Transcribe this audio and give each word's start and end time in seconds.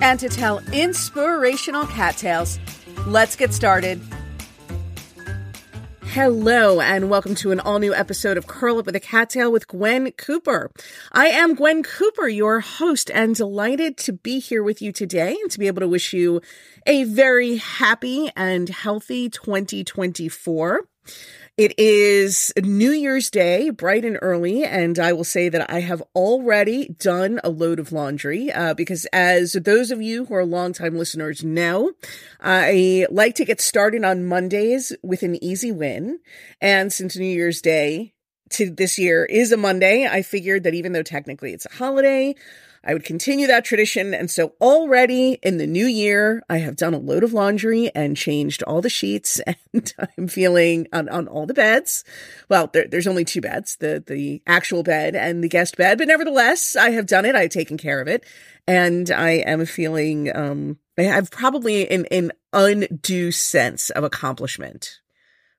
and 0.00 0.18
to 0.20 0.28
tell 0.28 0.58
inspirational 0.72 1.86
cat 1.86 2.16
tales. 2.16 2.58
Let's 3.06 3.36
get 3.36 3.52
started. 3.52 4.00
Hello, 6.14 6.80
and 6.80 7.10
welcome 7.10 7.34
to 7.34 7.50
an 7.50 7.58
all 7.58 7.80
new 7.80 7.92
episode 7.92 8.36
of 8.36 8.46
Curl 8.46 8.78
Up 8.78 8.86
with 8.86 8.94
a 8.94 9.00
Cat 9.00 9.30
Tale 9.30 9.50
with 9.50 9.66
Gwen 9.66 10.12
Cooper. 10.12 10.70
I 11.10 11.26
am 11.26 11.56
Gwen 11.56 11.82
Cooper, 11.82 12.28
your 12.28 12.60
host, 12.60 13.10
and 13.12 13.34
delighted 13.34 13.96
to 13.96 14.12
be 14.12 14.38
here 14.38 14.62
with 14.62 14.80
you 14.80 14.92
today 14.92 15.36
and 15.42 15.50
to 15.50 15.58
be 15.58 15.66
able 15.66 15.80
to 15.80 15.88
wish 15.88 16.12
you 16.12 16.40
a 16.86 17.02
very 17.02 17.56
happy 17.56 18.30
and 18.36 18.68
healthy 18.68 19.28
2024. 19.28 20.86
It 21.56 21.78
is 21.78 22.52
New 22.60 22.90
Year's 22.90 23.30
Day, 23.30 23.70
bright 23.70 24.04
and 24.04 24.18
early, 24.20 24.64
and 24.64 24.98
I 24.98 25.12
will 25.12 25.22
say 25.22 25.48
that 25.48 25.70
I 25.70 25.82
have 25.82 26.02
already 26.12 26.88
done 26.88 27.40
a 27.44 27.48
load 27.48 27.78
of 27.78 27.92
laundry 27.92 28.50
uh, 28.50 28.74
because, 28.74 29.06
as 29.12 29.52
those 29.52 29.92
of 29.92 30.02
you 30.02 30.24
who 30.24 30.34
are 30.34 30.44
longtime 30.44 30.98
listeners 30.98 31.44
know, 31.44 31.92
I 32.40 33.06
like 33.08 33.36
to 33.36 33.44
get 33.44 33.60
started 33.60 34.02
on 34.04 34.26
Mondays 34.26 34.92
with 35.04 35.22
an 35.22 35.42
easy 35.44 35.70
win. 35.70 36.18
And 36.60 36.92
since 36.92 37.16
New 37.16 37.24
Year's 37.24 37.62
Day 37.62 38.14
to 38.50 38.68
this 38.68 38.98
year 38.98 39.24
is 39.24 39.52
a 39.52 39.56
Monday, 39.56 40.08
I 40.08 40.22
figured 40.22 40.64
that 40.64 40.74
even 40.74 40.90
though 40.92 41.04
technically 41.04 41.52
it's 41.52 41.66
a 41.66 41.76
holiday, 41.76 42.34
I 42.86 42.92
would 42.92 43.04
continue 43.04 43.46
that 43.46 43.64
tradition. 43.64 44.12
And 44.14 44.30
so 44.30 44.54
already 44.60 45.38
in 45.42 45.58
the 45.58 45.66
new 45.66 45.86
year, 45.86 46.42
I 46.48 46.58
have 46.58 46.76
done 46.76 46.94
a 46.94 46.98
load 46.98 47.24
of 47.24 47.32
laundry 47.32 47.90
and 47.94 48.16
changed 48.16 48.62
all 48.62 48.80
the 48.80 48.90
sheets 48.90 49.40
and 49.72 49.94
I'm 50.18 50.28
feeling 50.28 50.86
on, 50.92 51.08
on 51.08 51.28
all 51.28 51.46
the 51.46 51.54
beds. 51.54 52.04
Well, 52.48 52.68
there, 52.72 52.86
there's 52.86 53.06
only 53.06 53.24
two 53.24 53.40
beds, 53.40 53.76
the, 53.76 54.02
the 54.06 54.42
actual 54.46 54.82
bed 54.82 55.16
and 55.16 55.42
the 55.42 55.48
guest 55.48 55.76
bed, 55.76 55.98
but 55.98 56.08
nevertheless, 56.08 56.76
I 56.76 56.90
have 56.90 57.06
done 57.06 57.24
it. 57.24 57.34
I've 57.34 57.50
taken 57.50 57.76
care 57.76 58.00
of 58.00 58.08
it 58.08 58.24
and 58.66 59.10
I 59.10 59.30
am 59.30 59.64
feeling, 59.66 60.34
um, 60.34 60.78
I 60.98 61.02
have 61.02 61.30
probably 61.30 61.90
an, 61.90 62.06
an 62.06 62.32
undue 62.52 63.32
sense 63.32 63.90
of 63.90 64.04
accomplishment 64.04 65.00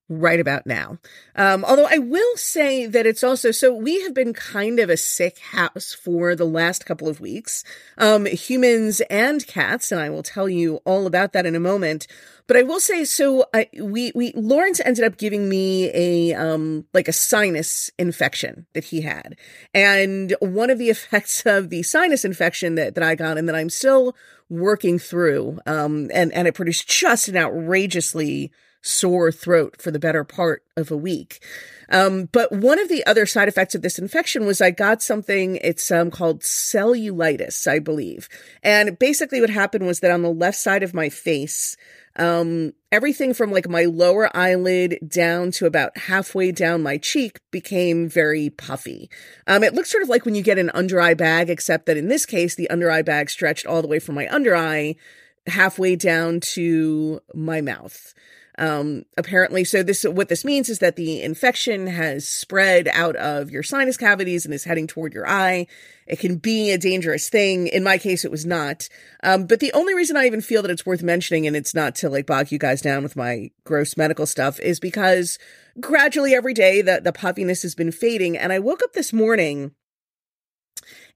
right 0.08 0.40
about 0.40 0.68
now. 0.68 1.00
Um, 1.36 1.66
although 1.66 1.88
I 1.90 1.98
will 1.98 2.38
say 2.38 2.86
that 2.86 3.06
it's 3.06 3.24
also 3.24 3.52
so 3.52 3.74
we 3.74 4.02
have 4.02 4.14
been 4.14 4.34
kind 4.34 4.80
of 4.80 4.90
a 4.90 4.98
sick 4.98 5.40
house 5.40 5.94
for 5.94 6.36
the 6.36 6.46
last 6.46 6.86
couple 6.86 7.08
of 7.08 7.20
weeks, 7.20 7.64
um, 7.98 8.26
humans 8.26 9.02
and 9.10 9.46
cats, 9.48 9.92
and 9.92 10.00
I 10.00 10.10
will 10.10 10.24
tell 10.24 10.48
you 10.48 10.78
all 10.86 11.08
about 11.08 11.34
that 11.34 11.46
in 11.46 11.56
a 11.56 11.60
moment. 11.60 12.08
But 12.48 12.58
I 12.58 12.62
will 12.62 12.80
say, 12.80 13.06
so 13.06 13.46
I, 13.54 13.68
we 13.80 14.12
we 14.14 14.32
Lawrence 14.36 14.80
ended 14.86 15.04
up 15.04 15.18
giving 15.18 15.50
me 15.50 15.90
a 15.94 16.36
um 16.36 16.86
like 16.94 17.08
a 17.08 17.14
sinus 17.14 17.90
infection 17.98 18.68
that 18.74 18.86
he 18.86 19.02
had, 19.02 19.36
and 19.74 20.36
one 20.40 20.70
of 20.70 20.78
the 20.78 20.90
effects 20.92 21.44
of 21.48 21.70
the 21.70 21.82
sinus 21.82 22.24
infection 22.24 22.76
that 22.76 22.94
that 22.94 23.04
I 23.04 23.16
got 23.16 23.40
and 23.40 23.50
that 23.50 23.56
I'm 23.56 23.72
still 23.72 24.16
working 24.50 25.00
through, 25.00 25.60
um, 25.66 26.12
and 26.14 26.32
and 26.32 26.48
it 26.48 26.54
produced 26.54 26.88
just 26.88 27.28
an 27.28 27.38
outrageously 27.38 28.52
sore 28.86 29.32
throat 29.32 29.82
for 29.82 29.92
the 29.92 30.00
better 30.00 30.24
part 30.24 30.64
of 30.78 30.92
a 30.92 30.98
week. 30.98 31.44
Um, 31.90 32.30
but 32.32 32.52
one 32.52 32.80
of 32.80 32.90
the 32.90 33.06
other 33.06 33.26
side 33.26 33.48
effects 33.48 33.76
of 33.76 33.82
this 33.82 34.00
infection 34.00 34.46
was 34.46 34.62
I 34.62 34.72
got 34.72 35.02
something, 35.02 35.58
it's 35.58 35.92
um, 35.92 36.12
called 36.12 36.42
cellulitis, 36.42 37.68
I 37.68 37.80
believe. 37.80 38.30
And 38.64 38.98
basically 38.98 39.42
what 39.42 39.50
happened 39.50 39.86
was 39.86 40.00
that 40.00 40.12
on 40.12 40.22
the 40.22 40.32
left 40.32 40.58
side 40.58 40.84
of 40.84 40.94
my 40.94 41.10
face, 41.10 41.76
um, 42.18 42.74
everything 42.92 43.34
from 43.34 43.52
like 43.52 43.68
my 43.68 43.86
lower 43.86 44.36
eyelid 44.36 45.00
down 45.08 45.52
to 45.52 45.66
about 45.66 45.98
halfway 45.98 46.52
down 46.52 46.82
my 46.82 46.98
cheek 46.98 47.40
became 47.52 48.08
very 48.08 48.50
puffy. 48.50 49.10
Um, 49.48 49.64
it 49.64 49.74
looks 49.74 49.92
sort 49.92 50.04
of 50.04 50.10
like 50.10 50.26
when 50.26 50.36
you 50.36 50.44
get 50.44 50.58
an 50.58 50.72
under 50.74 51.02
eye 51.02 51.14
bag, 51.14 51.50
except 51.50 51.88
that 51.88 51.98
in 51.98 52.08
this 52.08 52.26
case, 52.26 52.56
the 52.56 52.70
under 52.70 52.90
eye 52.90 53.02
bag 53.02 53.30
stretched 53.30 53.66
all 53.66 53.82
the 53.82 53.88
way 53.88 54.00
from 54.00 54.16
my 54.16 54.28
under 54.30 54.56
eye 54.56 54.96
halfway 55.48 55.96
down 55.96 56.40
to 56.40 57.20
my 57.34 57.62
mouth. 57.62 58.14
Um, 58.58 59.04
apparently, 59.18 59.64
so 59.64 59.84
this, 59.84 60.04
what 60.04 60.30
this 60.30 60.46
means 60.46 60.70
is 60.70 60.80
that 60.80 60.96
the 60.96 61.22
infection 61.22 61.88
has 61.88 62.28
spread 62.28 62.88
out 62.88 63.16
of 63.18 63.52
your 63.52 63.64
sinus 63.64 63.98
cavities 63.98 64.46
and 64.46 64.54
is 64.54 64.64
heading 64.64 64.88
toward 64.88 65.14
your 65.14 65.28
eye. 65.28 65.68
It 66.08 66.20
can 66.20 66.38
be 66.38 66.72
a 66.72 66.78
dangerous 66.78 67.30
thing. 67.30 67.68
In 67.68 67.84
my 67.84 67.98
case, 67.98 68.24
it 68.24 68.32
was 68.32 68.46
not. 68.46 68.88
Um, 69.24 69.46
but 69.46 69.60
the 69.60 69.74
only 69.74 69.94
reason 69.94 70.16
I 70.16 70.26
even 70.26 70.42
feel 70.42 70.62
that 70.62 70.72
it's 70.72 70.86
worth 70.86 71.04
mentioning, 71.04 71.48
and 71.48 71.56
it's 71.56 71.76
not 71.76 71.96
to 71.96 72.10
like 72.10 72.28
bog 72.28 72.52
you 72.52 72.60
guys 72.60 72.82
down 72.82 73.04
with 73.04 73.16
my 73.16 73.52
gross 73.66 73.98
medical 73.98 74.26
stuff, 74.26 74.60
is 74.60 74.80
because 74.80 75.38
gradually 75.80 76.34
every 76.34 76.54
day 76.54 76.82
the, 76.82 77.02
the 77.04 77.12
puffiness 77.12 77.64
has 77.64 77.76
been 77.76 77.92
fading. 77.92 78.38
And 78.38 78.54
I 78.54 78.60
woke 78.60 78.84
up 78.84 78.94
this 78.94 79.12
morning 79.12 79.72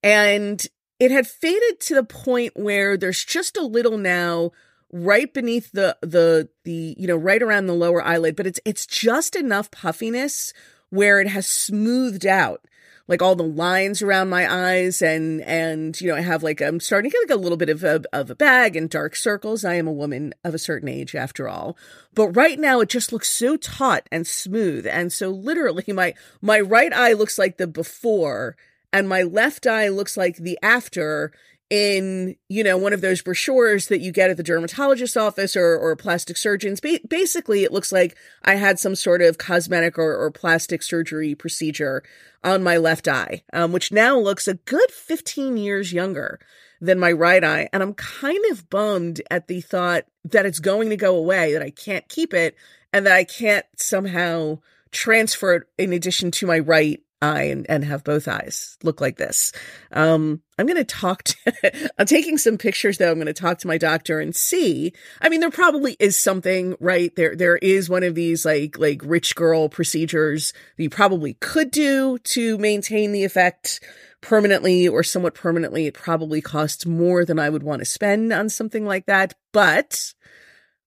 and 0.03 0.66
it 0.99 1.11
had 1.11 1.28
faded 1.28 1.79
to 1.81 1.95
the 1.95 2.03
point 2.03 2.53
where 2.55 2.97
there's 2.97 3.23
just 3.23 3.55
a 3.55 3.66
little 3.66 3.97
now 3.97 4.51
right 4.91 5.33
beneath 5.33 5.72
the 5.72 5.97
the 6.01 6.50
the 6.63 6.95
you 6.97 7.07
know 7.07 7.16
right 7.16 7.44
around 7.44 7.67
the 7.67 7.73
lower 7.73 8.01
eyelid 8.01 8.35
but 8.35 8.47
it's 8.47 8.59
it's 8.66 8.85
just 8.85 9.35
enough 9.35 9.69
puffiness 9.72 10.51
where 10.89 11.19
it 11.19 11.27
has 11.27 11.47
smoothed 11.47 12.25
out 12.25 12.66
like 13.09 13.23
all 13.23 13.35
the 13.35 13.44
lines 13.44 14.03
around 14.03 14.29
my 14.29 14.47
eyes 14.49 15.01
and 15.01 15.41
and 15.41 15.99
you 15.99 16.07
know 16.07 16.16
I 16.16 16.22
have 16.22 16.44
like 16.44 16.61
I'm 16.61 16.79
starting 16.79 17.09
to 17.09 17.17
get 17.17 17.29
like 17.29 17.38
a 17.38 17.41
little 17.41 17.57
bit 17.57 17.69
of 17.69 17.83
a 17.83 18.03
of 18.13 18.29
a 18.29 18.35
bag 18.35 18.75
and 18.75 18.88
dark 18.88 19.16
circles. 19.16 19.66
I 19.66 19.73
am 19.73 19.88
a 19.88 19.91
woman 19.91 20.33
of 20.44 20.53
a 20.53 20.59
certain 20.59 20.88
age 20.88 21.16
after 21.16 21.49
all. 21.49 21.75
But 22.13 22.29
right 22.29 22.59
now 22.59 22.81
it 22.81 22.89
just 22.89 23.11
looks 23.11 23.28
so 23.28 23.57
taut 23.57 24.07
and 24.11 24.28
smooth 24.28 24.85
and 24.85 25.11
so 25.11 25.29
literally 25.29 25.85
my 25.91 26.13
my 26.39 26.59
right 26.59 26.94
eye 26.94 27.13
looks 27.13 27.39
like 27.39 27.57
the 27.57 27.67
before 27.67 28.55
and 28.94 29.09
my 29.09 29.23
left 29.23 29.66
eye 29.66 29.89
looks 29.89 30.16
like 30.16 30.38
the 30.38 30.59
after 30.61 31.31
in 31.69 32.35
you 32.47 32.63
know 32.63 32.78
one 32.78 32.94
of 32.94 33.02
those 33.02 33.22
brochures 33.22 33.88
that 33.88 34.00
you 34.00 34.12
get 34.12 34.30
at 34.30 34.38
the 34.38 34.44
dermatologist's 34.44 35.16
office 35.16 35.56
or 35.56 35.78
or 35.78 35.96
plastic 35.96 36.35
surgeons. 36.35 36.80
Ba- 36.80 37.00
basically 37.07 37.63
it 37.63 37.72
looks 37.72 37.91
like 37.91 38.18
i 38.44 38.56
had 38.56 38.80
some 38.80 38.96
sort 38.96 39.22
of 39.22 39.38
cosmetic 39.38 39.97
or, 39.97 40.16
or 40.16 40.31
plastic 40.31 40.81
surgery 40.81 41.35
procedure 41.35 42.03
on 42.44 42.63
my 42.63 42.78
left 42.78 43.08
eye 43.08 43.44
um, 43.53 43.72
which 43.72 43.91
now 43.91 44.18
looks 44.18 44.47
a 44.47 44.56
good 44.56 44.90
15 44.91 45.58
years 45.58 45.94
younger 45.94 46.40
than 46.81 46.97
my 46.97 47.12
right 47.12 47.44
eye. 47.44 47.69
And 47.72 47.84
i'm 47.84 47.94
kind 47.94 48.44
of 48.50 48.69
bummed 48.69 49.22
at 49.29 49.47
the 49.47 49.62
thought 49.62 50.06
that 50.25 50.46
it's 50.46 50.59
going 50.59 50.90
to 50.90 50.97
go 50.97 51.16
away 51.16 51.53
that 51.53 51.62
i 51.62 51.69
can't 51.69 52.08
keep 52.09 52.34
it 52.34 52.56
and 52.91 53.06
that 53.06 53.13
i 53.13 53.24
can't 53.24 53.66
somehow 53.75 54.58
transfer 54.91 55.53
it 55.53 55.63
in 55.78 55.94
addition 55.94 56.31
to 56.31 56.47
my 56.47 56.58
right 56.58 57.03
eye 57.22 57.44
and, 57.44 57.66
and 57.69 57.84
have 57.84 58.03
both 58.03 58.28
eyes 58.28 58.78
look 58.84 59.02
like 59.02 59.18
this. 59.18 59.52
Um, 59.91 60.41
I'm 60.57 60.66
going 60.66 60.78
to 60.78 60.84
talk 60.84 61.24
to, 61.24 61.91
I'm 62.00 62.06
taking 62.06 62.38
some 62.38 62.57
pictures 62.57 62.97
though. 62.97 63.12
I'm 63.12 63.18
going 63.18 63.28
to 63.28 63.34
talk 63.34 63.59
to 63.59 63.68
my 63.68 63.78
doctor 63.78 64.19
and 64.19 64.35
see. 64.35 64.94
I 65.22 65.29
mean, 65.29 65.40
there 65.40 65.50
probably 65.50 65.96
is 66.00 66.18
something, 66.18 66.75
right? 66.79 67.16
There, 67.16 67.35
there 67.35 67.58
is 67.58 67.90
one 67.90 68.03
of 68.03 68.16
these 68.16 68.46
like, 68.46 68.78
like 68.79 69.02
rich 69.03 69.35
girl 69.35 69.69
procedures 69.69 70.53
that 70.78 70.84
you 70.84 70.90
probably 70.90 71.34
could 71.35 71.72
do 71.72 72.18
to 72.19 72.58
maintain 72.58 73.12
the 73.12 73.24
effect 73.24 73.81
permanently 74.22 74.88
or 74.88 75.03
somewhat 75.03 75.34
permanently. 75.34 75.88
It 75.88 75.93
probably 75.93 76.41
costs 76.41 76.85
more 76.85 77.26
than 77.26 77.40
I 77.40 77.49
would 77.49 77.64
want 77.64 77.79
to 77.79 77.85
spend 77.85 78.34
on 78.34 78.49
something 78.49 78.85
like 78.85 79.05
that, 79.05 79.34
but 79.52 80.14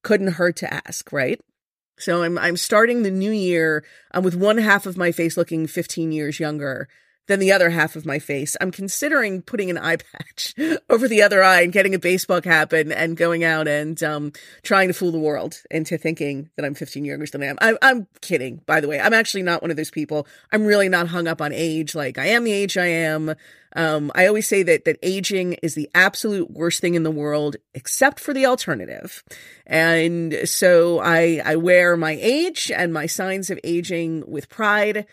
couldn't 0.03 0.33
hurt 0.33 0.56
to 0.56 0.73
ask, 0.73 1.12
right? 1.12 1.41
So 1.99 2.23
I'm 2.23 2.39
I'm 2.39 2.56
starting 2.56 3.03
the 3.03 3.11
new 3.11 3.31
year 3.31 3.85
um, 4.12 4.25
with 4.25 4.35
one 4.35 4.59
half 4.59 4.87
of 4.87 4.97
my 4.97 5.12
face 5.12 5.37
looking 5.37 5.67
15 5.67 6.12
years 6.12 6.41
younger 6.41 6.89
than 7.29 7.39
the 7.39 7.53
other 7.53 7.71
half 7.71 7.95
of 7.95 8.05
my 8.05 8.19
face. 8.19 8.57
I'm 8.61 8.73
considering 8.73 9.43
putting 9.43 9.71
an 9.71 9.79
eye 9.79 9.97
patch 10.13 10.55
over 10.91 11.07
the 11.07 11.23
other 11.23 11.43
eye 11.43 11.61
and 11.61 11.73
getting 11.73 11.95
a 11.95 11.99
baseball 11.99 12.41
cap 12.41 12.73
and, 12.73 12.93
and 12.93 13.17
going 13.17 13.45
out 13.45 13.69
and 13.69 14.03
um, 14.03 14.33
trying 14.63 14.89
to 14.89 14.95
fool 14.95 15.13
the 15.13 15.19
world 15.19 15.63
into 15.71 15.97
thinking 15.97 16.51
that 16.57 16.65
I'm 16.65 16.75
15 16.75 17.05
years 17.05 17.13
younger 17.13 17.27
than 17.31 17.43
I 17.43 17.47
am. 17.47 17.59
I, 17.61 17.89
I'm 17.91 18.07
kidding, 18.21 18.63
by 18.67 18.81
the 18.81 18.89
way. 18.89 19.01
I'm 19.01 19.15
actually 19.15 19.43
not 19.43 19.63
one 19.63 19.71
of 19.71 19.77
those 19.77 19.91
people. 19.91 20.27
I'm 20.51 20.65
really 20.65 20.89
not 20.89 21.09
hung 21.09 21.29
up 21.29 21.41
on 21.41 21.53
age. 21.53 21.95
Like 21.95 22.19
I 22.19 22.27
am 22.27 22.45
the 22.45 22.53
age 22.53 22.77
I 22.77 22.87
am. 22.87 23.35
Um, 23.75 24.13
I 24.15 24.27
always 24.27 24.47
say 24.47 24.63
that 24.65 24.85
that 24.85 24.99
aging 25.03 25.55
is 25.55 25.75
the 25.75 25.89
absolute 25.95 26.51
worst 26.51 26.81
thing 26.81 26.95
in 26.95 27.05
the 27.05 27.11
world, 27.11 27.57
except 27.75 28.21
for 28.21 28.35
the 28.35 28.47
alternative. 28.47 29.23
And 29.67 30.41
so 30.45 30.99
I 30.99 31.41
I 31.45 31.57
wear 31.57 31.97
my 31.97 32.19
age 32.21 32.71
and 32.75 32.93
my 32.93 33.07
signs 33.07 33.51
of 33.51 33.59
aging 33.65 34.25
with 34.27 34.49
pride. 34.49 35.07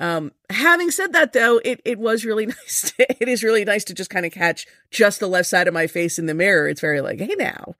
Um, 0.00 0.32
having 0.48 0.90
said 0.90 1.12
that, 1.12 1.32
though, 1.34 1.60
it, 1.64 1.80
it 1.84 1.98
was 1.98 2.24
really 2.24 2.46
nice. 2.46 2.92
To, 2.96 3.22
it 3.22 3.28
is 3.28 3.44
really 3.44 3.64
nice 3.64 3.84
to 3.84 3.94
just 3.94 4.10
kind 4.10 4.26
of 4.26 4.32
catch 4.32 4.66
just 4.90 5.20
the 5.20 5.28
left 5.28 5.48
side 5.48 5.68
of 5.68 5.74
my 5.74 5.86
face 5.86 6.18
in 6.18 6.26
the 6.26 6.34
mirror. 6.34 6.68
It's 6.68 6.80
very 6.80 7.00
like, 7.00 7.20
hey, 7.20 7.34
now, 7.38 7.76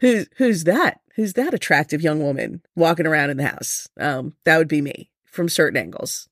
who's 0.00 0.28
who's 0.36 0.64
that? 0.64 1.00
Who's 1.16 1.32
that 1.34 1.54
attractive 1.54 2.02
young 2.02 2.22
woman 2.22 2.62
walking 2.76 3.06
around 3.06 3.30
in 3.30 3.38
the 3.38 3.46
house? 3.46 3.88
Um, 3.98 4.34
that 4.44 4.58
would 4.58 4.68
be 4.68 4.82
me 4.82 5.10
from 5.24 5.48
certain 5.48 5.78
angles 5.78 6.28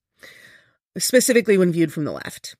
specifically 0.98 1.56
when 1.56 1.72
viewed 1.72 1.92
from 1.92 2.04
the 2.04 2.12
left. 2.12 2.56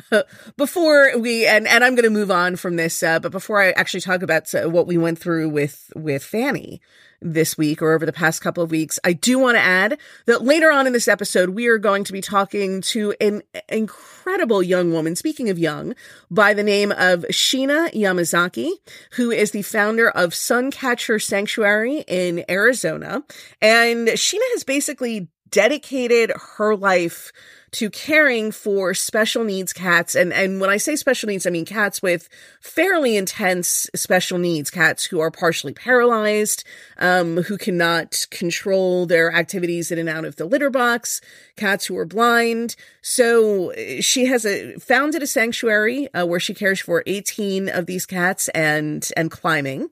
before 0.56 1.16
we 1.18 1.46
and 1.46 1.66
and 1.66 1.84
I'm 1.84 1.94
going 1.94 2.04
to 2.04 2.10
move 2.10 2.30
on 2.30 2.56
from 2.56 2.76
this, 2.76 3.02
uh, 3.02 3.18
but 3.20 3.32
before 3.32 3.60
I 3.60 3.70
actually 3.72 4.00
talk 4.00 4.22
about 4.22 4.48
what 4.52 4.86
we 4.86 4.96
went 4.96 5.18
through 5.18 5.48
with 5.50 5.92
with 5.94 6.24
Fanny 6.24 6.80
this 7.24 7.58
week 7.58 7.82
or 7.82 7.92
over 7.92 8.06
the 8.06 8.12
past 8.12 8.42
couple 8.42 8.62
of 8.62 8.70
weeks, 8.70 9.00
I 9.02 9.14
do 9.14 9.38
want 9.38 9.56
to 9.56 9.62
add 9.62 9.98
that 10.26 10.44
later 10.44 10.70
on 10.70 10.86
in 10.86 10.92
this 10.92 11.08
episode 11.08 11.50
we 11.50 11.66
are 11.66 11.78
going 11.78 12.04
to 12.04 12.12
be 12.12 12.20
talking 12.20 12.82
to 12.82 13.14
an 13.20 13.42
incredible 13.68 14.62
young 14.62 14.92
woman. 14.92 15.16
Speaking 15.16 15.48
of 15.48 15.58
young, 15.58 15.94
by 16.30 16.54
the 16.54 16.62
name 16.62 16.92
of 16.92 17.24
Sheena 17.30 17.92
Yamazaki, 17.92 18.70
who 19.12 19.30
is 19.30 19.50
the 19.50 19.62
founder 19.62 20.10
of 20.10 20.30
Suncatcher 20.30 21.20
Sanctuary 21.20 22.04
in 22.06 22.44
Arizona, 22.48 23.24
and 23.60 24.08
Sheena 24.08 24.52
has 24.52 24.62
basically 24.62 25.28
dedicated 25.50 26.32
her 26.56 26.76
life 26.76 27.32
to 27.74 27.90
caring 27.90 28.52
for 28.52 28.94
special 28.94 29.42
needs 29.42 29.72
cats. 29.72 30.14
And, 30.14 30.32
and 30.32 30.60
when 30.60 30.70
I 30.70 30.76
say 30.76 30.94
special 30.94 31.26
needs, 31.26 31.44
I 31.44 31.50
mean 31.50 31.64
cats 31.64 32.00
with 32.00 32.28
fairly 32.60 33.16
intense 33.16 33.90
special 33.96 34.38
needs, 34.38 34.70
cats 34.70 35.04
who 35.04 35.18
are 35.18 35.30
partially 35.30 35.72
paralyzed, 35.72 36.62
um, 36.98 37.38
who 37.42 37.58
cannot 37.58 38.26
control 38.30 39.06
their 39.06 39.32
activities 39.32 39.90
in 39.90 39.98
and 39.98 40.08
out 40.08 40.24
of 40.24 40.36
the 40.36 40.44
litter 40.44 40.70
box, 40.70 41.20
cats 41.56 41.86
who 41.86 41.98
are 41.98 42.06
blind. 42.06 42.76
So 43.02 43.72
she 44.00 44.26
has 44.26 44.46
a, 44.46 44.76
founded 44.78 45.24
a 45.24 45.26
sanctuary, 45.26 46.08
uh, 46.14 46.26
where 46.26 46.40
she 46.40 46.54
cares 46.54 46.78
for 46.80 47.02
18 47.06 47.68
of 47.68 47.86
these 47.86 48.06
cats 48.06 48.48
and, 48.50 49.08
and 49.16 49.32
climbing. 49.32 49.90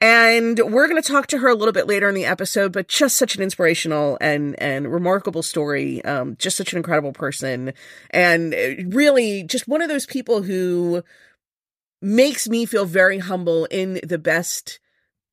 And 0.00 0.58
we're 0.58 0.88
going 0.88 1.00
to 1.00 1.08
talk 1.08 1.26
to 1.28 1.38
her 1.38 1.48
a 1.48 1.54
little 1.54 1.72
bit 1.72 1.86
later 1.86 2.08
in 2.08 2.14
the 2.14 2.26
episode, 2.26 2.70
but 2.72 2.88
just 2.88 3.16
such 3.16 3.34
an 3.34 3.42
inspirational 3.42 4.18
and, 4.20 4.60
and 4.60 4.92
remarkable 4.92 5.42
story. 5.42 6.04
Um, 6.04 6.36
just 6.38 6.56
such 6.56 6.72
an 6.72 6.76
incredible 6.76 7.12
person. 7.12 7.72
And 8.10 8.54
really 8.94 9.42
just 9.42 9.66
one 9.66 9.80
of 9.80 9.88
those 9.88 10.04
people 10.04 10.42
who 10.42 11.02
makes 12.02 12.46
me 12.46 12.66
feel 12.66 12.84
very 12.84 13.18
humble 13.18 13.64
in 13.66 14.00
the 14.02 14.18
best 14.18 14.80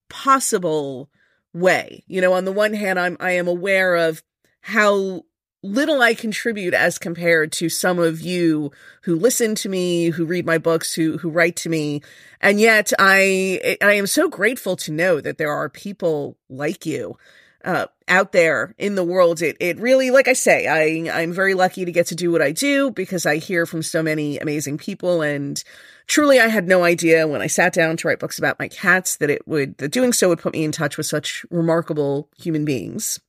possible 0.09 1.09
way. 1.53 2.03
You 2.07 2.21
know, 2.21 2.33
on 2.33 2.45
the 2.45 2.51
one 2.53 2.73
hand, 2.73 2.99
I'm, 2.99 3.17
I 3.19 3.31
am 3.31 3.49
aware 3.49 3.95
of 3.95 4.23
how 4.61 5.23
little 5.63 6.01
I 6.01 6.13
contribute 6.13 6.73
as 6.73 6.99
compared 6.99 7.51
to 7.53 7.69
some 7.69 7.97
of 7.97 8.21
you 8.21 8.71
who 9.03 9.15
listen 9.15 9.55
to 9.55 9.69
me, 9.69 10.09
who 10.09 10.25
read 10.25 10.45
my 10.45 10.57
books, 10.57 10.93
who 10.93 11.17
who 11.17 11.29
write 11.29 11.55
to 11.57 11.69
me. 11.69 12.01
And 12.41 12.59
yet 12.59 12.91
I 12.99 13.77
I 13.81 13.93
am 13.93 14.07
so 14.07 14.29
grateful 14.29 14.75
to 14.77 14.91
know 14.91 15.21
that 15.21 15.37
there 15.37 15.51
are 15.51 15.69
people 15.69 16.37
like 16.49 16.85
you 16.85 17.17
uh, 17.63 17.85
out 18.07 18.33
there 18.33 18.75
in 18.77 18.95
the 18.95 19.03
world. 19.03 19.41
It 19.41 19.57
it 19.59 19.79
really, 19.79 20.11
like 20.11 20.27
I 20.27 20.33
say, 20.33 20.67
I 20.67 21.21
I'm 21.21 21.31
very 21.31 21.53
lucky 21.53 21.85
to 21.85 21.91
get 21.91 22.07
to 22.07 22.15
do 22.15 22.31
what 22.31 22.41
I 22.41 22.51
do 22.51 22.91
because 22.91 23.25
I 23.25 23.37
hear 23.37 23.65
from 23.65 23.81
so 23.81 24.03
many 24.03 24.37
amazing 24.37 24.77
people 24.77 25.21
and 25.21 25.63
truly 26.05 26.39
I 26.39 26.47
had 26.47 26.67
no 26.67 26.83
idea 26.83 27.27
when 27.27 27.41
I 27.41 27.47
sat 27.47 27.73
down 27.73 27.95
to 27.97 28.07
write 28.07 28.19
books 28.19 28.37
about 28.37 28.59
my 28.59 28.67
cats 28.67 29.15
that 29.17 29.29
it 29.29 29.47
would 29.47 29.77
that 29.77 29.91
doing 29.91 30.11
so 30.11 30.29
would 30.29 30.39
put 30.39 30.53
me 30.53 30.63
in 30.63 30.73
touch 30.73 30.97
with 30.97 31.05
such 31.05 31.45
remarkable 31.49 32.29
human 32.37 32.65
beings. 32.65 33.19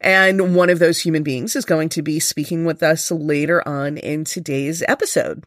And 0.00 0.54
one 0.54 0.70
of 0.70 0.78
those 0.78 1.00
human 1.00 1.22
beings 1.22 1.56
is 1.56 1.64
going 1.64 1.88
to 1.90 2.02
be 2.02 2.20
speaking 2.20 2.64
with 2.64 2.82
us 2.82 3.10
later 3.10 3.66
on 3.66 3.96
in 3.98 4.24
today's 4.24 4.82
episode. 4.86 5.44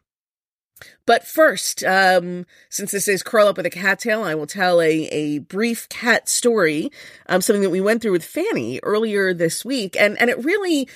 But 1.06 1.26
first, 1.26 1.84
um, 1.84 2.46
since 2.68 2.90
this 2.92 3.08
is 3.08 3.22
Curl 3.22 3.48
Up 3.48 3.56
with 3.56 3.66
a 3.66 3.70
Cat 3.70 3.98
Tale, 4.00 4.22
I 4.22 4.34
will 4.34 4.46
tell 4.46 4.80
a, 4.80 5.06
a 5.08 5.38
brief 5.40 5.88
cat 5.88 6.28
story, 6.28 6.90
um, 7.26 7.40
something 7.40 7.62
that 7.62 7.70
we 7.70 7.80
went 7.80 8.02
through 8.02 8.12
with 8.12 8.24
Fanny 8.24 8.80
earlier 8.82 9.34
this 9.34 9.64
week. 9.64 9.96
And, 9.98 10.18
and 10.20 10.30
it 10.30 10.42
really, 10.42 10.88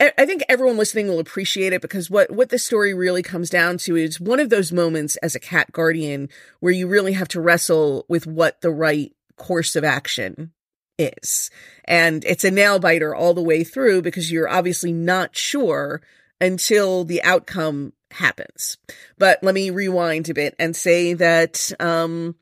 I 0.00 0.26
think 0.26 0.42
everyone 0.48 0.76
listening 0.76 1.08
will 1.08 1.18
appreciate 1.18 1.72
it 1.72 1.82
because 1.82 2.10
what, 2.10 2.30
what 2.30 2.50
the 2.50 2.58
story 2.58 2.94
really 2.94 3.22
comes 3.22 3.50
down 3.50 3.78
to 3.78 3.96
is 3.96 4.20
one 4.20 4.40
of 4.40 4.50
those 4.50 4.72
moments 4.72 5.16
as 5.16 5.34
a 5.34 5.40
cat 5.40 5.72
guardian 5.72 6.28
where 6.60 6.72
you 6.72 6.86
really 6.86 7.14
have 7.14 7.28
to 7.28 7.40
wrestle 7.40 8.06
with 8.08 8.26
what 8.26 8.60
the 8.60 8.70
right 8.70 9.12
course 9.36 9.76
of 9.76 9.84
action 9.84 10.52
is. 10.98 11.50
And 11.84 12.24
it's 12.24 12.44
a 12.44 12.50
nail 12.50 12.78
biter 12.78 13.14
all 13.14 13.34
the 13.34 13.42
way 13.42 13.64
through 13.64 14.02
because 14.02 14.30
you're 14.30 14.48
obviously 14.48 14.92
not 14.92 15.36
sure 15.36 16.00
until 16.40 17.04
the 17.04 17.22
outcome 17.22 17.92
happens. 18.10 18.76
But 19.18 19.42
let 19.42 19.54
me 19.54 19.70
rewind 19.70 20.28
a 20.28 20.34
bit 20.34 20.54
and 20.58 20.76
say 20.76 21.14
that 21.14 21.72
um 21.80 22.36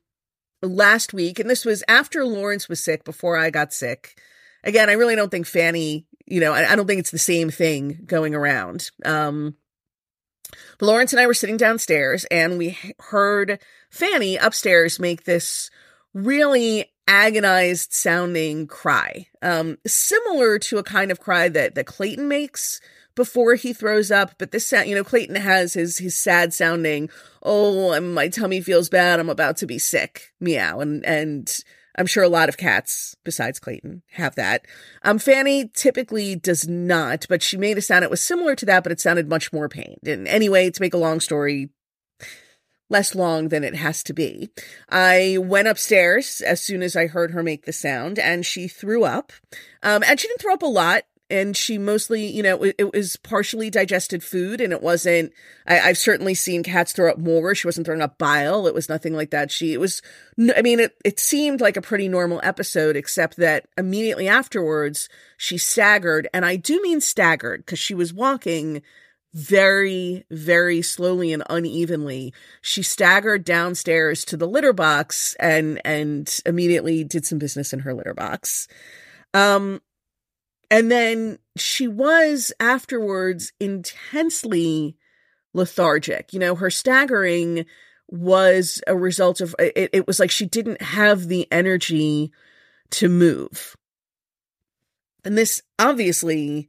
last 0.62 1.12
week 1.12 1.38
and 1.38 1.48
this 1.48 1.64
was 1.64 1.84
after 1.88 2.24
Lawrence 2.24 2.68
was 2.68 2.82
sick 2.82 3.04
before 3.04 3.36
I 3.36 3.50
got 3.50 3.72
sick. 3.72 4.18
Again, 4.62 4.88
I 4.88 4.94
really 4.94 5.14
don't 5.14 5.30
think 5.30 5.46
Fanny, 5.46 6.06
you 6.26 6.40
know, 6.40 6.52
I, 6.52 6.72
I 6.72 6.76
don't 6.76 6.86
think 6.86 7.00
it's 7.00 7.10
the 7.10 7.18
same 7.18 7.50
thing 7.50 8.00
going 8.06 8.34
around. 8.34 8.90
Um 9.04 9.56
Lawrence 10.80 11.12
and 11.12 11.20
I 11.20 11.26
were 11.26 11.34
sitting 11.34 11.56
downstairs 11.56 12.24
and 12.30 12.58
we 12.58 12.78
heard 12.98 13.58
Fanny 13.90 14.36
upstairs 14.36 15.00
make 15.00 15.24
this 15.24 15.70
really 16.12 16.93
agonized 17.06 17.92
sounding 17.92 18.66
cry, 18.66 19.26
um, 19.42 19.78
similar 19.86 20.58
to 20.58 20.78
a 20.78 20.82
kind 20.82 21.10
of 21.10 21.20
cry 21.20 21.48
that, 21.48 21.74
that 21.74 21.86
Clayton 21.86 22.28
makes 22.28 22.80
before 23.14 23.54
he 23.54 23.72
throws 23.72 24.10
up. 24.10 24.34
But 24.38 24.50
this, 24.50 24.66
sound, 24.66 24.88
you 24.88 24.94
know, 24.94 25.04
Clayton 25.04 25.36
has 25.36 25.74
his, 25.74 25.98
his 25.98 26.16
sad 26.16 26.52
sounding, 26.52 27.10
oh, 27.42 28.00
my 28.00 28.28
tummy 28.28 28.60
feels 28.60 28.88
bad. 28.88 29.20
I'm 29.20 29.30
about 29.30 29.56
to 29.58 29.66
be 29.66 29.78
sick 29.78 30.32
meow. 30.40 30.80
And, 30.80 31.04
and 31.04 31.54
I'm 31.96 32.06
sure 32.06 32.24
a 32.24 32.28
lot 32.28 32.48
of 32.48 32.56
cats 32.56 33.16
besides 33.24 33.60
Clayton 33.60 34.02
have 34.12 34.34
that. 34.34 34.66
Um, 35.02 35.18
Fanny 35.18 35.70
typically 35.74 36.34
does 36.34 36.66
not, 36.66 37.26
but 37.28 37.42
she 37.42 37.56
made 37.56 37.78
a 37.78 37.82
sound. 37.82 38.04
It 38.04 38.10
was 38.10 38.22
similar 38.22 38.56
to 38.56 38.66
that, 38.66 38.82
but 38.82 38.92
it 38.92 39.00
sounded 39.00 39.28
much 39.28 39.52
more 39.52 39.68
pained. 39.68 40.06
And 40.06 40.26
anyway, 40.26 40.70
to 40.70 40.80
make 40.80 40.94
a 40.94 40.98
long 40.98 41.20
story 41.20 41.70
less 42.94 43.12
long 43.16 43.48
than 43.48 43.64
it 43.64 43.74
has 43.74 44.04
to 44.04 44.12
be. 44.12 44.48
I 44.88 45.38
went 45.40 45.66
upstairs 45.66 46.40
as 46.40 46.60
soon 46.60 46.80
as 46.80 46.94
I 46.94 47.08
heard 47.08 47.32
her 47.32 47.42
make 47.42 47.64
the 47.64 47.72
sound 47.72 48.20
and 48.20 48.46
she 48.46 48.68
threw 48.68 49.02
up. 49.02 49.32
Um, 49.82 50.04
and 50.06 50.20
she 50.20 50.28
didn't 50.28 50.40
throw 50.40 50.54
up 50.54 50.62
a 50.62 50.66
lot. 50.66 51.02
And 51.28 51.56
she 51.56 51.76
mostly, 51.76 52.26
you 52.26 52.42
know, 52.42 52.62
it, 52.62 52.92
was 52.92 53.16
partially 53.16 53.68
digested 53.68 54.22
food 54.22 54.60
and 54.60 54.72
it 54.72 54.82
wasn't, 54.82 55.32
I, 55.66 55.76
have 55.76 55.98
certainly 55.98 56.34
seen 56.34 56.62
cats 56.62 56.92
throw 56.92 57.10
up 57.10 57.18
more. 57.18 57.54
She 57.56 57.66
wasn't 57.66 57.86
throwing 57.86 58.02
up 58.02 58.18
bile. 58.18 58.68
It 58.68 58.74
was 58.74 58.88
nothing 58.88 59.14
like 59.14 59.30
that. 59.30 59.50
She, 59.50 59.72
it 59.72 59.80
was, 59.80 60.02
I 60.54 60.62
mean, 60.62 60.78
it, 60.78 60.96
it 61.04 61.18
seemed 61.18 61.60
like 61.60 61.76
a 61.76 61.82
pretty 61.82 62.08
normal 62.08 62.40
episode, 62.44 62.94
except 62.94 63.38
that 63.38 63.66
immediately 63.76 64.28
afterwards, 64.28 65.08
she 65.36 65.58
staggered. 65.58 66.28
And 66.32 66.44
I 66.44 66.54
do 66.54 66.80
mean 66.82 67.00
staggered 67.00 67.64
because 67.64 67.80
she 67.80 67.94
was 67.94 68.12
walking 68.12 68.82
very, 69.34 70.24
very 70.30 70.80
slowly 70.80 71.32
and 71.32 71.42
unevenly. 71.50 72.32
She 72.62 72.84
staggered 72.84 73.44
downstairs 73.44 74.24
to 74.26 74.36
the 74.36 74.46
litter 74.46 74.72
box 74.72 75.34
and 75.40 75.80
and 75.84 76.40
immediately 76.46 77.02
did 77.02 77.26
some 77.26 77.38
business 77.38 77.72
in 77.72 77.80
her 77.80 77.92
litter 77.92 78.14
box. 78.14 78.68
Um 79.34 79.82
and 80.70 80.90
then 80.90 81.38
she 81.56 81.88
was 81.88 82.52
afterwards 82.60 83.52
intensely 83.58 84.96
lethargic. 85.52 86.32
You 86.32 86.38
know, 86.38 86.54
her 86.54 86.70
staggering 86.70 87.66
was 88.08 88.82
a 88.86 88.96
result 88.96 89.40
of 89.40 89.54
it, 89.58 89.90
it 89.92 90.06
was 90.06 90.20
like 90.20 90.30
she 90.30 90.46
didn't 90.46 90.80
have 90.80 91.26
the 91.26 91.50
energy 91.50 92.30
to 92.90 93.08
move. 93.08 93.76
And 95.24 95.36
this 95.36 95.60
obviously 95.78 96.68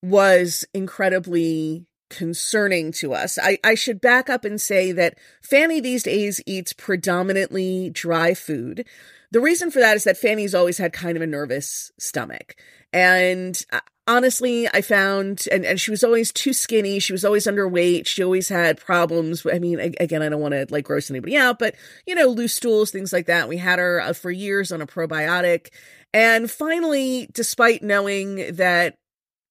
was 0.00 0.64
incredibly 0.72 1.87
concerning 2.10 2.92
to 2.92 3.12
us. 3.12 3.38
I, 3.40 3.58
I 3.64 3.74
should 3.74 4.00
back 4.00 4.28
up 4.28 4.44
and 4.44 4.60
say 4.60 4.92
that 4.92 5.18
Fanny 5.42 5.80
these 5.80 6.02
days 6.02 6.40
eats 6.46 6.72
predominantly 6.72 7.90
dry 7.90 8.34
food. 8.34 8.86
The 9.30 9.40
reason 9.40 9.70
for 9.70 9.80
that 9.80 9.96
is 9.96 10.04
that 10.04 10.16
Fanny's 10.16 10.54
always 10.54 10.78
had 10.78 10.92
kind 10.92 11.16
of 11.16 11.22
a 11.22 11.26
nervous 11.26 11.92
stomach. 11.98 12.56
And 12.92 13.62
uh, 13.72 13.80
honestly, 14.06 14.66
I 14.68 14.80
found, 14.80 15.44
and, 15.52 15.66
and 15.66 15.78
she 15.78 15.90
was 15.90 16.02
always 16.02 16.32
too 16.32 16.54
skinny. 16.54 16.98
She 16.98 17.12
was 17.12 17.24
always 17.24 17.46
underweight. 17.46 18.06
She 18.06 18.24
always 18.24 18.48
had 18.48 18.80
problems. 18.80 19.46
I 19.46 19.58
mean, 19.58 19.78
again, 19.78 20.22
I 20.22 20.30
don't 20.30 20.40
want 20.40 20.54
to 20.54 20.66
like 20.70 20.84
gross 20.84 21.10
anybody 21.10 21.36
out, 21.36 21.58
but 21.58 21.74
you 22.06 22.14
know, 22.14 22.26
loose 22.26 22.54
stools, 22.54 22.90
things 22.90 23.12
like 23.12 23.26
that. 23.26 23.48
We 23.48 23.58
had 23.58 23.78
her 23.78 24.00
uh, 24.00 24.12
for 24.14 24.30
years 24.30 24.72
on 24.72 24.80
a 24.80 24.86
probiotic. 24.86 25.68
And 26.14 26.50
finally, 26.50 27.28
despite 27.32 27.82
knowing 27.82 28.54
that 28.54 28.96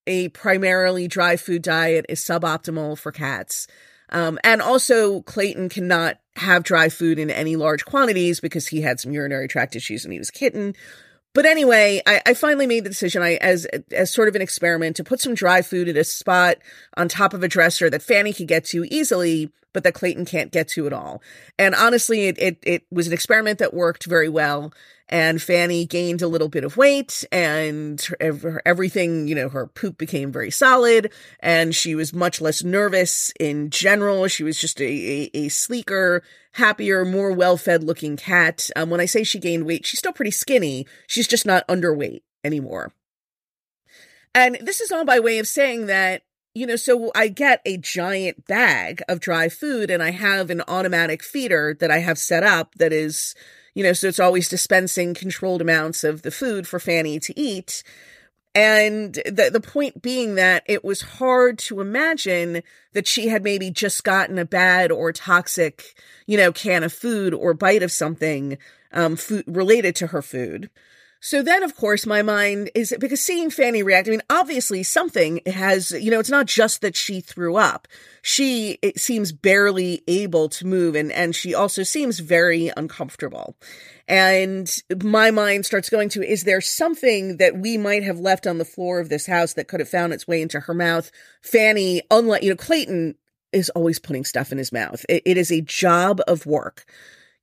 a 0.07 0.29
primarily 0.29 1.07
dry 1.07 1.35
food 1.35 1.61
diet 1.61 2.05
is 2.09 2.21
suboptimal 2.21 2.97
for 2.97 3.11
cats. 3.11 3.67
Um, 4.09 4.39
and 4.43 4.61
also, 4.61 5.21
Clayton 5.21 5.69
cannot 5.69 6.19
have 6.37 6.63
dry 6.63 6.89
food 6.89 7.19
in 7.19 7.29
any 7.29 7.55
large 7.55 7.85
quantities 7.85 8.39
because 8.39 8.67
he 8.67 8.81
had 8.81 8.99
some 8.99 9.11
urinary 9.11 9.47
tract 9.47 9.75
issues 9.75 10.05
when 10.05 10.13
he 10.13 10.19
was 10.19 10.31
kitten. 10.31 10.75
but 11.33 11.45
anyway, 11.45 12.01
I, 12.07 12.21
I 12.25 12.33
finally 12.33 12.67
made 12.67 12.83
the 12.83 12.89
decision 12.89 13.21
I 13.21 13.35
as 13.35 13.65
as 13.91 14.13
sort 14.13 14.27
of 14.27 14.35
an 14.35 14.41
experiment 14.41 14.95
to 14.95 15.03
put 15.03 15.19
some 15.19 15.35
dry 15.35 15.61
food 15.61 15.89
at 15.89 15.97
a 15.97 16.03
spot 16.03 16.57
on 16.95 17.07
top 17.07 17.33
of 17.33 17.43
a 17.43 17.47
dresser 17.47 17.89
that 17.89 18.01
Fanny 18.01 18.33
could 18.33 18.47
get 18.47 18.65
to 18.65 18.85
easily, 18.85 19.51
but 19.77 19.83
that 19.83 19.93
Clayton 19.93 20.25
can't 20.25 20.51
get 20.51 20.67
to 20.69 20.87
at 20.87 20.91
all. 20.91 21.21
And 21.59 21.75
honestly, 21.75 22.25
it 22.29 22.39
it, 22.39 22.57
it 22.63 22.83
was 22.89 23.05
an 23.05 23.13
experiment 23.13 23.59
that 23.59 23.75
worked 23.75 24.05
very 24.05 24.27
well 24.27 24.73
and 25.07 25.39
Fanny 25.39 25.85
gained 25.85 26.23
a 26.23 26.27
little 26.27 26.49
bit 26.49 26.63
of 26.63 26.77
weight 26.77 27.23
and 27.31 28.03
everything, 28.65 29.27
you 29.27 29.35
know, 29.35 29.49
her 29.49 29.67
poop 29.67 29.99
became 29.99 30.31
very 30.31 30.49
solid 30.49 31.11
and 31.41 31.75
she 31.75 31.93
was 31.93 32.11
much 32.11 32.41
less 32.41 32.63
nervous 32.63 33.31
in 33.39 33.69
general. 33.69 34.27
She 34.27 34.43
was 34.43 34.59
just 34.59 34.81
a, 34.81 34.85
a, 34.85 35.29
a 35.45 35.49
sleeker, 35.49 36.23
happier, 36.53 37.05
more 37.05 37.31
well-fed 37.31 37.83
looking 37.83 38.17
cat. 38.17 38.71
Um, 38.75 38.89
when 38.89 38.99
I 38.99 39.05
say 39.05 39.23
she 39.23 39.37
gained 39.37 39.67
weight, 39.67 39.85
she's 39.85 39.99
still 39.99 40.11
pretty 40.11 40.31
skinny. 40.31 40.87
She's 41.05 41.27
just 41.27 41.45
not 41.45 41.67
underweight 41.67 42.23
anymore. 42.43 42.93
And 44.33 44.57
this 44.59 44.81
is 44.81 44.91
all 44.91 45.05
by 45.05 45.19
way 45.19 45.37
of 45.37 45.47
saying 45.47 45.85
that 45.85 46.23
you 46.57 46.65
know, 46.65 46.75
so 46.75 47.11
I 47.15 47.27
get 47.27 47.61
a 47.65 47.77
giant 47.77 48.47
bag 48.47 49.03
of 49.07 49.19
dry 49.19 49.47
food 49.47 49.91
and 49.91 50.01
I 50.01 50.11
have 50.11 50.49
an 50.49 50.63
automatic 50.67 51.21
feeder 51.21 51.77
that 51.79 51.91
I 51.91 51.99
have 51.99 52.17
set 52.17 52.43
up 52.43 52.75
that 52.75 52.91
is 52.91 53.35
you 53.75 53.83
know, 53.83 53.93
so 53.93 54.07
it's 54.07 54.19
always 54.19 54.49
dispensing 54.49 55.13
controlled 55.13 55.61
amounts 55.61 56.03
of 56.03 56.23
the 56.23 56.31
food 56.31 56.67
for 56.67 56.79
Fanny 56.79 57.19
to 57.19 57.39
eat. 57.39 57.83
And 58.55 59.13
the 59.13 59.51
the 59.53 59.61
point 59.61 60.01
being 60.01 60.33
that 60.33 60.63
it 60.65 60.83
was 60.83 61.01
hard 61.01 61.59
to 61.59 61.79
imagine 61.79 62.63
that 62.93 63.05
she 63.05 63.27
had 63.27 63.43
maybe 63.43 63.69
just 63.69 64.03
gotten 64.03 64.39
a 64.39 64.45
bad 64.45 64.91
or 64.91 65.13
toxic, 65.13 65.93
you 66.25 66.37
know, 66.37 66.51
can 66.51 66.83
of 66.83 66.91
food 66.91 67.35
or 67.35 67.53
bite 67.53 67.83
of 67.83 67.91
something 67.91 68.57
um 68.91 69.15
food 69.15 69.43
related 69.45 69.95
to 69.97 70.07
her 70.07 70.23
food. 70.23 70.71
So 71.19 71.41
then, 71.41 71.63
of 71.63 71.75
course, 71.75 72.05
my 72.05 72.21
mind 72.21 72.69
is 72.75 72.95
because 72.99 73.21
seeing 73.21 73.49
Fanny 73.49 73.81
react, 73.81 74.07
I 74.07 74.11
mean, 74.11 74.21
obviously 74.29 74.83
something 74.83 75.41
has, 75.45 75.91
you 75.91 76.11
know, 76.11 76.19
it's 76.19 76.29
not 76.29 76.45
just 76.45 76.81
that 76.81 76.95
she 76.95 77.21
threw 77.21 77.55
up. 77.55 77.87
She 78.21 78.77
it 78.81 78.99
seems 78.99 79.31
barely 79.31 80.03
able 80.07 80.49
to 80.49 80.67
move 80.67 80.95
and, 80.95 81.11
and 81.11 81.35
she 81.35 81.55
also 81.55 81.83
seems 81.83 82.19
very 82.19 82.71
uncomfortable. 82.77 83.55
And 84.07 84.73
my 85.03 85.31
mind 85.31 85.65
starts 85.65 85.89
going 85.89 86.09
to, 86.09 86.23
is 86.23 86.43
there 86.43 86.61
something 86.61 87.37
that 87.37 87.57
we 87.57 87.77
might 87.77 88.03
have 88.03 88.19
left 88.19 88.47
on 88.47 88.57
the 88.57 88.65
floor 88.65 88.99
of 88.99 89.09
this 89.09 89.25
house 89.25 89.53
that 89.53 89.67
could 89.67 89.79
have 89.79 89.89
found 89.89 90.13
its 90.13 90.27
way 90.27 90.41
into 90.41 90.61
her 90.61 90.73
mouth? 90.73 91.11
Fanny, 91.41 92.01
unlike, 92.11 92.43
you 92.43 92.49
know, 92.49 92.55
Clayton 92.55 93.15
is 93.51 93.69
always 93.71 93.99
putting 93.99 94.23
stuff 94.23 94.51
in 94.51 94.57
his 94.57 94.71
mouth. 94.71 95.05
it, 95.09 95.23
it 95.25 95.37
is 95.37 95.51
a 95.51 95.61
job 95.61 96.21
of 96.27 96.45
work 96.45 96.85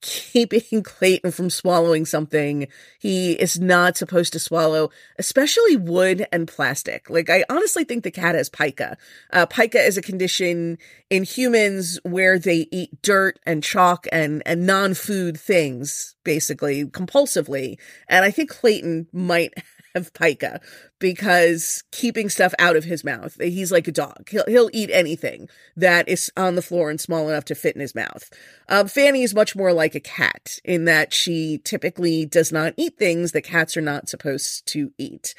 keeping 0.04 0.82
Clayton 0.82 1.32
from 1.32 1.48
swallowing 1.48 2.04
something 2.04 2.68
he 2.98 3.32
is 3.32 3.58
not 3.58 3.96
supposed 3.96 4.32
to 4.34 4.38
swallow, 4.38 4.90
especially 5.18 5.76
wood 5.76 6.26
and 6.30 6.46
plastic. 6.46 7.08
Like, 7.08 7.30
I 7.30 7.44
honestly 7.48 7.84
think 7.84 8.04
the 8.04 8.10
cat 8.10 8.34
has 8.34 8.50
pica. 8.50 8.98
Uh, 9.32 9.46
pica 9.46 9.78
is 9.78 9.96
a 9.96 10.02
condition 10.02 10.78
in 11.08 11.24
humans 11.24 11.98
where 12.02 12.38
they 12.38 12.68
eat 12.70 13.02
dirt 13.02 13.38
and 13.46 13.62
chalk 13.62 14.06
and, 14.12 14.42
and 14.44 14.66
non-food 14.66 15.40
things, 15.40 16.14
basically, 16.22 16.84
compulsively. 16.84 17.78
And 18.06 18.24
I 18.24 18.30
think 18.30 18.50
Clayton 18.50 19.08
might 19.12 19.54
have 19.94 20.12
pica 20.12 20.60
because 20.98 21.84
keeping 21.92 22.28
stuff 22.28 22.54
out 22.58 22.76
of 22.76 22.84
his 22.84 23.04
mouth. 23.04 23.36
He's 23.40 23.72
like 23.72 23.88
a 23.88 23.92
dog. 23.92 24.28
He'll 24.28 24.44
he'll 24.46 24.70
eat 24.72 24.90
anything 24.92 25.48
that 25.76 26.08
is 26.08 26.30
on 26.36 26.54
the 26.54 26.62
floor 26.62 26.90
and 26.90 27.00
small 27.00 27.28
enough 27.28 27.44
to 27.46 27.54
fit 27.54 27.74
in 27.74 27.80
his 27.80 27.94
mouth. 27.94 28.30
Um, 28.68 28.88
Fanny 28.88 29.22
is 29.22 29.34
much 29.34 29.54
more 29.54 29.72
like 29.72 29.94
a 29.94 30.00
cat 30.00 30.58
in 30.64 30.84
that 30.86 31.12
she 31.12 31.58
typically 31.64 32.26
does 32.26 32.52
not 32.52 32.74
eat 32.76 32.98
things 32.98 33.32
that 33.32 33.42
cats 33.42 33.76
are 33.76 33.82
not 33.82 34.08
supposed 34.08 34.66
to 34.66 34.92
eat. 34.98 35.34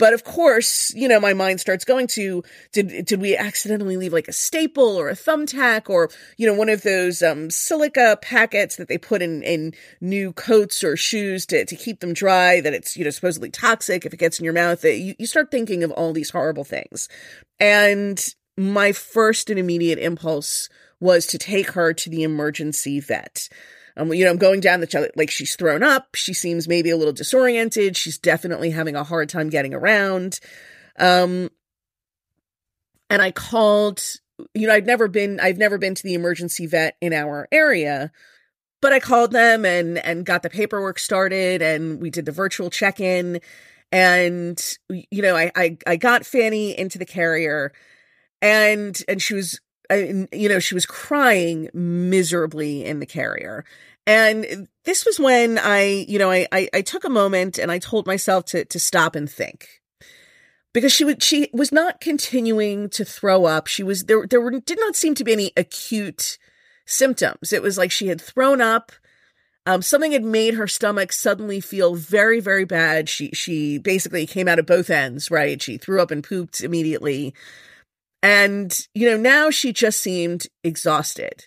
But 0.00 0.14
of 0.14 0.24
course, 0.24 0.94
you 0.94 1.06
know, 1.06 1.20
my 1.20 1.34
mind 1.34 1.60
starts 1.60 1.84
going 1.84 2.06
to 2.08 2.42
did 2.72 3.04
did 3.04 3.20
we 3.20 3.36
accidentally 3.36 3.98
leave 3.98 4.14
like 4.14 4.28
a 4.28 4.32
staple 4.32 4.96
or 4.98 5.10
a 5.10 5.14
thumbtack 5.14 5.90
or 5.90 6.08
you 6.38 6.46
know 6.46 6.54
one 6.54 6.70
of 6.70 6.80
those 6.80 7.22
um, 7.22 7.50
silica 7.50 8.18
packets 8.22 8.76
that 8.76 8.88
they 8.88 8.96
put 8.96 9.20
in 9.20 9.42
in 9.42 9.74
new 10.00 10.32
coats 10.32 10.82
or 10.82 10.96
shoes 10.96 11.44
to 11.46 11.66
to 11.66 11.76
keep 11.76 12.00
them 12.00 12.14
dry 12.14 12.62
that 12.62 12.72
it's 12.72 12.96
you 12.96 13.04
know 13.04 13.10
supposedly 13.10 13.50
toxic 13.50 14.06
if 14.06 14.14
it 14.14 14.18
gets 14.18 14.38
in 14.38 14.44
your 14.44 14.54
mouth. 14.54 14.82
You 14.82 15.14
you 15.18 15.26
start 15.26 15.50
thinking 15.50 15.84
of 15.84 15.90
all 15.90 16.14
these 16.14 16.30
horrible 16.30 16.64
things, 16.64 17.06
and 17.60 18.34
my 18.56 18.92
first 18.92 19.50
and 19.50 19.58
immediate 19.58 19.98
impulse 19.98 20.70
was 20.98 21.26
to 21.26 21.36
take 21.36 21.72
her 21.72 21.92
to 21.92 22.08
the 22.08 22.22
emergency 22.22 23.00
vet. 23.00 23.50
Um, 23.96 24.12
you 24.12 24.24
know, 24.24 24.30
I'm 24.30 24.38
going 24.38 24.60
down 24.60 24.80
the 24.80 25.10
like 25.16 25.30
she's 25.30 25.56
thrown 25.56 25.82
up. 25.82 26.14
She 26.14 26.32
seems 26.32 26.68
maybe 26.68 26.90
a 26.90 26.96
little 26.96 27.12
disoriented. 27.12 27.96
She's 27.96 28.18
definitely 28.18 28.70
having 28.70 28.96
a 28.96 29.04
hard 29.04 29.28
time 29.28 29.50
getting 29.50 29.74
around. 29.74 30.40
Um, 30.98 31.50
and 33.08 33.22
I 33.22 33.30
called. 33.30 34.02
You 34.54 34.68
know, 34.68 34.72
I've 34.72 34.86
never 34.86 35.06
been. 35.06 35.38
I've 35.38 35.58
never 35.58 35.76
been 35.76 35.94
to 35.94 36.02
the 36.02 36.14
emergency 36.14 36.66
vet 36.66 36.96
in 37.02 37.12
our 37.12 37.46
area, 37.52 38.10
but 38.80 38.92
I 38.92 39.00
called 39.00 39.32
them 39.32 39.66
and 39.66 39.98
and 39.98 40.24
got 40.24 40.42
the 40.42 40.48
paperwork 40.48 40.98
started, 40.98 41.60
and 41.60 42.00
we 42.00 42.08
did 42.08 42.24
the 42.24 42.32
virtual 42.32 42.70
check 42.70 43.00
in, 43.00 43.40
and 43.92 44.78
you 44.88 45.20
know, 45.20 45.36
I 45.36 45.52
I 45.54 45.76
I 45.86 45.96
got 45.96 46.24
Fanny 46.24 46.78
into 46.78 46.96
the 46.96 47.04
carrier, 47.04 47.72
and 48.40 48.98
and 49.08 49.20
she 49.20 49.34
was 49.34 49.60
you 49.96 50.48
know, 50.48 50.58
she 50.58 50.74
was 50.74 50.86
crying 50.86 51.68
miserably 51.72 52.84
in 52.84 53.00
the 53.00 53.06
carrier. 53.06 53.64
And 54.06 54.68
this 54.84 55.04
was 55.04 55.20
when 55.20 55.58
I, 55.58 56.06
you 56.08 56.18
know, 56.18 56.30
I, 56.30 56.46
I, 56.50 56.68
I 56.74 56.80
took 56.82 57.04
a 57.04 57.10
moment 57.10 57.58
and 57.58 57.70
I 57.70 57.78
told 57.78 58.06
myself 58.06 58.44
to, 58.46 58.64
to 58.64 58.80
stop 58.80 59.14
and 59.14 59.30
think 59.30 59.82
because 60.72 60.92
she 60.92 61.04
would, 61.04 61.22
she 61.22 61.50
was 61.52 61.70
not 61.70 62.00
continuing 62.00 62.88
to 62.90 63.04
throw 63.04 63.44
up. 63.44 63.66
She 63.66 63.82
was, 63.82 64.04
there, 64.04 64.26
there 64.26 64.40
were, 64.40 64.52
did 64.52 64.78
not 64.80 64.96
seem 64.96 65.14
to 65.16 65.24
be 65.24 65.32
any 65.32 65.52
acute 65.56 66.38
symptoms. 66.86 67.52
It 67.52 67.62
was 67.62 67.78
like 67.78 67.90
she 67.90 68.08
had 68.08 68.20
thrown 68.20 68.60
up. 68.60 68.92
Um, 69.66 69.82
something 69.82 70.12
had 70.12 70.24
made 70.24 70.54
her 70.54 70.66
stomach 70.66 71.12
suddenly 71.12 71.60
feel 71.60 71.94
very, 71.94 72.40
very 72.40 72.64
bad. 72.64 73.08
She, 73.08 73.30
she 73.32 73.78
basically 73.78 74.26
came 74.26 74.48
out 74.48 74.58
of 74.58 74.66
both 74.66 74.90
ends, 74.90 75.30
right? 75.30 75.60
She 75.60 75.76
threw 75.76 76.00
up 76.00 76.10
and 76.10 76.24
pooped 76.24 76.62
immediately. 76.62 77.34
And, 78.22 78.86
you 78.94 79.08
know, 79.08 79.16
now 79.16 79.50
she 79.50 79.72
just 79.72 80.00
seemed 80.00 80.46
exhausted. 80.62 81.46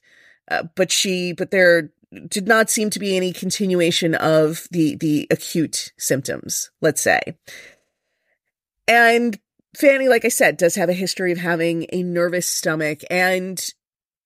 Uh, 0.50 0.64
but 0.76 0.92
she, 0.92 1.34
but 1.34 1.52
there 1.52 1.92
did 2.28 2.48
not 2.48 2.70
seem 2.70 2.90
to 2.92 3.00
be 3.00 3.16
any 3.16 3.32
continuation 3.34 4.16
of 4.16 4.68
the, 4.72 4.96
the 4.96 5.28
acute 5.32 5.94
symptoms, 5.98 6.72
let's 6.82 7.02
say. 7.02 7.38
And 8.88 9.40
Fanny, 9.76 10.08
like 10.08 10.26
I 10.26 10.30
said, 10.30 10.58
does 10.58 10.76
have 10.76 10.90
a 10.90 10.94
history 10.94 11.32
of 11.32 11.38
having 11.38 11.88
a 11.92 12.04
nervous 12.04 12.48
stomach 12.48 13.02
and 13.10 13.74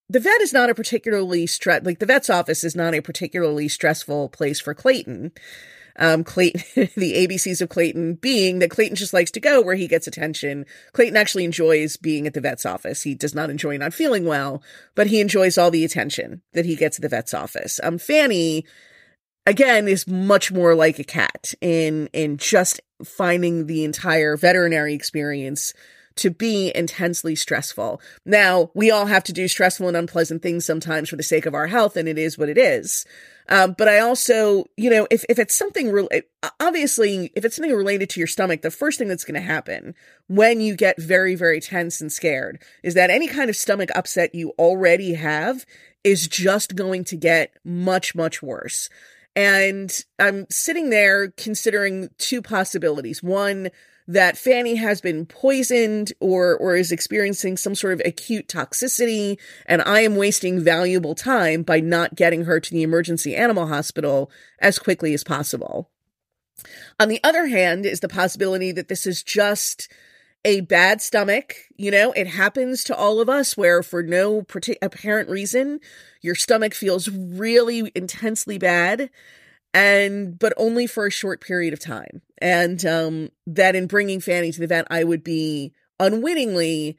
the 0.09 0.19
vet 0.19 0.41
is 0.41 0.53
not 0.53 0.69
a 0.69 0.75
particularly 0.75 1.45
stress 1.45 1.83
like 1.83 1.99
the 1.99 2.05
vet's 2.05 2.29
office 2.29 2.63
is 2.63 2.75
not 2.75 2.93
a 2.93 3.01
particularly 3.01 3.67
stressful 3.67 4.29
place 4.29 4.59
for 4.59 4.73
Clayton 4.73 5.31
um, 5.97 6.23
Clayton, 6.23 6.61
the 6.95 7.27
ABCs 7.27 7.61
of 7.61 7.69
Clayton 7.69 8.15
being 8.15 8.59
that 8.59 8.71
Clayton 8.71 8.95
just 8.95 9.13
likes 9.13 9.31
to 9.31 9.39
go 9.39 9.61
where 9.61 9.75
he 9.75 9.87
gets 9.87 10.07
attention. 10.07 10.65
Clayton 10.93 11.17
actually 11.17 11.45
enjoys 11.45 11.97
being 11.97 12.27
at 12.27 12.33
the 12.33 12.41
vet's 12.41 12.65
office. 12.65 13.03
He 13.03 13.15
does 13.15 13.35
not 13.35 13.49
enjoy 13.49 13.77
not 13.77 13.93
feeling 13.93 14.25
well, 14.25 14.61
but 14.95 15.07
he 15.07 15.19
enjoys 15.19 15.57
all 15.57 15.71
the 15.71 15.85
attention 15.85 16.41
that 16.53 16.65
he 16.65 16.75
gets 16.75 16.97
at 16.97 17.01
the 17.01 17.09
vet's 17.09 17.33
office. 17.33 17.79
Um, 17.83 17.97
Fanny, 17.97 18.65
again, 19.45 19.87
is 19.87 20.07
much 20.07 20.51
more 20.51 20.75
like 20.75 20.99
a 20.99 21.03
cat 21.03 21.53
in, 21.61 22.07
in 22.13 22.37
just 22.37 22.79
finding 23.03 23.67
the 23.67 23.83
entire 23.83 24.37
veterinary 24.37 24.93
experience 24.93 25.73
to 26.17 26.29
be 26.29 26.71
intensely 26.75 27.35
stressful. 27.35 28.01
Now, 28.25 28.71
we 28.73 28.91
all 28.91 29.05
have 29.05 29.23
to 29.25 29.33
do 29.33 29.47
stressful 29.47 29.87
and 29.87 29.97
unpleasant 29.97 30.41
things 30.41 30.65
sometimes 30.65 31.09
for 31.09 31.15
the 31.15 31.23
sake 31.23 31.45
of 31.45 31.55
our 31.55 31.67
health, 31.67 31.95
and 31.95 32.07
it 32.07 32.17
is 32.17 32.37
what 32.37 32.49
it 32.49 32.57
is. 32.57 33.05
Um, 33.49 33.75
but 33.77 33.87
I 33.87 33.99
also, 33.99 34.65
you 34.75 34.89
know, 34.89 35.07
if, 35.09 35.23
if 35.29 35.39
it's 35.39 35.55
something 35.55 35.91
real, 35.91 36.09
obviously, 36.59 37.31
if 37.35 37.45
it's 37.45 37.55
something 37.55 37.73
related 37.73 38.09
to 38.11 38.19
your 38.19 38.27
stomach, 38.27 38.61
the 38.61 38.71
first 38.71 38.99
thing 38.99 39.07
that's 39.07 39.23
going 39.23 39.39
to 39.39 39.47
happen 39.47 39.95
when 40.27 40.59
you 40.59 40.75
get 40.75 41.01
very, 41.01 41.35
very 41.35 41.61
tense 41.61 42.01
and 42.01 42.11
scared 42.11 42.61
is 42.83 42.93
that 42.95 43.09
any 43.09 43.27
kind 43.27 43.49
of 43.49 43.55
stomach 43.55 43.89
upset 43.95 44.35
you 44.35 44.53
already 44.59 45.13
have 45.13 45.65
is 46.03 46.27
just 46.27 46.75
going 46.75 47.03
to 47.05 47.15
get 47.15 47.53
much, 47.63 48.15
much 48.15 48.41
worse. 48.41 48.89
And 49.35 49.93
I'm 50.19 50.47
sitting 50.49 50.89
there 50.89 51.29
considering 51.31 52.09
two 52.17 52.41
possibilities. 52.41 53.21
One, 53.21 53.69
that 54.07 54.37
Fanny 54.37 54.75
has 54.75 55.01
been 55.01 55.25
poisoned 55.25 56.13
or 56.19 56.57
or 56.57 56.75
is 56.75 56.91
experiencing 56.91 57.57
some 57.57 57.75
sort 57.75 57.93
of 57.93 58.01
acute 58.05 58.47
toxicity 58.47 59.37
and 59.65 59.81
I 59.81 60.01
am 60.01 60.15
wasting 60.15 60.63
valuable 60.63 61.15
time 61.15 61.63
by 61.63 61.79
not 61.79 62.15
getting 62.15 62.45
her 62.45 62.59
to 62.59 62.71
the 62.71 62.83
emergency 62.83 63.35
animal 63.35 63.67
hospital 63.67 64.31
as 64.59 64.79
quickly 64.79 65.13
as 65.13 65.23
possible. 65.23 65.89
On 66.99 67.09
the 67.09 67.19
other 67.23 67.47
hand 67.47 67.85
is 67.85 67.99
the 67.99 68.09
possibility 68.09 68.71
that 68.71 68.87
this 68.87 69.05
is 69.05 69.23
just 69.23 69.91
a 70.45 70.61
bad 70.61 71.01
stomach. 71.01 71.55
You 71.75 71.91
know, 71.91 72.13
it 72.13 72.27
happens 72.27 72.83
to 72.85 72.95
all 72.95 73.19
of 73.19 73.29
us 73.29 73.57
where 73.57 73.83
for 73.83 74.01
no 74.01 74.45
apparent 74.81 75.29
reason, 75.29 75.79
your 76.21 76.35
stomach 76.35 76.73
feels 76.73 77.09
really 77.09 77.91
intensely 77.93 78.57
bad 78.57 79.09
and 79.77 80.39
but 80.39 80.53
only 80.57 80.87
for 80.87 81.05
a 81.05 81.11
short 81.11 81.39
period 81.39 81.71
of 81.71 81.79
time. 81.79 82.23
And 82.39 82.83
um, 82.83 83.29
that 83.45 83.75
in 83.75 83.85
bringing 83.85 84.19
Fanny 84.19 84.51
to 84.51 84.59
the 84.59 84.65
vet, 84.65 84.87
I 84.89 85.03
would 85.03 85.23
be 85.23 85.71
unwittingly 85.99 86.97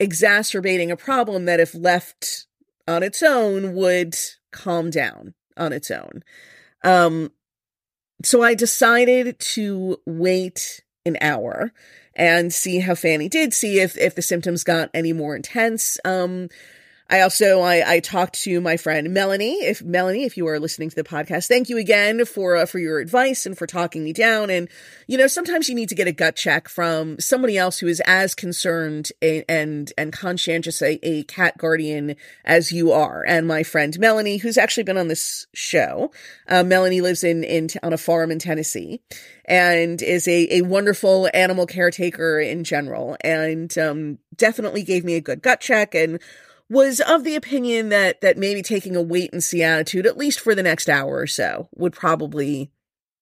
exacerbating 0.00 0.90
a 0.90 0.96
problem 0.96 1.44
that, 1.44 1.60
if 1.60 1.74
left 1.74 2.46
on 2.88 3.02
its 3.02 3.22
own, 3.22 3.74
would 3.74 4.16
calm 4.52 4.88
down 4.88 5.34
on 5.58 5.74
its 5.74 5.90
own. 5.90 6.24
Um, 6.82 7.30
so 8.22 8.42
I 8.42 8.54
decided 8.54 9.38
to 9.38 9.98
wait 10.06 10.82
an 11.04 11.18
hour 11.20 11.72
and 12.14 12.54
see 12.54 12.80
how 12.80 12.94
Fanny 12.94 13.28
did, 13.28 13.52
see 13.52 13.80
if 13.80 13.98
if 13.98 14.14
the 14.14 14.22
symptoms 14.22 14.64
got 14.64 14.88
any 14.94 15.12
more 15.12 15.36
intense. 15.36 15.98
Um, 16.06 16.48
I 17.10 17.20
also 17.20 17.60
I, 17.60 17.94
I 17.94 18.00
talked 18.00 18.42
to 18.44 18.60
my 18.62 18.78
friend 18.78 19.12
Melanie. 19.12 19.56
If 19.62 19.82
Melanie, 19.82 20.24
if 20.24 20.38
you 20.38 20.48
are 20.48 20.58
listening 20.58 20.88
to 20.88 20.96
the 20.96 21.04
podcast, 21.04 21.48
thank 21.48 21.68
you 21.68 21.76
again 21.76 22.24
for 22.24 22.56
uh, 22.56 22.66
for 22.66 22.78
your 22.78 22.98
advice 22.98 23.44
and 23.44 23.56
for 23.56 23.66
talking 23.66 24.02
me 24.02 24.14
down. 24.14 24.48
And 24.48 24.68
you 25.06 25.18
know, 25.18 25.26
sometimes 25.26 25.68
you 25.68 25.74
need 25.74 25.90
to 25.90 25.94
get 25.94 26.08
a 26.08 26.12
gut 26.12 26.34
check 26.34 26.66
from 26.66 27.20
somebody 27.20 27.58
else 27.58 27.78
who 27.78 27.88
is 27.88 28.00
as 28.06 28.34
concerned 28.34 29.10
a, 29.20 29.44
and 29.50 29.92
and 29.98 30.14
conscientious 30.14 30.80
a, 30.80 30.98
a 31.02 31.24
cat 31.24 31.58
guardian 31.58 32.16
as 32.44 32.72
you 32.72 32.90
are. 32.90 33.22
And 33.26 33.46
my 33.46 33.64
friend 33.64 33.98
Melanie, 33.98 34.38
who's 34.38 34.56
actually 34.56 34.84
been 34.84 34.98
on 34.98 35.08
this 35.08 35.46
show, 35.52 36.10
uh, 36.48 36.64
Melanie 36.64 37.02
lives 37.02 37.22
in 37.22 37.44
in 37.44 37.68
on 37.82 37.92
a 37.92 37.98
farm 37.98 38.30
in 38.30 38.38
Tennessee 38.38 39.02
and 39.44 40.00
is 40.00 40.26
a, 40.26 40.58
a 40.58 40.62
wonderful 40.62 41.28
animal 41.34 41.66
caretaker 41.66 42.40
in 42.40 42.64
general 42.64 43.14
and 43.20 43.76
um, 43.76 44.18
definitely 44.34 44.82
gave 44.82 45.04
me 45.04 45.16
a 45.16 45.20
good 45.20 45.42
gut 45.42 45.60
check 45.60 45.94
and 45.94 46.18
was 46.70 47.00
of 47.00 47.24
the 47.24 47.36
opinion 47.36 47.90
that 47.90 48.20
that 48.20 48.38
maybe 48.38 48.62
taking 48.62 48.96
a 48.96 49.02
wait 49.02 49.32
and 49.32 49.44
see 49.44 49.62
attitude 49.62 50.06
at 50.06 50.16
least 50.16 50.40
for 50.40 50.54
the 50.54 50.62
next 50.62 50.88
hour 50.88 51.18
or 51.18 51.26
so 51.26 51.68
would 51.74 51.92
probably 51.92 52.70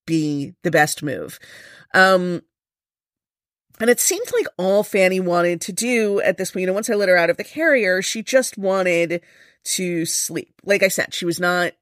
be 0.06 0.54
the 0.62 0.70
best 0.70 1.02
move. 1.02 1.38
Um 1.94 2.42
and 3.80 3.90
it 3.90 3.98
seemed 3.98 4.30
like 4.32 4.46
all 4.58 4.84
Fanny 4.84 5.18
wanted 5.18 5.60
to 5.62 5.72
do 5.72 6.20
at 6.20 6.36
this 6.36 6.52
point, 6.52 6.60
you 6.60 6.66
know, 6.68 6.72
once 6.72 6.88
I 6.88 6.94
let 6.94 7.08
her 7.08 7.16
out 7.16 7.30
of 7.30 7.36
the 7.36 7.44
carrier, 7.44 8.00
she 8.00 8.22
just 8.22 8.56
wanted 8.56 9.22
to 9.64 10.04
sleep. 10.04 10.54
Like 10.64 10.82
I 10.82 10.88
said, 10.88 11.12
she 11.12 11.24
was 11.24 11.40
not 11.40 11.72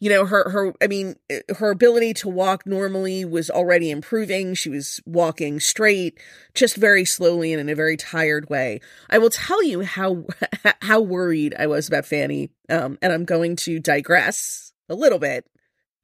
you 0.00 0.10
know 0.10 0.24
her 0.26 0.50
her 0.50 0.72
i 0.82 0.86
mean 0.86 1.16
eh, 1.30 1.40
her 1.58 1.70
ability 1.70 2.14
to 2.14 2.28
walk 2.28 2.66
normally 2.66 3.24
was 3.24 3.50
already 3.50 3.90
improving. 3.90 4.54
She 4.54 4.68
was 4.68 5.00
walking 5.06 5.60
straight 5.60 6.18
just 6.54 6.76
very 6.76 7.04
slowly 7.04 7.52
and 7.52 7.60
in 7.60 7.68
a 7.68 7.74
very 7.74 7.96
tired 7.96 8.48
way. 8.50 8.80
I 9.10 9.18
will 9.18 9.30
tell 9.30 9.62
you 9.62 9.82
how 9.82 10.24
how 10.82 11.00
worried 11.00 11.54
i 11.58 11.66
was 11.66 11.88
about 11.88 12.06
fanny 12.06 12.50
um 12.68 12.98
and 13.02 13.12
i'm 13.12 13.24
going 13.24 13.56
to 13.56 13.78
digress 13.78 14.72
a 14.88 14.94
little 14.94 15.18
bit 15.18 15.46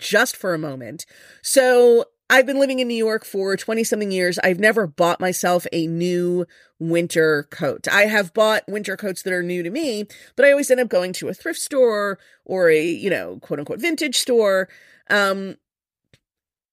just 0.03 0.37
for 0.37 0.53
a 0.53 0.59
moment. 0.59 1.07
So 1.43 2.05
I've 2.33 2.47
been 2.47 2.59
living 2.59 2.79
in 2.79 2.89
New 2.89 2.95
York 2.95 3.27
for 3.27 3.59
20 3.59 3.85
something 3.85 4.11
years. 4.11 4.39
I've 4.39 4.59
never 4.59 4.87
bought 4.87 5.21
myself 5.21 5.67
a 5.71 5.87
new 5.87 6.47
winter 6.79 7.43
coat. 7.51 7.87
I 7.93 8.07
have 8.07 8.33
bought 8.33 8.67
winter 8.67 8.97
coats 8.97 9.21
that 9.25 9.35
are 9.35 9.43
new 9.43 9.63
to 9.63 9.69
me, 9.69 10.07
but 10.35 10.47
I 10.47 10.51
always 10.51 10.71
end 10.71 10.81
up 10.81 10.89
going 10.89 11.13
to 11.13 11.29
a 11.29 11.35
thrift 11.35 11.61
store 11.61 12.19
or 12.47 12.71
a, 12.71 12.83
you 12.83 13.11
know, 13.11 13.39
quote 13.43 13.59
unquote 13.59 13.81
vintage 13.81 14.17
store. 14.17 14.71
Um, 15.11 15.57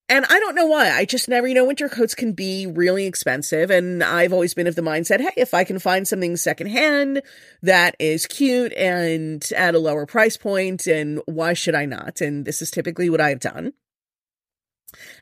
and 0.08 0.24
I 0.30 0.40
don't 0.40 0.54
know 0.54 0.64
why. 0.64 0.92
I 0.92 1.04
just 1.04 1.28
never, 1.28 1.46
you 1.46 1.52
know, 1.52 1.66
winter 1.66 1.90
coats 1.90 2.14
can 2.14 2.32
be 2.32 2.66
really 2.66 3.04
expensive. 3.04 3.70
And 3.70 4.02
I've 4.02 4.32
always 4.32 4.54
been 4.54 4.66
of 4.66 4.76
the 4.76 4.82
mindset, 4.82 5.20
hey, 5.20 5.34
if 5.36 5.52
I 5.52 5.64
can 5.64 5.78
find 5.78 6.08
something 6.08 6.38
secondhand 6.38 7.20
that 7.60 7.96
is 7.98 8.26
cute 8.26 8.72
and 8.78 9.46
at 9.54 9.74
a 9.74 9.78
lower 9.78 10.06
price 10.06 10.38
point, 10.38 10.86
and 10.86 11.20
why 11.26 11.52
should 11.52 11.74
I 11.74 11.84
not? 11.84 12.22
And 12.22 12.46
this 12.46 12.62
is 12.62 12.70
typically 12.70 13.10
what 13.10 13.20
I've 13.20 13.40
done. 13.40 13.74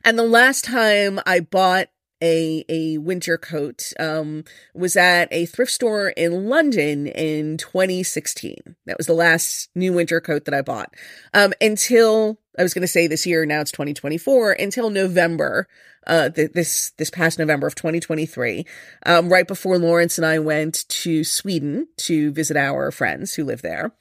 And 0.03 0.17
the 0.17 0.23
last 0.23 0.65
time 0.65 1.19
I 1.25 1.39
bought 1.39 1.89
a 2.21 2.65
a 2.67 2.97
winter 2.97 3.37
coat 3.37 3.93
um 3.99 4.43
was 4.73 4.95
at 4.95 5.27
a 5.31 5.45
thrift 5.45 5.71
store 5.71 6.09
in 6.09 6.49
London 6.49 7.07
in 7.07 7.57
2016. 7.57 8.75
That 8.85 8.97
was 8.97 9.07
the 9.07 9.13
last 9.13 9.69
new 9.75 9.93
winter 9.93 10.19
coat 10.19 10.45
that 10.45 10.53
I 10.53 10.61
bought. 10.61 10.93
Um 11.33 11.53
until 11.61 12.39
I 12.57 12.63
was 12.63 12.73
going 12.73 12.81
to 12.81 12.87
say 12.87 13.07
this 13.07 13.25
year 13.25 13.45
now 13.45 13.61
it's 13.61 13.71
2024 13.71 14.53
until 14.53 14.89
November 14.89 15.67
uh 16.07 16.29
th- 16.29 16.51
this 16.53 16.91
this 16.97 17.09
past 17.09 17.39
November 17.39 17.67
of 17.67 17.75
2023 17.75 18.65
um 19.05 19.29
right 19.29 19.47
before 19.47 19.77
Lawrence 19.77 20.17
and 20.17 20.25
I 20.25 20.39
went 20.39 20.87
to 20.89 21.23
Sweden 21.23 21.87
to 21.97 22.31
visit 22.31 22.57
our 22.57 22.91
friends 22.91 23.35
who 23.35 23.45
live 23.45 23.61
there. 23.61 23.93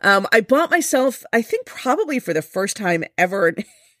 Um 0.00 0.26
I 0.32 0.40
bought 0.40 0.70
myself 0.70 1.24
I 1.32 1.42
think 1.42 1.66
probably 1.66 2.18
for 2.18 2.34
the 2.34 2.42
first 2.42 2.76
time 2.76 3.04
ever 3.16 3.54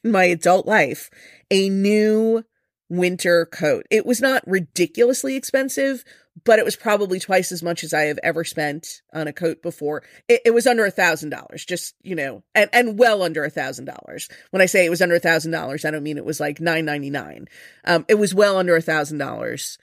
my 0.04 0.24
adult 0.24 0.66
life 0.66 1.10
a 1.50 1.68
new 1.68 2.44
winter 2.88 3.46
coat. 3.46 3.86
It 3.90 4.04
was 4.04 4.20
not 4.20 4.42
ridiculously 4.46 5.36
expensive, 5.36 6.04
but 6.44 6.58
it 6.58 6.64
was 6.64 6.76
probably 6.76 7.20
twice 7.20 7.52
as 7.52 7.62
much 7.62 7.84
as 7.84 7.94
I 7.94 8.02
have 8.02 8.18
ever 8.22 8.44
spent 8.44 9.02
on 9.12 9.28
a 9.28 9.32
coat 9.32 9.62
before. 9.62 10.02
It, 10.28 10.42
it 10.46 10.50
was 10.50 10.66
under 10.66 10.84
a 10.84 10.90
thousand 10.90 11.30
dollars, 11.30 11.64
just, 11.64 11.94
you 12.02 12.14
know, 12.14 12.42
and, 12.54 12.68
and 12.72 12.98
well 12.98 13.22
under 13.22 13.44
a 13.44 13.50
thousand 13.50 13.84
dollars. 13.84 14.28
When 14.50 14.62
I 14.62 14.66
say 14.66 14.84
it 14.84 14.90
was 14.90 15.02
under 15.02 15.14
a 15.14 15.20
thousand 15.20 15.52
dollars, 15.52 15.84
I 15.84 15.90
don't 15.90 16.02
mean 16.02 16.18
it 16.18 16.24
was 16.24 16.40
like 16.40 16.60
nine 16.60 16.84
ninety 16.84 17.10
nine. 17.10 17.48
Um, 17.84 18.04
it 18.08 18.16
was 18.16 18.34
well 18.34 18.56
under 18.56 18.76
a 18.76 18.82
thousand 18.82 19.18
dollars 19.18 19.78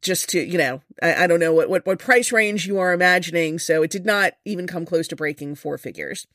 just 0.00 0.30
to, 0.30 0.40
you 0.40 0.58
know, 0.58 0.82
I, 1.02 1.24
I 1.24 1.26
don't 1.26 1.40
know 1.40 1.52
what, 1.52 1.68
what, 1.68 1.86
what 1.86 1.98
price 1.98 2.32
range 2.32 2.66
you 2.66 2.78
are 2.78 2.92
imagining. 2.92 3.58
So 3.58 3.82
it 3.82 3.90
did 3.90 4.06
not 4.06 4.32
even 4.44 4.66
come 4.66 4.86
close 4.86 5.08
to 5.08 5.16
breaking 5.16 5.56
four 5.56 5.76
figures, 5.78 6.26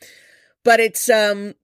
but 0.64 0.80
it's, 0.80 1.10
um, 1.10 1.56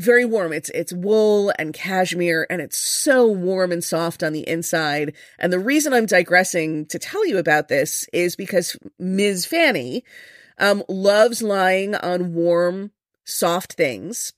very 0.00 0.24
warm. 0.24 0.52
It's 0.52 0.70
it's 0.70 0.92
wool 0.92 1.52
and 1.58 1.74
cashmere 1.74 2.46
and 2.50 2.60
it's 2.60 2.78
so 2.78 3.26
warm 3.26 3.72
and 3.72 3.82
soft 3.82 4.22
on 4.22 4.32
the 4.32 4.48
inside. 4.48 5.14
And 5.38 5.52
the 5.52 5.58
reason 5.58 5.92
I'm 5.92 6.06
digressing 6.06 6.86
to 6.86 6.98
tell 6.98 7.26
you 7.26 7.38
about 7.38 7.68
this 7.68 8.06
is 8.12 8.36
because 8.36 8.76
Ms. 8.98 9.46
Fanny 9.46 10.04
um 10.58 10.82
loves 10.88 11.42
lying 11.42 11.94
on 11.94 12.34
warm, 12.34 12.92
soft 13.24 13.74
things. 13.74 14.32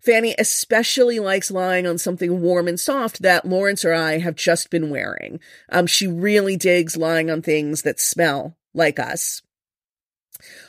Fanny 0.00 0.34
especially 0.38 1.18
likes 1.18 1.50
lying 1.50 1.86
on 1.86 1.96
something 1.96 2.42
warm 2.42 2.68
and 2.68 2.78
soft 2.78 3.22
that 3.22 3.46
Lawrence 3.46 3.86
or 3.86 3.94
I 3.94 4.18
have 4.18 4.36
just 4.36 4.68
been 4.68 4.90
wearing. 4.90 5.40
Um, 5.70 5.86
she 5.86 6.06
really 6.06 6.58
digs 6.58 6.94
lying 6.94 7.30
on 7.30 7.40
things 7.40 7.82
that 7.82 7.98
smell 7.98 8.54
like 8.74 8.98
us. 8.98 9.40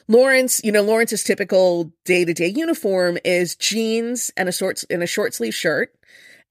Lawrence, 0.07 0.61
you 0.63 0.71
know, 0.71 0.81
Lawrence's 0.81 1.23
typical 1.23 1.91
day 2.03 2.25
to 2.25 2.33
day 2.33 2.47
uniform 2.47 3.17
is 3.23 3.55
jeans 3.55 4.31
and 4.37 4.49
a 4.49 4.51
short 4.51 4.83
and 4.89 5.03
a 5.03 5.07
short 5.07 5.33
sleeve 5.33 5.55
shirt. 5.55 5.93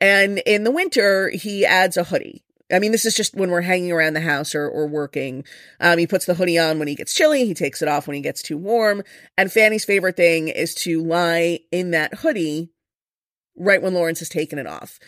And 0.00 0.38
in 0.46 0.64
the 0.64 0.70
winter, 0.70 1.30
he 1.30 1.64
adds 1.64 1.96
a 1.96 2.04
hoodie. 2.04 2.42
I 2.72 2.78
mean, 2.78 2.92
this 2.92 3.04
is 3.04 3.14
just 3.14 3.34
when 3.34 3.50
we're 3.50 3.60
hanging 3.60 3.92
around 3.92 4.14
the 4.14 4.20
house 4.20 4.54
or, 4.54 4.66
or 4.66 4.87
working. 4.87 5.44
Um, 5.80 5.98
he 5.98 6.06
puts 6.06 6.26
the 6.26 6.34
hoodie 6.34 6.58
on 6.58 6.78
when 6.78 6.88
he 6.88 6.94
gets 6.94 7.14
chilly. 7.14 7.46
He 7.46 7.54
takes 7.54 7.82
it 7.82 7.88
off 7.88 8.06
when 8.06 8.16
he 8.16 8.22
gets 8.22 8.42
too 8.42 8.56
warm. 8.56 9.02
And 9.37 9.52
Fanny's 9.52 9.84
favorite 9.84 10.16
thing 10.16 10.48
is 10.48 10.74
to 10.76 11.02
lie 11.02 11.60
in 11.70 11.90
that 11.90 12.14
hoodie 12.14 12.70
right 13.56 13.82
when 13.82 13.94
Lawrence 13.94 14.18
has 14.20 14.28
taken 14.28 14.58
it 14.58 14.66
off. 14.66 14.98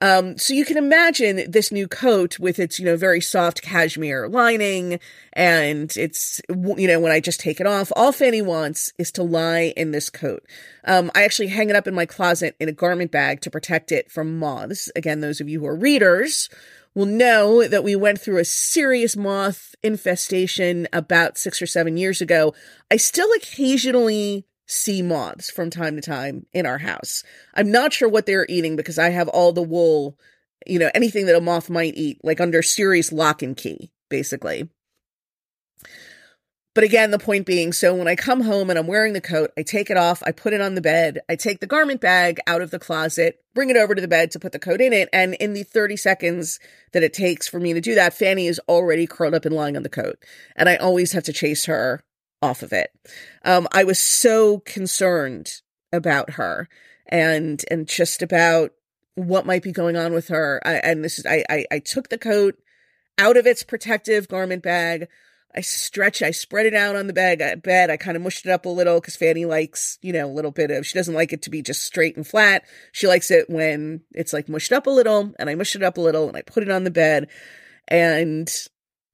Um, 0.00 0.36
so 0.36 0.52
you 0.52 0.64
can 0.64 0.76
imagine 0.76 1.50
this 1.50 1.72
new 1.72 1.88
coat 1.88 2.38
with 2.38 2.58
its, 2.58 2.78
you 2.78 2.84
know, 2.84 2.96
very 2.96 3.20
soft 3.20 3.62
cashmere 3.62 4.28
lining 4.28 5.00
and 5.32 5.96
it's, 5.96 6.40
you 6.48 6.86
know, 6.86 7.00
when 7.00 7.12
I 7.12 7.20
just 7.20 7.40
take 7.40 7.60
it 7.60 7.66
off, 7.66 7.92
all 7.96 8.12
Fanny 8.12 8.42
wants 8.42 8.92
is 8.98 9.10
to 9.12 9.22
lie 9.22 9.72
in 9.76 9.92
this 9.92 10.10
coat. 10.10 10.44
Um, 10.84 11.10
I 11.14 11.24
actually 11.24 11.48
hang 11.48 11.70
it 11.70 11.76
up 11.76 11.86
in 11.86 11.94
my 11.94 12.06
closet 12.06 12.56
in 12.60 12.68
a 12.68 12.72
garment 12.72 13.12
bag 13.12 13.40
to 13.42 13.50
protect 13.50 13.92
it 13.92 14.10
from 14.10 14.38
moths. 14.38 14.90
Again, 14.94 15.20
those 15.20 15.40
of 15.40 15.48
you 15.48 15.60
who 15.60 15.66
are 15.66 15.76
readers 15.76 16.50
will 16.94 17.06
know 17.06 17.66
that 17.66 17.84
we 17.84 17.96
went 17.96 18.20
through 18.20 18.38
a 18.38 18.44
serious 18.44 19.16
moth 19.16 19.74
infestation 19.82 20.86
about 20.92 21.38
six 21.38 21.60
or 21.60 21.66
seven 21.66 21.96
years 21.96 22.20
ago. 22.20 22.54
I 22.90 22.96
still 22.96 23.30
occasionally 23.36 24.44
see 24.66 25.02
moths 25.02 25.50
from 25.50 25.70
time 25.70 25.96
to 25.96 26.02
time 26.02 26.46
in 26.52 26.66
our 26.66 26.78
house. 26.78 27.22
I'm 27.54 27.70
not 27.70 27.92
sure 27.92 28.08
what 28.08 28.26
they're 28.26 28.46
eating 28.48 28.76
because 28.76 28.98
I 28.98 29.10
have 29.10 29.28
all 29.28 29.52
the 29.52 29.62
wool, 29.62 30.18
you 30.66 30.78
know, 30.78 30.90
anything 30.94 31.26
that 31.26 31.36
a 31.36 31.40
moth 31.40 31.68
might 31.68 31.96
eat, 31.96 32.20
like 32.24 32.40
under 32.40 32.62
serious 32.62 33.12
lock 33.12 33.42
and 33.42 33.56
key, 33.56 33.90
basically. 34.08 34.68
But 36.74 36.82
again, 36.82 37.12
the 37.12 37.20
point 37.20 37.46
being, 37.46 37.72
so 37.72 37.94
when 37.94 38.08
I 38.08 38.16
come 38.16 38.40
home 38.40 38.68
and 38.68 38.76
I'm 38.76 38.88
wearing 38.88 39.12
the 39.12 39.20
coat, 39.20 39.52
I 39.56 39.62
take 39.62 39.90
it 39.90 39.96
off, 39.96 40.24
I 40.26 40.32
put 40.32 40.52
it 40.52 40.60
on 40.60 40.74
the 40.74 40.80
bed, 40.80 41.20
I 41.28 41.36
take 41.36 41.60
the 41.60 41.68
garment 41.68 42.00
bag 42.00 42.40
out 42.48 42.62
of 42.62 42.72
the 42.72 42.80
closet, 42.80 43.38
bring 43.54 43.70
it 43.70 43.76
over 43.76 43.94
to 43.94 44.00
the 44.00 44.08
bed 44.08 44.32
to 44.32 44.40
put 44.40 44.50
the 44.50 44.58
coat 44.58 44.80
in 44.80 44.92
it, 44.92 45.08
and 45.12 45.34
in 45.34 45.52
the 45.52 45.62
30 45.62 45.96
seconds 45.96 46.58
that 46.92 47.04
it 47.04 47.12
takes 47.12 47.46
for 47.46 47.60
me 47.60 47.74
to 47.74 47.80
do 47.80 47.94
that, 47.94 48.12
Fanny 48.12 48.48
is 48.48 48.60
already 48.68 49.06
curled 49.06 49.34
up 49.34 49.44
and 49.44 49.54
lying 49.54 49.76
on 49.76 49.84
the 49.84 49.88
coat. 49.88 50.18
And 50.56 50.68
I 50.68 50.74
always 50.74 51.12
have 51.12 51.22
to 51.24 51.32
chase 51.32 51.66
her 51.66 52.02
off 52.44 52.62
of 52.62 52.72
it. 52.72 52.90
Um, 53.44 53.66
I 53.72 53.84
was 53.84 53.98
so 53.98 54.58
concerned 54.60 55.62
about 55.92 56.30
her 56.30 56.68
and 57.08 57.64
and 57.70 57.88
just 57.88 58.22
about 58.22 58.72
what 59.14 59.46
might 59.46 59.62
be 59.62 59.72
going 59.72 59.96
on 59.96 60.12
with 60.12 60.28
her. 60.28 60.60
I, 60.64 60.74
and 60.74 61.02
this 61.02 61.18
is 61.18 61.26
I, 61.26 61.44
I 61.48 61.64
I 61.72 61.78
took 61.78 62.08
the 62.08 62.18
coat 62.18 62.56
out 63.18 63.36
of 63.36 63.46
its 63.46 63.62
protective 63.62 64.28
garment 64.28 64.62
bag. 64.62 65.08
I 65.56 65.60
stretch, 65.60 66.20
I 66.20 66.32
spread 66.32 66.66
it 66.66 66.74
out 66.74 66.96
on 66.96 67.06
the 67.06 67.12
bed. 67.12 67.40
I, 67.40 67.54
bed. 67.54 67.88
I 67.88 67.96
kind 67.96 68.16
of 68.16 68.24
mushed 68.24 68.44
it 68.44 68.50
up 68.50 68.66
a 68.66 68.68
little 68.68 69.00
because 69.00 69.14
Fanny 69.14 69.44
likes, 69.44 69.98
you 70.02 70.12
know, 70.12 70.26
a 70.26 70.34
little 70.34 70.50
bit 70.50 70.72
of, 70.72 70.84
she 70.84 70.98
doesn't 70.98 71.14
like 71.14 71.32
it 71.32 71.42
to 71.42 71.50
be 71.50 71.62
just 71.62 71.84
straight 71.84 72.16
and 72.16 72.26
flat. 72.26 72.64
She 72.90 73.06
likes 73.06 73.30
it 73.30 73.48
when 73.48 74.00
it's 74.12 74.32
like 74.32 74.48
mushed 74.48 74.72
up 74.72 74.88
a 74.88 74.90
little 74.90 75.32
and 75.38 75.48
I 75.48 75.54
mushed 75.54 75.76
it 75.76 75.84
up 75.84 75.96
a 75.96 76.00
little 76.00 76.26
and 76.26 76.36
I 76.36 76.42
put 76.42 76.64
it 76.64 76.72
on 76.72 76.82
the 76.82 76.90
bed 76.90 77.28
and, 77.86 78.50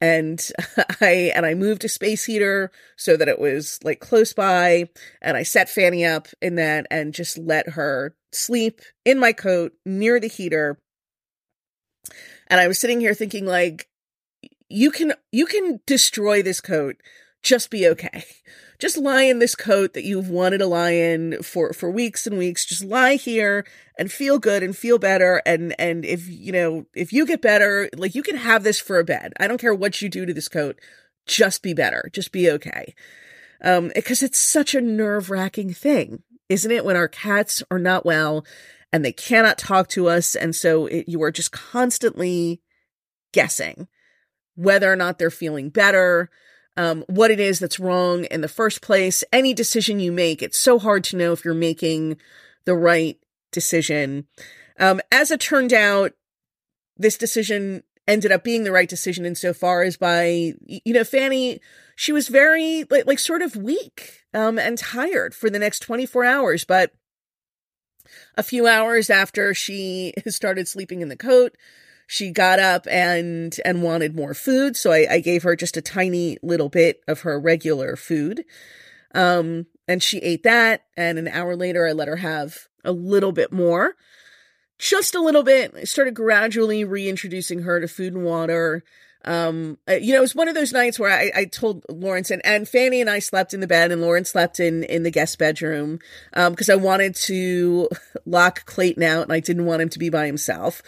and 0.00 0.46
I, 1.00 1.32
and 1.34 1.44
I 1.44 1.54
moved 1.54 1.84
a 1.84 1.88
space 1.88 2.24
heater 2.24 2.70
so 2.96 3.16
that 3.16 3.28
it 3.28 3.38
was 3.38 3.78
like 3.82 4.00
close 4.00 4.32
by 4.32 4.88
and 5.20 5.36
I 5.36 5.42
set 5.42 5.68
Fanny 5.68 6.04
up 6.04 6.28
in 6.40 6.56
that 6.56 6.86
and 6.90 7.14
just 7.14 7.38
let 7.38 7.70
her 7.70 8.14
sleep 8.32 8.80
in 9.04 9.18
my 9.18 9.32
coat 9.32 9.72
near 9.84 10.18
the 10.20 10.28
heater. 10.28 10.78
And 12.48 12.60
I 12.60 12.68
was 12.68 12.78
sitting 12.78 13.00
here 13.00 13.14
thinking 13.14 13.46
like, 13.46 13.88
you 14.68 14.90
can 14.90 15.12
you 15.32 15.46
can 15.46 15.80
destroy 15.84 16.42
this 16.42 16.60
coat 16.60 16.96
just 17.42 17.70
be 17.70 17.88
okay 17.88 18.24
just 18.80 18.96
lie 18.96 19.22
in 19.22 19.38
this 19.38 19.54
coat 19.54 19.94
that 19.94 20.04
you've 20.04 20.30
wanted 20.30 20.58
to 20.58 20.66
lie 20.66 20.92
in 20.92 21.42
for 21.42 21.72
for 21.72 21.90
weeks 21.90 22.26
and 22.26 22.38
weeks. 22.38 22.64
Just 22.64 22.84
lie 22.84 23.14
here 23.14 23.66
and 23.98 24.10
feel 24.10 24.38
good 24.38 24.62
and 24.62 24.76
feel 24.76 24.98
better. 24.98 25.42
And 25.46 25.74
and 25.78 26.04
if 26.04 26.28
you 26.28 26.52
know 26.52 26.86
if 26.94 27.12
you 27.12 27.26
get 27.26 27.42
better 27.42 27.88
like 27.96 28.14
you 28.14 28.22
can 28.22 28.36
have 28.36 28.64
this 28.64 28.80
for 28.80 28.98
a 28.98 29.04
bed. 29.04 29.32
I 29.38 29.46
don't 29.46 29.60
care 29.60 29.74
what 29.74 30.00
you 30.02 30.08
do 30.08 30.26
to 30.26 30.34
this 30.34 30.48
coat. 30.48 30.80
Just 31.26 31.62
be 31.62 31.74
better. 31.74 32.10
Just 32.12 32.32
be 32.32 32.50
okay. 32.50 32.94
Um 33.62 33.92
because 33.94 34.22
it's 34.22 34.38
such 34.38 34.74
a 34.74 34.80
nerve-wracking 34.80 35.74
thing 35.74 36.22
isn't 36.50 36.72
it 36.72 36.84
when 36.84 36.96
our 36.96 37.08
cats 37.08 37.62
are 37.70 37.78
not 37.78 38.04
well 38.04 38.44
and 38.92 39.04
they 39.04 39.12
cannot 39.12 39.56
talk 39.56 39.88
to 39.90 40.08
us? 40.08 40.34
And 40.34 40.54
so 40.54 40.86
it, 40.86 41.08
you 41.08 41.22
are 41.22 41.30
just 41.30 41.52
constantly 41.52 42.60
guessing 43.32 43.86
whether 44.56 44.92
or 44.92 44.96
not 44.96 45.18
they're 45.18 45.30
feeling 45.30 45.70
better, 45.70 46.28
um, 46.80 47.04
what 47.08 47.30
it 47.30 47.38
is 47.38 47.58
that's 47.58 47.78
wrong 47.78 48.24
in 48.24 48.40
the 48.40 48.48
first 48.48 48.80
place. 48.80 49.22
Any 49.34 49.52
decision 49.52 50.00
you 50.00 50.10
make, 50.10 50.42
it's 50.42 50.58
so 50.58 50.78
hard 50.78 51.04
to 51.04 51.16
know 51.16 51.32
if 51.32 51.44
you're 51.44 51.52
making 51.52 52.16
the 52.64 52.74
right 52.74 53.18
decision. 53.52 54.26
Um, 54.78 55.02
as 55.12 55.30
it 55.30 55.40
turned 55.40 55.74
out, 55.74 56.12
this 56.96 57.18
decision 57.18 57.82
ended 58.08 58.32
up 58.32 58.42
being 58.42 58.64
the 58.64 58.72
right 58.72 58.88
decision 58.88 59.26
insofar 59.26 59.82
as 59.82 59.98
by, 59.98 60.54
you 60.64 60.94
know, 60.94 61.04
Fanny, 61.04 61.60
she 61.96 62.12
was 62.12 62.28
very, 62.28 62.86
like, 62.88 63.06
like 63.06 63.18
sort 63.18 63.42
of 63.42 63.56
weak 63.56 64.22
um, 64.32 64.58
and 64.58 64.78
tired 64.78 65.34
for 65.34 65.50
the 65.50 65.58
next 65.58 65.80
24 65.80 66.24
hours. 66.24 66.64
But 66.64 66.92
a 68.38 68.42
few 68.42 68.66
hours 68.66 69.10
after 69.10 69.52
she 69.52 70.14
started 70.28 70.66
sleeping 70.66 71.02
in 71.02 71.10
the 71.10 71.16
coat, 71.16 71.58
she 72.10 72.32
got 72.32 72.58
up 72.58 72.88
and 72.90 73.56
and 73.64 73.84
wanted 73.84 74.16
more 74.16 74.34
food. 74.34 74.76
So 74.76 74.90
I, 74.90 75.06
I, 75.08 75.20
gave 75.20 75.44
her 75.44 75.54
just 75.54 75.76
a 75.76 75.80
tiny 75.80 76.38
little 76.42 76.68
bit 76.68 77.02
of 77.06 77.20
her 77.20 77.38
regular 77.38 77.94
food. 77.94 78.44
Um 79.14 79.66
and 79.86 80.02
she 80.02 80.18
ate 80.18 80.42
that. 80.42 80.86
And 80.96 81.20
an 81.20 81.28
hour 81.28 81.54
later 81.54 81.86
i 81.86 81.92
let 81.92 82.08
her 82.08 82.16
have 82.16 82.66
a 82.84 82.90
little 82.90 83.30
bit 83.30 83.52
more. 83.52 83.94
Just 84.76 85.14
a 85.14 85.20
little 85.20 85.44
bit. 85.44 85.72
I 85.76 85.84
started 85.84 86.14
gradually 86.14 86.82
reintroducing 86.82 87.60
her 87.60 87.80
to 87.80 87.86
food 87.86 88.14
and 88.14 88.24
water. 88.24 88.82
Um 89.24 89.78
you 89.88 90.12
know 90.12 90.18
it 90.18 90.22
was 90.22 90.34
one 90.34 90.48
of 90.48 90.56
those 90.56 90.72
nights 90.72 90.98
where 90.98 91.10
i, 91.10 91.30
I 91.32 91.44
told 91.44 91.84
lawrence 91.88 92.32
and, 92.32 92.42
and 92.44 92.66
fanny 92.66 93.02
and 93.02 93.10
i 93.10 93.18
slept 93.18 93.54
in 93.54 93.60
the 93.60 93.66
bed 93.66 93.92
and 93.92 94.00
lawrence 94.00 94.30
slept 94.30 94.58
in 94.58 94.82
in 94.82 95.02
the 95.02 95.10
guest 95.10 95.38
bedroom 95.38 95.98
um 96.32 96.54
because 96.54 96.70
i 96.70 96.74
wanted 96.74 97.14
to 97.26 97.90
lock 98.24 98.64
clayton 98.64 99.02
out 99.02 99.24
and 99.24 99.32
i 99.32 99.38
didn't 99.38 99.66
want 99.66 99.82
him 99.82 99.90
to 99.90 99.98
be 99.98 100.08
by 100.08 100.24
himself 100.24 100.82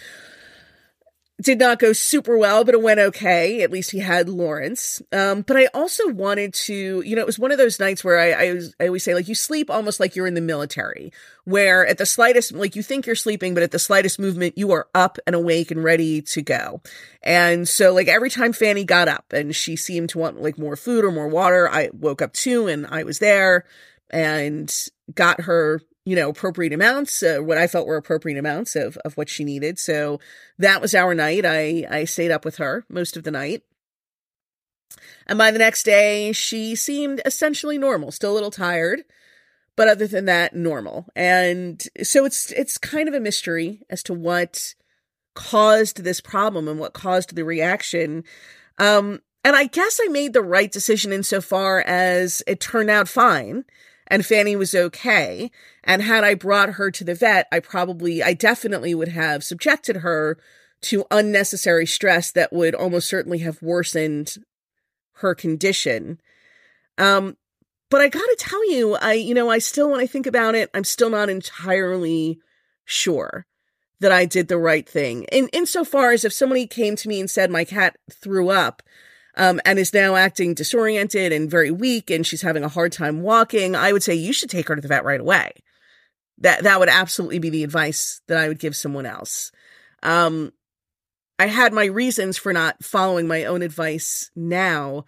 did 1.43 1.59
not 1.59 1.79
go 1.79 1.93
super 1.93 2.39
well, 2.39 2.65
but 2.65 2.75
it 2.75 2.83
went 2.83 3.01
okay. 3.01 3.63
At 3.63 3.71
least 3.71 3.91
he 3.91 3.99
had 3.99 4.29
Lawrence. 4.29 5.03
Um, 5.13 5.43
but 5.43 5.57
I 5.57 5.67
also 5.75 6.09
wanted 6.09 6.55
to, 6.55 7.03
you 7.03 7.17
know, 7.17 7.23
it 7.23 7.27
was 7.27 7.39
one 7.39 7.51
of 7.51 7.59
those 7.59 7.81
nights 7.81 8.05
where 8.05 8.19
I, 8.19 8.31
I, 8.47 8.53
was, 8.55 8.75
I 8.79 8.87
always 8.87 9.03
say, 9.03 9.15
like, 9.15 9.29
you 9.29 9.35
sleep 9.35 9.71
almost 9.71 9.99
like 9.99 10.15
you're 10.15 10.27
in 10.27 10.35
the 10.35 10.41
military, 10.41 11.13
where 11.45 11.87
at 11.87 11.99
the 11.99 12.07
slightest, 12.07 12.53
like, 12.53 12.77
you 12.77 12.83
think 12.83 13.07
you're 13.07 13.17
sleeping, 13.17 13.55
but 13.55 13.63
at 13.63 13.73
the 13.73 13.79
slightest 13.79 14.19
movement, 14.19 14.57
you 14.57 14.71
are 14.73 14.89
up 14.95 15.19
and 15.27 15.35
awake 15.35 15.71
and 15.71 15.83
ready 15.83 16.23
to 16.23 16.43
go. 16.43 16.81
And 17.23 17.69
so, 17.69 17.93
like, 17.93 18.09
every 18.09 18.31
time 18.31 18.53
Fanny 18.53 18.85
got 18.85 19.09
up 19.09 19.33
and 19.33 19.55
she 19.55 19.77
seemed 19.77 20.11
to 20.11 20.19
want, 20.19 20.41
like, 20.41 20.59
more 20.59 20.77
food 20.77 21.05
or 21.05 21.11
more 21.11 21.29
water, 21.29 21.69
I 21.69 21.91
woke 21.93 22.23
up 22.23 22.33
too 22.33 22.69
and 22.69 22.87
I 22.87 23.03
was 23.03 23.19
there 23.19 23.65
and 24.11 24.73
got 25.15 25.43
her 25.43 25.83
you 26.05 26.17
know, 26.17 26.31
appropriate 26.31 26.73
amounts, 26.73 27.23
uh, 27.23 27.39
what 27.41 27.59
I 27.59 27.67
felt 27.67 27.87
were 27.87 27.97
appropriate 27.97 28.39
amounts 28.39 28.75
of, 28.75 28.97
of 28.99 29.17
what 29.17 29.29
she 29.29 29.45
needed. 29.45 29.79
So 29.79 30.19
that 30.59 30.81
was 30.81 30.95
our 30.95 31.15
night. 31.15 31.45
I, 31.47 31.87
I 31.89 32.05
stayed 32.05 32.33
up 32.33 32.45
with 32.45 32.57
her 32.57 32.85
most 32.89 33.17
of 33.17 33.23
the 33.23 33.31
night. 33.31 33.63
And 35.27 35.39
by 35.39 35.51
the 35.51 35.59
next 35.59 35.85
day, 35.85 36.33
she 36.33 36.75
seemed 36.75 37.23
essentially 37.25 37.79
normal, 37.79 38.11
still 38.11 38.33
a 38.33 38.35
little 38.35 38.51
tired, 38.51 39.05
but 39.77 39.89
other 39.89 40.07
than 40.07 40.25
that, 40.27 40.55
normal. 40.55 41.07
And 41.15 41.83
so 42.03 42.25
it's, 42.25 42.51
it's 42.53 42.79
kind 42.79 43.09
of 43.09 43.15
a 43.15 43.21
mystery 43.21 43.83
as 43.89 44.03
to 44.05 44.13
what 44.13 44.75
caused 45.35 46.03
this 46.03 46.21
problem 46.21 46.69
and 46.69 46.79
what 46.79 46.93
caused 46.93 47.35
the 47.35 47.45
reaction. 47.45 48.25
Um, 48.79 49.21
and 49.45 49.57
I 49.57 49.65
guess 49.65 50.01
I 50.03 50.09
made 50.09 50.33
the 50.33 50.43
right 50.43 50.71
decision 50.71 51.13
insofar 51.13 51.81
as 51.81 52.43
it 52.47 52.61
turned 52.61 52.91
out 52.91 53.09
fine 53.09 53.65
and 54.13 54.27
Fanny 54.27 54.55
was 54.57 54.75
okay. 54.75 55.51
And 55.83 56.03
had 56.03 56.23
I 56.23 56.35
brought 56.35 56.75
her 56.75 56.91
to 56.91 57.03
the 57.03 57.15
vet, 57.15 57.49
I 57.51 57.61
probably, 57.61 58.23
I 58.23 58.35
definitely 58.35 58.95
would 58.95 59.09
have 59.09 59.43
subjected 59.43 59.97
her 59.97 60.37
to 60.83 61.07
unnecessary 61.11 61.87
stress 61.87 62.31
that 62.33 62.53
would 62.53 62.75
almost 62.75 63.09
certainly 63.09 63.39
have 63.39 63.63
worsened 63.63 64.37
her 65.15 65.35
condition. 65.35 66.21
Um, 66.99 67.39
but 67.89 68.03
I 68.03 68.09
gotta 68.09 68.37
tell 68.39 68.71
you, 68.71 68.97
I, 68.97 69.15
you 69.15 69.33
know, 69.33 69.49
I 69.49 69.59
still, 69.59 69.91
when 69.91 70.01
I 70.01 70.07
think 70.07 70.27
about 70.27 70.55
it, 70.55 70.69
I'm 70.75 70.85
still 70.85 71.09
not 71.09 71.31
entirely 71.31 72.39
sure 72.85 73.47
that 74.01 74.13
I 74.13 74.27
did 74.27 74.49
the 74.49 74.59
right 74.59 74.87
thing. 74.87 75.25
In 75.33 75.49
insofar 75.55 76.13
as 76.13 76.27
if 76.27 76.35
somebody 76.35 76.67
came 76.67 76.97
to 76.97 77.09
me 77.09 77.19
and 77.19 77.31
said 77.31 77.51
my 77.51 77.65
cat 77.65 77.97
threw 78.11 78.51
up, 78.51 78.83
um, 79.37 79.61
and 79.65 79.79
is 79.79 79.95
now 79.95 80.17
acting 80.17 80.55
disoriented 80.55 81.33
and 81.33 81.51
very 81.51 81.71
weak 81.71 82.11
and 82.11 82.27
she's 82.27 82.43
having 82.43 82.65
a 82.65 82.69
hard 82.69 82.93
time 82.93 83.23
walking, 83.23 83.75
I 83.75 83.93
would 83.93 84.03
say 84.03 84.15
you 84.15 84.33
should 84.33 84.51
take 84.51 84.69
her 84.69 84.77
to 84.77 84.83
the 84.83 84.89
vet 84.89 85.05
right 85.05 85.21
away. 85.21 85.53
That 86.39 86.65
that 86.65 86.81
would 86.81 86.89
absolutely 86.89 87.39
be 87.39 87.51
the 87.51 87.65
advice 87.65 88.21
that 88.29 88.39
I 88.39 88.49
would 88.49 88.59
give 88.59 88.77
someone 88.77 89.07
else. 89.07 89.53
Um, 90.03 90.53
I 91.39 91.47
had 91.47 91.73
my 91.73 91.85
reasons 91.85 92.37
for 92.37 92.53
not 92.53 92.83
following 92.83 93.27
my 93.27 93.45
own 93.45 93.63
advice 93.63 94.31
now, 94.35 95.05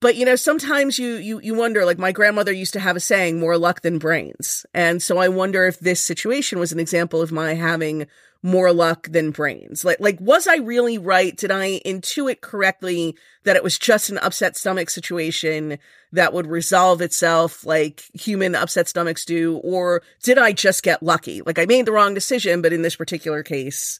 but 0.00 0.16
you 0.16 0.24
know 0.24 0.36
sometimes 0.36 0.98
you 0.98 1.14
you 1.14 1.40
you 1.40 1.54
wonder 1.54 1.84
like 1.84 1.98
my 1.98 2.12
grandmother 2.12 2.52
used 2.52 2.72
to 2.72 2.80
have 2.80 2.96
a 2.96 3.00
saying 3.00 3.40
more 3.40 3.58
luck 3.58 3.80
than 3.82 3.98
brains 3.98 4.66
and 4.74 5.02
so 5.02 5.18
i 5.18 5.28
wonder 5.28 5.66
if 5.66 5.78
this 5.80 6.00
situation 6.00 6.58
was 6.58 6.72
an 6.72 6.78
example 6.78 7.22
of 7.22 7.32
my 7.32 7.54
having 7.54 8.06
more 8.46 8.72
luck 8.72 9.08
than 9.08 9.32
brains. 9.32 9.84
Like, 9.84 9.98
like, 9.98 10.20
was 10.20 10.46
I 10.46 10.58
really 10.58 10.98
right? 10.98 11.36
Did 11.36 11.50
I 11.50 11.80
intuit 11.84 12.42
correctly 12.42 13.16
that 13.42 13.56
it 13.56 13.64
was 13.64 13.76
just 13.76 14.08
an 14.08 14.18
upset 14.18 14.56
stomach 14.56 14.88
situation 14.88 15.78
that 16.12 16.32
would 16.32 16.46
resolve 16.46 17.02
itself 17.02 17.66
like 17.66 18.04
human 18.14 18.54
upset 18.54 18.88
stomachs 18.88 19.24
do? 19.24 19.56
Or 19.64 20.00
did 20.22 20.38
I 20.38 20.52
just 20.52 20.84
get 20.84 21.02
lucky? 21.02 21.42
Like, 21.42 21.58
I 21.58 21.66
made 21.66 21.86
the 21.86 21.92
wrong 21.92 22.14
decision, 22.14 22.62
but 22.62 22.72
in 22.72 22.82
this 22.82 22.94
particular 22.94 23.42
case, 23.42 23.98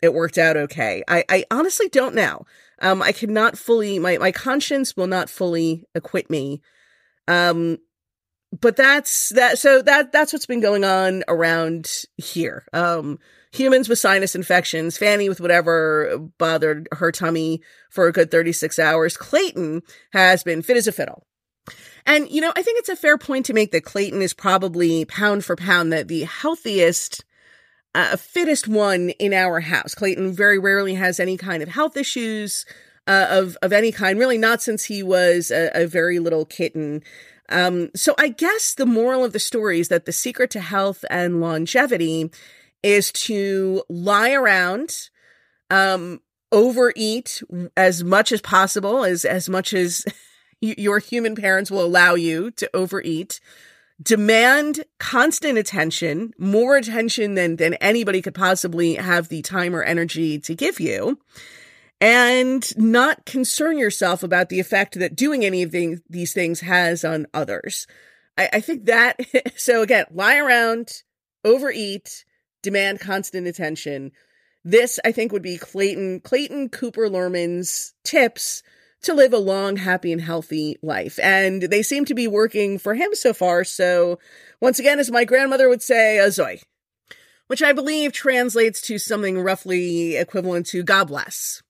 it 0.00 0.14
worked 0.14 0.38
out 0.38 0.56
okay. 0.56 1.02
I, 1.06 1.24
I 1.28 1.44
honestly 1.50 1.90
don't 1.90 2.14
know. 2.14 2.46
Um, 2.80 3.02
I 3.02 3.12
cannot 3.12 3.58
fully, 3.58 3.98
my, 3.98 4.16
my 4.16 4.32
conscience 4.32 4.96
will 4.96 5.08
not 5.08 5.28
fully 5.28 5.84
acquit 5.94 6.30
me. 6.30 6.62
Um, 7.26 7.76
but 8.52 8.76
that's 8.76 9.30
that. 9.30 9.58
So 9.58 9.82
that, 9.82 10.12
that's 10.12 10.32
what's 10.32 10.46
been 10.46 10.60
going 10.60 10.84
on 10.84 11.24
around 11.28 11.90
here. 12.16 12.64
Um, 12.72 13.18
humans 13.52 13.88
with 13.88 13.98
sinus 13.98 14.34
infections, 14.34 14.98
Fanny 14.98 15.28
with 15.28 15.40
whatever 15.40 16.18
bothered 16.38 16.88
her 16.92 17.12
tummy 17.12 17.60
for 17.90 18.06
a 18.06 18.12
good 18.12 18.30
36 18.30 18.78
hours. 18.78 19.16
Clayton 19.16 19.82
has 20.12 20.42
been 20.42 20.62
fit 20.62 20.76
as 20.76 20.86
a 20.86 20.92
fiddle. 20.92 21.26
And, 22.06 22.30
you 22.30 22.40
know, 22.40 22.52
I 22.56 22.62
think 22.62 22.78
it's 22.78 22.88
a 22.88 22.96
fair 22.96 23.18
point 23.18 23.44
to 23.46 23.52
make 23.52 23.72
that 23.72 23.84
Clayton 23.84 24.22
is 24.22 24.32
probably 24.32 25.04
pound 25.04 25.44
for 25.44 25.56
pound 25.56 25.92
that 25.92 26.08
the 26.08 26.24
healthiest, 26.24 27.24
uh, 27.94 28.16
fittest 28.16 28.66
one 28.66 29.10
in 29.10 29.34
our 29.34 29.60
house. 29.60 29.94
Clayton 29.94 30.32
very 30.32 30.58
rarely 30.58 30.94
has 30.94 31.20
any 31.20 31.36
kind 31.36 31.62
of 31.62 31.68
health 31.68 31.96
issues 31.98 32.64
uh, 33.06 33.26
of, 33.28 33.58
of 33.60 33.74
any 33.74 33.92
kind, 33.92 34.18
really 34.18 34.38
not 34.38 34.62
since 34.62 34.84
he 34.84 35.02
was 35.02 35.50
a, 35.50 35.70
a 35.74 35.86
very 35.86 36.18
little 36.18 36.46
kitten. 36.46 37.02
Um, 37.48 37.90
so 37.94 38.14
I 38.18 38.28
guess 38.28 38.74
the 38.74 38.86
moral 38.86 39.24
of 39.24 39.32
the 39.32 39.38
story 39.38 39.80
is 39.80 39.88
that 39.88 40.04
the 40.04 40.12
secret 40.12 40.50
to 40.50 40.60
health 40.60 41.04
and 41.10 41.40
longevity 41.40 42.30
is 42.82 43.10
to 43.12 43.82
lie 43.88 44.32
around, 44.32 45.08
um, 45.70 46.20
overeat 46.52 47.42
as 47.76 48.04
much 48.04 48.32
as 48.32 48.40
possible, 48.40 49.04
as 49.04 49.24
as 49.24 49.48
much 49.48 49.74
as 49.74 50.04
your 50.60 50.98
human 50.98 51.34
parents 51.34 51.70
will 51.70 51.84
allow 51.84 52.14
you 52.14 52.50
to 52.52 52.70
overeat. 52.74 53.40
Demand 54.00 54.84
constant 54.98 55.58
attention, 55.58 56.32
more 56.38 56.76
attention 56.76 57.34
than 57.34 57.56
than 57.56 57.74
anybody 57.74 58.22
could 58.22 58.34
possibly 58.34 58.94
have 58.94 59.28
the 59.28 59.42
time 59.42 59.74
or 59.74 59.82
energy 59.82 60.38
to 60.38 60.54
give 60.54 60.78
you. 60.78 61.18
And 62.00 62.76
not 62.76 63.24
concern 63.26 63.78
yourself 63.78 64.22
about 64.22 64.48
the 64.48 64.60
effect 64.60 64.98
that 64.98 65.16
doing 65.16 65.44
any 65.44 65.62
of 65.62 65.74
these 66.08 66.32
things 66.32 66.60
has 66.60 67.04
on 67.04 67.26
others. 67.34 67.86
I, 68.36 68.48
I 68.54 68.60
think 68.60 68.86
that, 68.86 69.20
so 69.56 69.82
again, 69.82 70.06
lie 70.10 70.36
around, 70.36 71.02
overeat, 71.44 72.24
demand 72.62 73.00
constant 73.00 73.46
attention. 73.46 74.12
This, 74.64 75.00
I 75.04 75.12
think, 75.12 75.32
would 75.32 75.42
be 75.42 75.58
Clayton, 75.58 76.20
Clayton 76.20 76.68
Cooper 76.68 77.08
Lerman's 77.08 77.94
tips 78.04 78.62
to 79.02 79.14
live 79.14 79.32
a 79.32 79.38
long, 79.38 79.76
happy, 79.76 80.12
and 80.12 80.20
healthy 80.20 80.76
life. 80.82 81.18
And 81.22 81.62
they 81.62 81.82
seem 81.82 82.04
to 82.06 82.14
be 82.14 82.26
working 82.26 82.78
for 82.78 82.94
him 82.94 83.14
so 83.14 83.32
far. 83.32 83.64
So, 83.64 84.18
once 84.60 84.78
again, 84.78 84.98
as 84.98 85.10
my 85.10 85.24
grandmother 85.24 85.68
would 85.68 85.82
say, 85.82 86.18
Azoy, 86.20 86.60
which 87.46 87.62
I 87.62 87.72
believe 87.72 88.12
translates 88.12 88.80
to 88.82 88.98
something 88.98 89.40
roughly 89.40 90.16
equivalent 90.16 90.66
to 90.68 90.82
God 90.82 91.04
bless. 91.08 91.62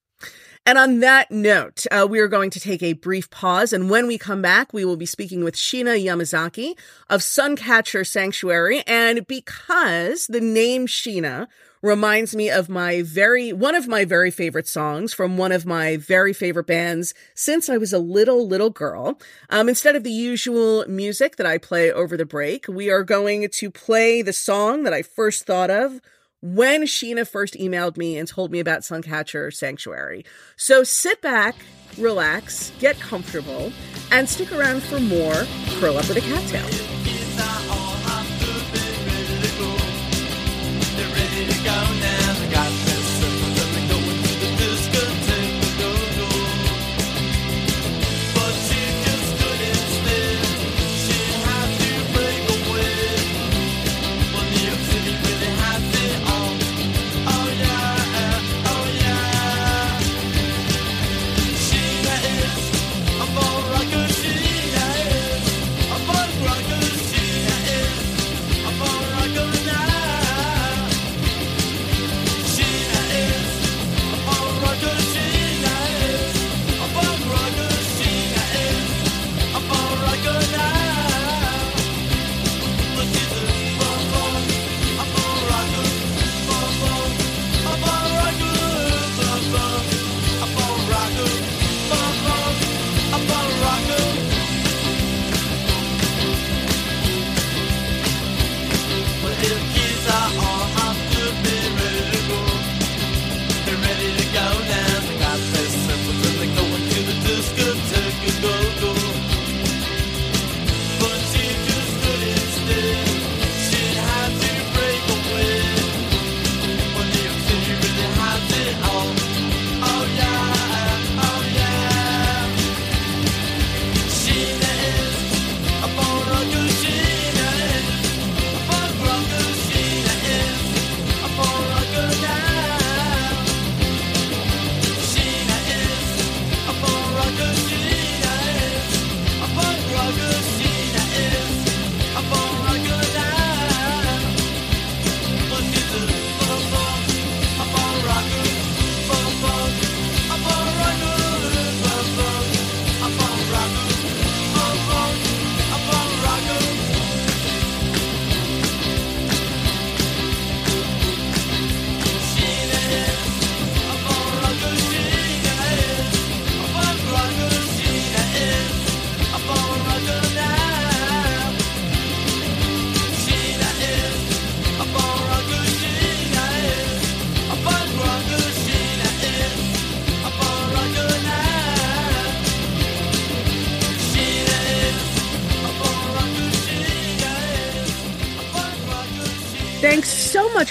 And 0.65 0.77
on 0.77 0.99
that 0.99 1.31
note, 1.31 1.85
uh, 1.89 2.05
we 2.09 2.19
are 2.19 2.27
going 2.27 2.49
to 2.51 2.59
take 2.59 2.83
a 2.83 2.93
brief 2.93 3.29
pause. 3.29 3.73
And 3.73 3.89
when 3.89 4.05
we 4.05 4.17
come 4.17 4.41
back, 4.41 4.71
we 4.71 4.85
will 4.85 4.97
be 4.97 5.05
speaking 5.05 5.43
with 5.43 5.55
Sheena 5.55 6.03
Yamazaki 6.03 6.77
of 7.09 7.21
Suncatcher 7.21 8.05
Sanctuary. 8.05 8.83
And 8.85 9.25
because 9.25 10.27
the 10.27 10.41
name 10.41 10.85
Sheena 10.85 11.47
reminds 11.81 12.35
me 12.35 12.49
of 12.49 12.69
my 12.69 13.01
very, 13.01 13.53
one 13.53 13.73
of 13.73 13.87
my 13.87 14.03
very 14.03 14.31
favorite 14.31 14.67
songs 14.67 15.13
from 15.13 15.37
one 15.37 15.51
of 15.51 15.65
my 15.65 15.97
very 15.97 16.33
favorite 16.33 16.67
bands 16.67 17.13
since 17.33 17.69
I 17.69 17.77
was 17.77 17.93
a 17.93 17.99
little, 17.99 18.47
little 18.47 18.69
girl. 18.69 19.19
Um, 19.49 19.69
instead 19.69 19.95
of 19.95 20.03
the 20.03 20.11
usual 20.11 20.85
music 20.87 21.37
that 21.37 21.47
I 21.47 21.57
play 21.57 21.91
over 21.91 22.17
the 22.17 22.25
break, 22.25 22.67
we 22.67 22.89
are 22.89 23.03
going 23.03 23.47
to 23.49 23.71
play 23.71 24.21
the 24.21 24.33
song 24.33 24.83
that 24.83 24.93
I 24.93 25.01
first 25.01 25.45
thought 25.45 25.69
of 25.69 26.01
when 26.41 26.83
Sheena 26.83 27.27
first 27.27 27.55
emailed 27.55 27.97
me 27.97 28.17
and 28.17 28.27
told 28.27 28.51
me 28.51 28.59
about 28.59 28.81
Suncatcher 28.81 29.53
Sanctuary. 29.53 30.25
So 30.55 30.83
sit 30.83 31.21
back, 31.21 31.55
relax, 31.97 32.71
get 32.79 32.99
comfortable, 32.99 33.71
and 34.11 34.27
stick 34.27 34.51
around 34.51 34.83
for 34.83 34.99
more 34.99 35.45
Curl 35.79 35.97
Up 35.97 36.07
with 36.07 36.17
a 36.17 36.21
Cat 36.21 36.47
Tale. 36.47 36.98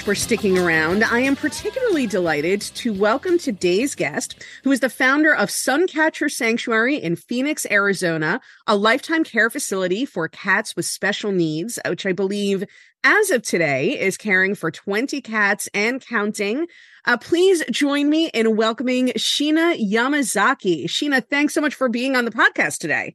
For 0.08 0.14
sticking 0.14 0.56
around. 0.56 1.04
I 1.04 1.20
am 1.20 1.36
particularly 1.36 2.06
delighted 2.06 2.62
to 2.62 2.94
welcome 2.94 3.36
today's 3.36 3.94
guest, 3.94 4.42
who 4.64 4.72
is 4.72 4.80
the 4.80 4.88
founder 4.88 5.34
of 5.34 5.50
Suncatcher 5.50 6.30
Sanctuary 6.30 6.96
in 6.96 7.14
Phoenix, 7.14 7.66
Arizona, 7.70 8.40
a 8.66 8.74
lifetime 8.74 9.22
care 9.22 9.50
facility 9.50 10.06
for 10.06 10.26
cats 10.26 10.74
with 10.74 10.86
special 10.86 11.30
needs, 11.30 11.78
which 11.86 12.06
I 12.06 12.12
believe 12.12 12.64
as 13.04 13.30
of 13.30 13.42
today 13.42 14.00
is 14.00 14.16
caring 14.16 14.54
for 14.54 14.70
20 14.70 15.20
cats 15.20 15.68
and 15.74 16.00
counting. 16.00 16.68
Uh, 17.04 17.18
please 17.18 17.62
join 17.70 18.08
me 18.08 18.28
in 18.28 18.56
welcoming 18.56 19.08
Sheena 19.08 19.78
Yamazaki. 19.78 20.86
Sheena, 20.86 21.22
thanks 21.28 21.52
so 21.52 21.60
much 21.60 21.74
for 21.74 21.90
being 21.90 22.16
on 22.16 22.24
the 22.24 22.30
podcast 22.30 22.78
today. 22.78 23.14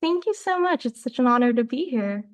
Thank 0.00 0.26
you 0.26 0.34
so 0.34 0.58
much. 0.58 0.86
It's 0.86 1.04
such 1.04 1.20
an 1.20 1.28
honor 1.28 1.52
to 1.52 1.62
be 1.62 1.84
here. 1.84 2.24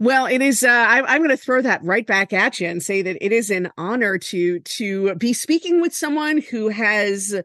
Well, 0.00 0.24
it 0.24 0.40
is. 0.40 0.64
Uh, 0.64 0.70
I, 0.70 1.14
am 1.14 1.18
going 1.18 1.28
to 1.28 1.36
throw 1.36 1.60
that 1.60 1.84
right 1.84 2.06
back 2.06 2.32
at 2.32 2.58
you 2.58 2.66
and 2.66 2.82
say 2.82 3.02
that 3.02 3.18
it 3.20 3.32
is 3.32 3.50
an 3.50 3.70
honor 3.76 4.16
to 4.16 4.58
to 4.58 5.14
be 5.16 5.34
speaking 5.34 5.82
with 5.82 5.94
someone 5.94 6.38
who 6.38 6.68
has. 6.68 7.40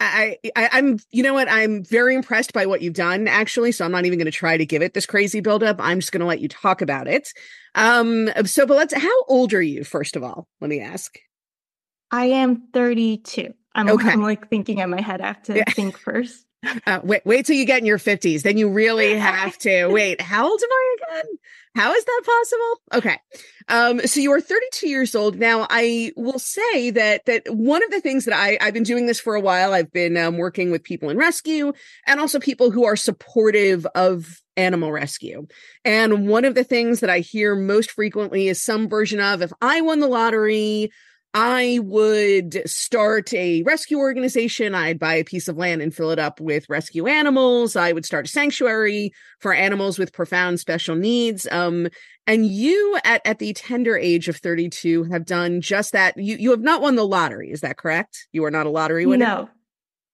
I, 0.00 0.36
I 0.54 0.68
I'm 0.72 1.00
you 1.10 1.24
know 1.24 1.34
what 1.34 1.50
I'm 1.50 1.82
very 1.82 2.14
impressed 2.14 2.52
by 2.52 2.66
what 2.66 2.82
you've 2.82 2.94
done 2.94 3.26
actually 3.26 3.72
so 3.72 3.84
I'm 3.84 3.90
not 3.90 4.06
even 4.06 4.16
going 4.16 4.26
to 4.26 4.30
try 4.30 4.56
to 4.56 4.64
give 4.64 4.80
it 4.80 4.94
this 4.94 5.06
crazy 5.06 5.40
buildup 5.40 5.80
I'm 5.80 5.98
just 5.98 6.12
going 6.12 6.20
to 6.20 6.26
let 6.26 6.38
you 6.38 6.46
talk 6.46 6.80
about 6.80 7.08
it 7.08 7.32
um 7.74 8.30
so 8.44 8.64
but 8.64 8.76
let's 8.76 8.94
how 8.94 9.24
old 9.24 9.52
are 9.52 9.60
you 9.60 9.82
first 9.82 10.14
of 10.14 10.22
all 10.22 10.46
let 10.60 10.70
me 10.70 10.78
ask 10.78 11.18
I 12.12 12.26
am 12.26 12.68
32 12.72 13.52
I'm, 13.74 13.88
okay. 13.88 14.10
I'm 14.10 14.22
like 14.22 14.48
thinking 14.48 14.78
in 14.78 14.88
my 14.88 15.00
head 15.00 15.20
I 15.20 15.26
have 15.26 15.42
to 15.42 15.56
yeah. 15.56 15.64
think 15.68 15.98
first 15.98 16.46
uh, 16.86 17.00
wait 17.02 17.22
wait 17.24 17.46
till 17.46 17.56
you 17.56 17.64
get 17.64 17.78
in 17.78 17.86
your 17.86 17.98
50s 17.98 18.42
then 18.42 18.58
you 18.58 18.68
really 18.68 19.16
have 19.18 19.56
to 19.58 19.86
wait 19.86 20.20
how 20.20 20.50
old 20.50 20.60
am 20.62 20.70
I 20.70 20.96
again 20.96 21.38
how 21.78 21.92
is 21.92 22.04
that 22.04 22.22
possible? 22.26 22.82
Okay. 22.94 23.18
Um, 23.68 24.00
so 24.00 24.18
you 24.18 24.32
are 24.32 24.40
32 24.40 24.88
years 24.88 25.14
old 25.14 25.38
now. 25.38 25.64
I 25.70 26.12
will 26.16 26.40
say 26.40 26.90
that 26.90 27.26
that 27.26 27.42
one 27.48 27.84
of 27.84 27.90
the 27.92 28.00
things 28.00 28.24
that 28.24 28.34
I 28.34 28.58
I've 28.60 28.74
been 28.74 28.82
doing 28.82 29.06
this 29.06 29.20
for 29.20 29.36
a 29.36 29.40
while. 29.40 29.72
I've 29.72 29.92
been 29.92 30.16
um, 30.16 30.38
working 30.38 30.72
with 30.72 30.82
people 30.82 31.08
in 31.08 31.16
rescue 31.16 31.72
and 32.04 32.18
also 32.18 32.40
people 32.40 32.72
who 32.72 32.84
are 32.84 32.96
supportive 32.96 33.86
of 33.94 34.42
animal 34.56 34.90
rescue. 34.90 35.46
And 35.84 36.26
one 36.26 36.44
of 36.44 36.56
the 36.56 36.64
things 36.64 36.98
that 36.98 37.10
I 37.10 37.20
hear 37.20 37.54
most 37.54 37.92
frequently 37.92 38.48
is 38.48 38.60
some 38.60 38.88
version 38.88 39.20
of 39.20 39.40
if 39.40 39.52
I 39.60 39.80
won 39.80 40.00
the 40.00 40.08
lottery, 40.08 40.90
I 41.34 41.78
would 41.82 42.62
start 42.68 43.34
a 43.34 43.62
rescue 43.62 43.98
organization. 43.98 44.74
I'd 44.74 44.98
buy 44.98 45.14
a 45.14 45.24
piece 45.24 45.46
of 45.46 45.58
land 45.58 45.82
and 45.82 45.94
fill 45.94 46.10
it 46.10 46.18
up 46.18 46.40
with 46.40 46.68
rescue 46.68 47.06
animals. 47.06 47.76
I 47.76 47.92
would 47.92 48.06
start 48.06 48.26
a 48.26 48.28
sanctuary 48.30 49.12
for 49.38 49.52
animals 49.52 49.98
with 49.98 50.12
profound 50.12 50.58
special 50.58 50.96
needs. 50.96 51.46
Um, 51.50 51.88
and 52.26 52.46
you 52.46 52.98
at, 53.04 53.20
at 53.26 53.38
the 53.40 53.52
tender 53.52 53.96
age 53.96 54.28
of 54.28 54.36
32 54.36 55.04
have 55.04 55.26
done 55.26 55.60
just 55.60 55.92
that. 55.92 56.16
You, 56.16 56.36
you 56.36 56.50
have 56.50 56.62
not 56.62 56.80
won 56.80 56.96
the 56.96 57.06
lottery. 57.06 57.50
Is 57.50 57.60
that 57.60 57.76
correct? 57.76 58.26
You 58.32 58.44
are 58.44 58.50
not 58.50 58.66
a 58.66 58.70
lottery 58.70 59.04
winner? 59.04 59.24
No. 59.24 59.50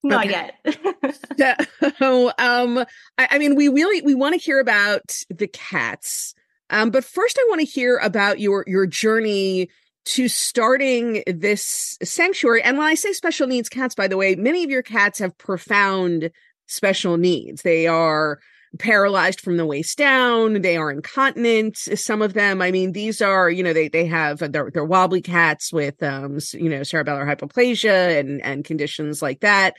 Not 0.03 0.27
okay. 0.27 0.51
yet. 0.65 1.69
so, 1.99 2.31
um, 2.39 2.79
I, 3.17 3.29
I 3.31 3.39
mean, 3.39 3.55
we 3.55 3.69
really 3.69 4.03
we 4.03 4.15
want 4.15 4.35
to 4.35 4.39
hear 4.39 4.61
about 4.61 5.17
the 5.31 5.47
cats, 5.47 6.35
um, 6.69 6.91
but 6.91 7.05
first, 7.05 7.39
I 7.39 7.47
want 7.49 7.61
to 7.61 7.67
hear 7.67 7.97
about 7.99 8.39
your 8.39 8.65
your 8.67 8.87
journey 8.87 9.71
to 10.05 10.29
starting 10.29 11.23
this 11.27 11.97
sanctuary. 12.03 12.63
And 12.63 12.77
when 12.77 12.87
I 12.87 12.95
say 12.95 13.13
special 13.13 13.47
needs 13.47 13.69
cats, 13.69 13.95
by 13.95 14.09
the 14.09 14.17
way, 14.17 14.35
many 14.35 14.65
of 14.65 14.71
your 14.71 14.83
cats 14.83 15.19
have 15.19 15.37
profound 15.39 16.31
special 16.67 17.17
needs. 17.17 17.63
They 17.63 17.87
are 17.87 18.39
paralyzed 18.79 19.41
from 19.41 19.57
the 19.57 19.65
waist 19.67 19.97
down. 19.97 20.61
They 20.61 20.77
are 20.77 20.91
incontinent. 20.91 21.77
Some 21.77 22.23
of 22.23 22.35
them, 22.35 22.61
I 22.61 22.71
mean, 22.71 22.93
these 22.93 23.23
are, 23.23 23.49
you 23.49 23.63
know, 23.63 23.73
they, 23.73 23.89
they 23.89 24.07
have, 24.07 24.39
they're, 24.39 24.71
they're 24.71 24.85
wobbly 24.85 25.23
cats 25.23 25.73
with, 25.73 26.03
um, 26.03 26.39
you 26.53 26.69
know, 26.69 26.81
cerebellar 26.81 27.27
hypoplasia 27.27 28.19
and, 28.19 28.43
and 28.43 28.65
conditions 28.65 29.23
like 29.23 29.41
that. 29.41 29.75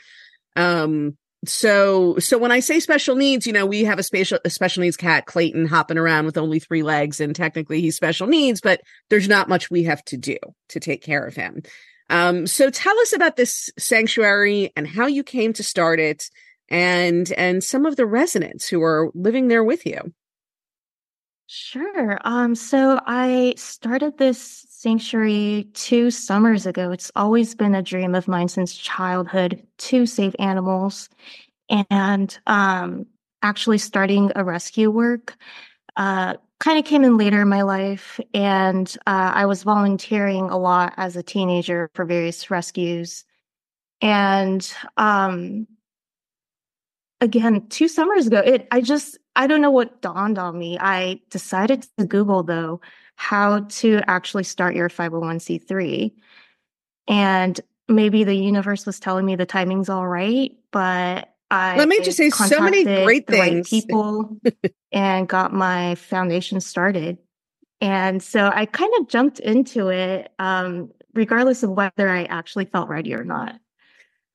Um, 0.55 1.17
so 1.47 2.17
so 2.19 2.37
when 2.37 2.51
i 2.51 2.59
say 2.59 2.79
special 2.79 3.15
needs 3.15 3.47
you 3.47 3.53
know 3.53 3.65
we 3.65 3.83
have 3.83 3.99
a 3.99 4.03
special 4.03 4.39
a 4.45 4.49
special 4.49 4.81
needs 4.81 4.97
cat 4.97 5.25
clayton 5.25 5.67
hopping 5.67 5.97
around 5.97 6.25
with 6.25 6.37
only 6.37 6.59
three 6.59 6.83
legs 6.83 7.19
and 7.19 7.35
technically 7.35 7.81
he's 7.81 7.95
special 7.95 8.27
needs 8.27 8.61
but 8.61 8.81
there's 9.09 9.27
not 9.27 9.49
much 9.49 9.69
we 9.69 9.83
have 9.83 10.03
to 10.05 10.17
do 10.17 10.37
to 10.69 10.79
take 10.79 11.01
care 11.01 11.25
of 11.25 11.35
him. 11.35 11.61
Um, 12.09 12.45
so 12.47 12.69
tell 12.69 12.97
us 12.99 13.13
about 13.13 13.35
this 13.35 13.69
sanctuary 13.77 14.71
and 14.75 14.87
how 14.87 15.07
you 15.07 15.23
came 15.23 15.53
to 15.53 15.63
start 15.63 15.99
it 15.99 16.29
and 16.69 17.31
and 17.33 17.63
some 17.63 17.85
of 17.85 17.95
the 17.95 18.05
residents 18.05 18.67
who 18.67 18.81
are 18.83 19.11
living 19.13 19.47
there 19.47 19.63
with 19.63 19.85
you 19.85 20.13
sure 21.47 22.17
um 22.23 22.55
so 22.55 22.99
i 23.05 23.53
started 23.57 24.17
this 24.17 24.65
sanctuary 24.85 25.67
two 25.73 26.11
summers 26.11 26.67
ago. 26.67 26.91
It's 26.91 27.11
always 27.15 27.55
been 27.55 27.73
a 27.73 27.81
dream 27.81 28.13
of 28.13 28.27
mine 28.27 28.49
since 28.49 28.77
childhood 28.77 29.65
to 29.79 30.05
save 30.05 30.35
animals. 30.37 31.09
And 31.89 32.37
um, 32.45 33.07
actually, 33.41 33.79
starting 33.79 34.31
a 34.35 34.43
rescue 34.43 34.91
work 34.91 35.37
uh, 35.97 36.35
kind 36.59 36.77
of 36.77 36.85
came 36.85 37.03
in 37.03 37.17
later 37.17 37.41
in 37.41 37.47
my 37.47 37.63
life. 37.63 38.19
And 38.35 38.95
uh, 39.07 39.31
I 39.33 39.47
was 39.47 39.63
volunteering 39.63 40.51
a 40.51 40.57
lot 40.59 40.93
as 40.97 41.15
a 41.15 41.23
teenager 41.23 41.89
for 41.95 42.05
various 42.05 42.51
rescues. 42.51 43.25
And 44.01 44.71
um, 44.97 45.65
again, 47.21 47.67
two 47.69 47.87
summers 47.87 48.27
ago, 48.27 48.39
it 48.39 48.67
I 48.71 48.81
just 48.81 49.17
I 49.35 49.47
don't 49.47 49.61
know 49.61 49.71
what 49.71 50.01
dawned 50.01 50.37
on 50.37 50.57
me. 50.57 50.77
I 50.79 51.19
decided 51.29 51.85
to 51.97 52.05
Google 52.05 52.43
though 52.43 52.81
how 53.15 53.61
to 53.61 54.01
actually 54.07 54.43
start 54.43 54.75
your 54.75 54.89
501c3. 54.89 56.11
And 57.07 57.59
maybe 57.87 58.23
the 58.23 58.35
universe 58.35 58.85
was 58.85 58.99
telling 58.99 59.25
me 59.25 59.35
the 59.35 59.45
timing's 59.45 59.89
all 59.89 60.07
right, 60.07 60.51
but 60.71 61.33
I 61.51 61.77
let 61.77 61.87
me 61.87 62.01
just 62.01 62.17
say 62.17 62.29
so 62.29 62.59
many 62.59 62.83
great 62.83 63.27
things. 63.27 63.39
Right 63.55 63.65
people 63.65 64.37
and 64.91 65.27
got 65.27 65.53
my 65.53 65.95
foundation 65.95 66.59
started. 66.59 67.17
And 67.81 68.23
so 68.23 68.51
I 68.53 68.65
kind 68.65 68.91
of 68.99 69.07
jumped 69.07 69.39
into 69.39 69.89
it, 69.89 70.31
um, 70.39 70.91
regardless 71.13 71.61
of 71.61 71.69
whether 71.69 72.09
I 72.09 72.23
actually 72.23 72.65
felt 72.65 72.89
ready 72.89 73.13
or 73.13 73.23
not. 73.23 73.59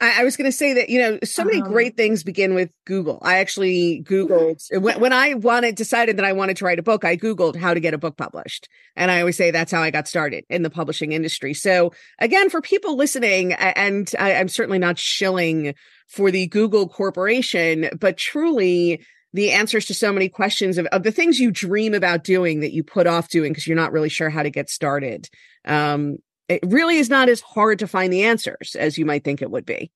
I, 0.00 0.20
I 0.20 0.24
was 0.24 0.36
going 0.36 0.50
to 0.50 0.56
say 0.56 0.72
that 0.74 0.88
you 0.88 0.98
know 0.98 1.18
so 1.22 1.44
many 1.44 1.60
um, 1.60 1.68
great 1.68 1.96
things 1.96 2.22
begin 2.22 2.54
with 2.54 2.70
Google. 2.86 3.18
I 3.22 3.38
actually 3.38 4.02
Googled 4.04 4.62
when, 4.80 5.00
when 5.00 5.12
I 5.12 5.34
wanted 5.34 5.74
decided 5.74 6.16
that 6.16 6.24
I 6.24 6.32
wanted 6.32 6.56
to 6.58 6.64
write 6.64 6.78
a 6.78 6.82
book. 6.82 7.04
I 7.04 7.16
Googled 7.16 7.56
how 7.56 7.74
to 7.74 7.80
get 7.80 7.94
a 7.94 7.98
book 7.98 8.16
published, 8.16 8.68
and 8.96 9.10
I 9.10 9.20
always 9.20 9.36
say 9.36 9.50
that's 9.50 9.72
how 9.72 9.82
I 9.82 9.90
got 9.90 10.08
started 10.08 10.44
in 10.48 10.62
the 10.62 10.70
publishing 10.70 11.12
industry. 11.12 11.54
So 11.54 11.92
again, 12.18 12.50
for 12.50 12.60
people 12.60 12.96
listening, 12.96 13.52
and 13.54 14.10
I, 14.18 14.34
I'm 14.34 14.48
certainly 14.48 14.78
not 14.78 14.98
shilling 14.98 15.74
for 16.08 16.30
the 16.30 16.46
Google 16.48 16.88
corporation, 16.88 17.90
but 17.98 18.16
truly 18.16 19.00
the 19.32 19.52
answers 19.52 19.86
to 19.86 19.94
so 19.94 20.12
many 20.12 20.28
questions 20.28 20.76
of, 20.76 20.86
of 20.86 21.02
the 21.02 21.12
things 21.12 21.38
you 21.38 21.50
dream 21.50 21.94
about 21.94 22.24
doing 22.24 22.60
that 22.60 22.72
you 22.72 22.82
put 22.82 23.06
off 23.06 23.28
doing 23.28 23.52
because 23.52 23.66
you're 23.66 23.76
not 23.76 23.92
really 23.92 24.08
sure 24.08 24.28
how 24.28 24.42
to 24.42 24.50
get 24.50 24.68
started. 24.68 25.28
Um, 25.64 26.16
it 26.50 26.60
really 26.66 26.96
is 26.96 27.08
not 27.08 27.28
as 27.28 27.40
hard 27.40 27.78
to 27.78 27.86
find 27.86 28.12
the 28.12 28.24
answers 28.24 28.74
as 28.74 28.98
you 28.98 29.06
might 29.06 29.22
think 29.22 29.40
it 29.40 29.52
would 29.52 29.64
be. 29.64 29.90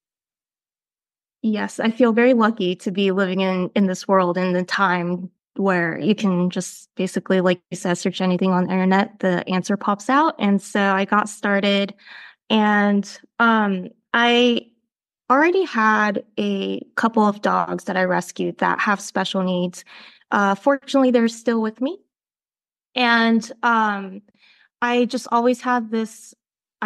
Yes, 1.42 1.80
I 1.80 1.90
feel 1.90 2.12
very 2.12 2.32
lucky 2.32 2.76
to 2.76 2.90
be 2.90 3.10
living 3.10 3.40
in 3.40 3.70
in 3.74 3.86
this 3.86 4.06
world 4.08 4.38
in 4.38 4.52
the 4.52 4.62
time 4.62 5.30
where 5.56 5.98
you 5.98 6.14
can 6.14 6.50
just 6.50 6.88
basically, 6.96 7.40
like 7.40 7.60
you 7.70 7.76
said, 7.76 7.98
search 7.98 8.20
anything 8.20 8.50
on 8.50 8.64
the 8.64 8.72
internet, 8.72 9.18
the 9.18 9.46
answer 9.48 9.76
pops 9.76 10.08
out. 10.08 10.34
And 10.38 10.62
so 10.62 10.80
I 10.80 11.04
got 11.04 11.28
started, 11.28 11.92
and 12.48 13.18
um, 13.40 13.88
I 14.14 14.68
already 15.28 15.64
had 15.64 16.24
a 16.38 16.80
couple 16.94 17.26
of 17.26 17.42
dogs 17.42 17.84
that 17.84 17.96
I 17.96 18.04
rescued 18.04 18.58
that 18.58 18.78
have 18.80 19.00
special 19.00 19.42
needs. 19.42 19.84
Uh, 20.30 20.54
fortunately, 20.54 21.10
they're 21.10 21.28
still 21.28 21.60
with 21.60 21.80
me, 21.80 21.98
and 22.94 23.50
um, 23.62 24.22
I 24.80 25.04
just 25.06 25.26
always 25.32 25.60
had 25.60 25.90
this 25.90 26.34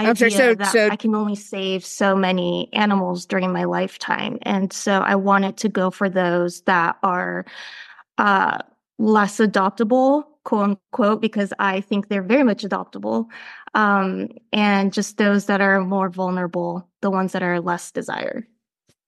idea 0.06 0.30
so, 0.30 0.54
that 0.54 0.72
so, 0.72 0.88
I 0.88 0.96
can 0.96 1.14
only 1.14 1.34
save 1.34 1.84
so 1.84 2.16
many 2.16 2.68
animals 2.72 3.26
during 3.26 3.52
my 3.52 3.64
lifetime. 3.64 4.38
And 4.42 4.72
so 4.72 5.00
I 5.00 5.14
wanted 5.16 5.56
to 5.58 5.68
go 5.68 5.90
for 5.90 6.08
those 6.08 6.62
that 6.62 6.96
are 7.02 7.44
uh, 8.18 8.58
less 8.98 9.38
adoptable, 9.38 10.24
quote 10.44 10.78
unquote, 10.92 11.20
because 11.20 11.52
I 11.58 11.80
think 11.80 12.08
they're 12.08 12.22
very 12.22 12.44
much 12.44 12.64
adoptable. 12.64 13.26
Um, 13.74 14.28
and 14.52 14.92
just 14.92 15.18
those 15.18 15.46
that 15.46 15.60
are 15.60 15.80
more 15.80 16.08
vulnerable, 16.08 16.88
the 17.00 17.10
ones 17.10 17.32
that 17.32 17.42
are 17.42 17.60
less 17.60 17.90
desired. 17.90 18.46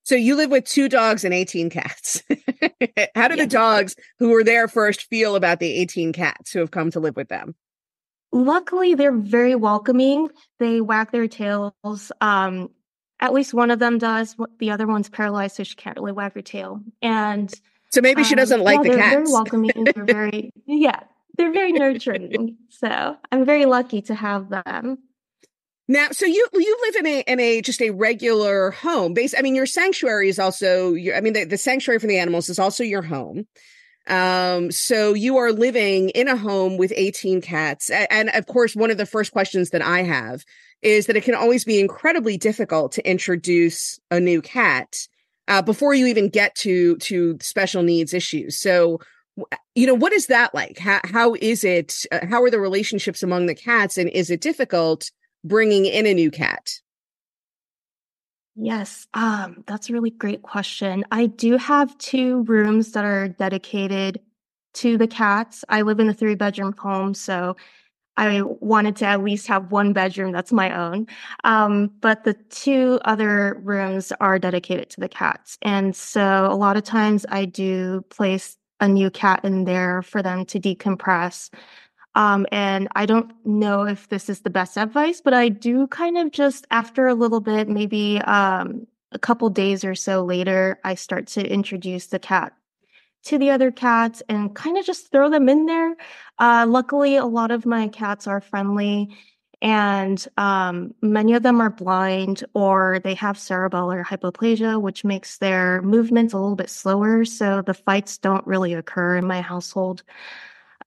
So 0.04 0.14
you 0.14 0.34
live 0.34 0.50
with 0.50 0.64
two 0.64 0.88
dogs 0.88 1.24
and 1.24 1.32
18 1.32 1.70
cats. 1.70 2.22
How 3.14 3.28
do 3.28 3.36
yeah. 3.36 3.44
the 3.44 3.46
dogs 3.46 3.94
who 4.18 4.30
were 4.30 4.42
there 4.42 4.66
first 4.66 5.02
feel 5.04 5.36
about 5.36 5.60
the 5.60 5.72
18 5.72 6.12
cats 6.12 6.52
who 6.52 6.58
have 6.60 6.70
come 6.70 6.90
to 6.92 7.00
live 7.00 7.16
with 7.16 7.28
them? 7.28 7.54
Luckily, 8.32 8.94
they're 8.94 9.16
very 9.16 9.54
welcoming. 9.54 10.28
They 10.58 10.80
wag 10.80 11.10
their 11.10 11.28
tails. 11.28 12.12
Um, 12.20 12.70
at 13.18 13.32
least 13.32 13.52
one 13.52 13.70
of 13.70 13.78
them 13.78 13.98
does. 13.98 14.36
The 14.58 14.70
other 14.70 14.86
one's 14.86 15.08
paralyzed, 15.08 15.56
so 15.56 15.64
she 15.64 15.74
can't 15.74 15.96
really 15.98 16.12
wag 16.12 16.34
her 16.34 16.42
tail. 16.42 16.80
And 17.02 17.52
so 17.90 18.00
maybe 18.00 18.24
she 18.24 18.34
doesn't 18.34 18.60
um, 18.60 18.64
like 18.64 18.84
yeah, 18.84 18.90
the 18.90 18.96
cats. 18.96 19.10
They're 19.10 19.24
very 19.24 19.32
welcoming. 19.32 19.84
they're 19.94 20.04
very 20.04 20.52
yeah. 20.66 21.00
They're 21.36 21.52
very 21.52 21.72
nurturing. 21.72 22.56
so 22.68 23.16
I'm 23.30 23.44
very 23.44 23.66
lucky 23.66 24.02
to 24.02 24.14
have 24.14 24.48
them. 24.48 24.98
Now, 25.88 26.08
so 26.12 26.24
you 26.24 26.46
you 26.52 26.78
live 26.86 26.96
in 26.96 27.06
a 27.06 27.20
in 27.26 27.40
a 27.40 27.60
just 27.62 27.82
a 27.82 27.90
regular 27.90 28.70
home. 28.70 29.12
Base. 29.12 29.34
I 29.36 29.42
mean, 29.42 29.56
your 29.56 29.66
sanctuary 29.66 30.28
is 30.28 30.38
also. 30.38 30.94
Your, 30.94 31.16
I 31.16 31.20
mean, 31.20 31.32
the, 31.32 31.44
the 31.44 31.58
sanctuary 31.58 31.98
for 31.98 32.06
the 32.06 32.18
animals 32.18 32.48
is 32.48 32.60
also 32.60 32.84
your 32.84 33.02
home. 33.02 33.46
Um, 34.10 34.72
so 34.72 35.14
you 35.14 35.36
are 35.36 35.52
living 35.52 36.10
in 36.10 36.26
a 36.26 36.36
home 36.36 36.76
with 36.76 36.92
18 36.96 37.40
cats. 37.40 37.90
And 37.90 38.28
of 38.30 38.46
course, 38.46 38.74
one 38.74 38.90
of 38.90 38.98
the 38.98 39.06
first 39.06 39.32
questions 39.32 39.70
that 39.70 39.82
I 39.82 40.02
have 40.02 40.44
is 40.82 41.06
that 41.06 41.16
it 41.16 41.22
can 41.22 41.34
always 41.34 41.64
be 41.64 41.78
incredibly 41.78 42.36
difficult 42.36 42.92
to 42.92 43.08
introduce 43.08 44.00
a 44.10 44.18
new 44.18 44.42
cat 44.42 44.96
uh, 45.46 45.62
before 45.62 45.94
you 45.94 46.06
even 46.06 46.28
get 46.28 46.54
to 46.56 46.96
to 46.96 47.38
special 47.40 47.82
needs 47.82 48.12
issues. 48.12 48.58
So, 48.58 49.00
you 49.74 49.86
know, 49.86 49.94
what 49.94 50.12
is 50.12 50.26
that 50.26 50.54
like? 50.54 50.78
How 50.78 51.00
how 51.04 51.34
is 51.40 51.64
it? 51.64 52.04
Uh, 52.10 52.26
how 52.26 52.42
are 52.42 52.50
the 52.50 52.60
relationships 52.60 53.22
among 53.22 53.46
the 53.46 53.54
cats, 53.54 53.96
and 53.96 54.08
is 54.10 54.30
it 54.30 54.40
difficult 54.40 55.10
bringing 55.44 55.86
in 55.86 56.06
a 56.06 56.14
new 56.14 56.30
cat? 56.30 56.80
Yes, 58.56 59.06
um, 59.14 59.64
that's 59.66 59.88
a 59.88 59.92
really 59.92 60.10
great 60.10 60.42
question. 60.42 61.04
I 61.10 61.26
do 61.26 61.56
have 61.56 61.96
two 61.98 62.42
rooms 62.42 62.92
that 62.92 63.04
are 63.04 63.28
dedicated 63.28 64.20
to 64.74 64.98
the 64.98 65.06
cats. 65.06 65.64
I 65.68 65.82
live 65.82 66.00
in 66.00 66.08
a 66.08 66.14
three 66.14 66.34
bedroom 66.34 66.74
home, 66.76 67.14
so 67.14 67.56
I 68.16 68.42
wanted 68.42 68.96
to 68.96 69.06
at 69.06 69.24
least 69.24 69.46
have 69.48 69.72
one 69.72 69.92
bedroom 69.92 70.32
that's 70.32 70.52
my 70.52 70.76
own. 70.76 71.06
Um, 71.44 71.92
but 72.00 72.24
the 72.24 72.34
two 72.50 73.00
other 73.04 73.60
rooms 73.64 74.12
are 74.20 74.38
dedicated 74.38 74.90
to 74.90 75.00
the 75.00 75.08
cats. 75.08 75.58
And 75.62 75.96
so 75.96 76.48
a 76.50 76.54
lot 76.56 76.76
of 76.76 76.84
times 76.84 77.26
I 77.30 77.46
do 77.46 78.04
place 78.10 78.58
a 78.80 78.88
new 78.88 79.10
cat 79.10 79.40
in 79.44 79.64
there 79.64 80.02
for 80.02 80.22
them 80.22 80.44
to 80.46 80.60
decompress. 80.60 81.50
Um, 82.14 82.46
and 82.52 82.88
I 82.96 83.06
don't 83.06 83.32
know 83.46 83.84
if 83.86 84.08
this 84.08 84.28
is 84.28 84.40
the 84.40 84.50
best 84.50 84.76
advice, 84.76 85.20
but 85.20 85.34
I 85.34 85.48
do 85.48 85.86
kind 85.88 86.18
of 86.18 86.32
just 86.32 86.66
after 86.70 87.06
a 87.06 87.14
little 87.14 87.40
bit, 87.40 87.68
maybe 87.68 88.20
um, 88.22 88.86
a 89.12 89.18
couple 89.18 89.48
days 89.50 89.84
or 89.84 89.94
so 89.94 90.24
later, 90.24 90.80
I 90.84 90.94
start 90.96 91.26
to 91.28 91.46
introduce 91.46 92.06
the 92.08 92.18
cat 92.18 92.52
to 93.24 93.38
the 93.38 93.50
other 93.50 93.70
cats 93.70 94.22
and 94.28 94.54
kind 94.54 94.78
of 94.78 94.84
just 94.84 95.10
throw 95.12 95.30
them 95.30 95.48
in 95.48 95.66
there. 95.66 95.96
Uh, 96.38 96.66
luckily, 96.68 97.16
a 97.16 97.26
lot 97.26 97.50
of 97.50 97.66
my 97.66 97.88
cats 97.88 98.26
are 98.26 98.40
friendly 98.40 99.10
And 99.62 100.26
um, 100.38 100.94
many 101.02 101.34
of 101.34 101.42
them 101.42 101.60
are 101.60 101.70
blind 101.70 102.44
or 102.54 103.00
they 103.04 103.14
have 103.14 103.36
cerebellar 103.36 104.04
hypoplasia, 104.04 104.80
which 104.80 105.04
makes 105.04 105.38
their 105.38 105.82
movements 105.82 106.32
a 106.32 106.38
little 106.38 106.56
bit 106.56 106.70
slower. 106.70 107.24
So 107.26 107.60
the 107.62 107.74
fights 107.74 108.16
don't 108.18 108.46
really 108.46 108.72
occur 108.72 109.16
in 109.16 109.26
my 109.26 109.42
household. 109.42 110.02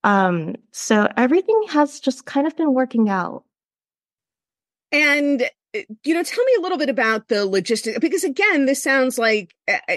Um, 0.04 0.56
so 0.70 1.08
everything 1.16 1.64
has 1.70 1.98
just 1.98 2.26
kind 2.26 2.46
of 2.46 2.56
been 2.56 2.74
working 2.74 3.08
out. 3.08 3.44
And 4.92 5.48
you 6.04 6.14
know, 6.14 6.22
tell 6.22 6.44
me 6.44 6.52
a 6.58 6.60
little 6.60 6.78
bit 6.78 6.90
about 6.90 7.26
the 7.26 7.46
logistics 7.46 7.98
because 7.98 8.22
again, 8.22 8.66
this 8.66 8.82
sounds 8.82 9.18
like 9.18 9.54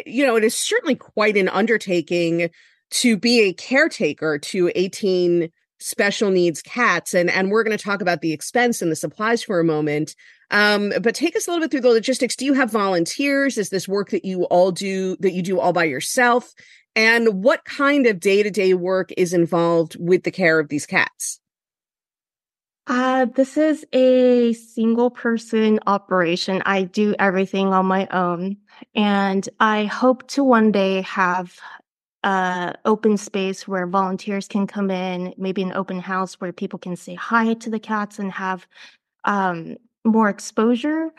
you 0.07 0.25
know, 0.25 0.35
it 0.35 0.43
is 0.43 0.57
certainly 0.57 0.95
quite 0.95 1.37
an 1.37 1.49
undertaking 1.49 2.49
to 2.89 3.17
be 3.17 3.41
a 3.41 3.53
caretaker 3.53 4.39
to 4.39 4.71
18 4.73 5.49
special 5.79 6.31
needs 6.31 6.63
cats 6.63 7.13
and 7.13 7.29
and 7.29 7.51
we're 7.51 7.63
going 7.63 7.77
to 7.77 7.83
talk 7.83 8.01
about 8.01 8.21
the 8.21 8.33
expense 8.33 8.81
and 8.81 8.89
the 8.89 8.95
supplies 8.95 9.43
for 9.43 9.59
a 9.59 9.65
moment. 9.65 10.15
Um, 10.49 10.93
but 11.01 11.13
take 11.13 11.35
us 11.35 11.47
a 11.47 11.51
little 11.51 11.65
bit 11.65 11.71
through 11.71 11.81
the 11.81 11.89
logistics. 11.89 12.37
Do 12.37 12.45
you 12.45 12.53
have 12.53 12.71
volunteers? 12.71 13.57
Is 13.57 13.69
this 13.69 13.87
work 13.87 14.11
that 14.11 14.23
you 14.23 14.45
all 14.45 14.71
do 14.71 15.17
that 15.19 15.33
you 15.33 15.43
do 15.43 15.59
all 15.59 15.73
by 15.73 15.83
yourself 15.83 16.53
and 16.97 17.43
what 17.43 17.63
kind 17.63 18.07
of 18.07 18.19
day-to-day 18.19 18.73
work 18.73 19.11
is 19.15 19.31
involved 19.31 19.95
with 19.99 20.23
the 20.23 20.31
care 20.31 20.59
of 20.59 20.67
these 20.67 20.85
cats 20.85 21.39
uh, 22.89 23.25
this 23.25 23.57
is 23.57 23.85
a 23.91 24.53
single 24.53 25.09
person 25.09 25.77
operation. 25.87 26.63
I 26.65 26.83
do 26.83 27.13
everything 27.19 27.73
on 27.73 27.85
my 27.85 28.07
own. 28.11 28.55
And 28.95 29.47
I 29.59 29.85
hope 29.85 30.25
to 30.29 30.43
one 30.43 30.71
day 30.71 31.01
have 31.01 31.59
uh, 32.23 32.73
open 32.85 33.17
space 33.17 33.67
where 33.67 33.87
volunteers 33.87 34.47
can 34.47 34.67
come 34.67 34.89
in, 34.89 35.33
maybe 35.37 35.63
an 35.63 35.73
open 35.73 35.99
house 35.99 36.39
where 36.39 36.53
people 36.53 36.79
can 36.79 36.95
say 36.95 37.13
hi 37.15 37.55
to 37.55 37.69
the 37.69 37.79
cats 37.79 38.19
and 38.19 38.31
have 38.31 38.65
um, 39.25 39.75
more 40.05 40.29
exposure. 40.29 41.09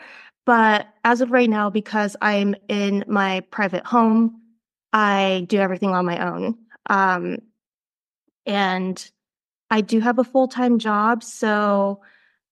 But 0.47 0.87
as 1.03 1.21
of 1.21 1.31
right 1.31 1.49
now, 1.49 1.69
because 1.69 2.15
I'm 2.19 2.55
in 2.67 3.05
my 3.07 3.41
private 3.51 3.85
home, 3.85 4.41
I 4.93 5.45
do 5.47 5.57
everything 5.57 5.91
on 5.91 6.05
my 6.05 6.25
own. 6.27 6.57
Um, 6.89 7.39
and 8.45 9.09
I 9.69 9.81
do 9.81 9.99
have 9.99 10.19
a 10.19 10.23
full 10.23 10.47
time 10.47 10.79
job. 10.79 11.23
So 11.23 12.01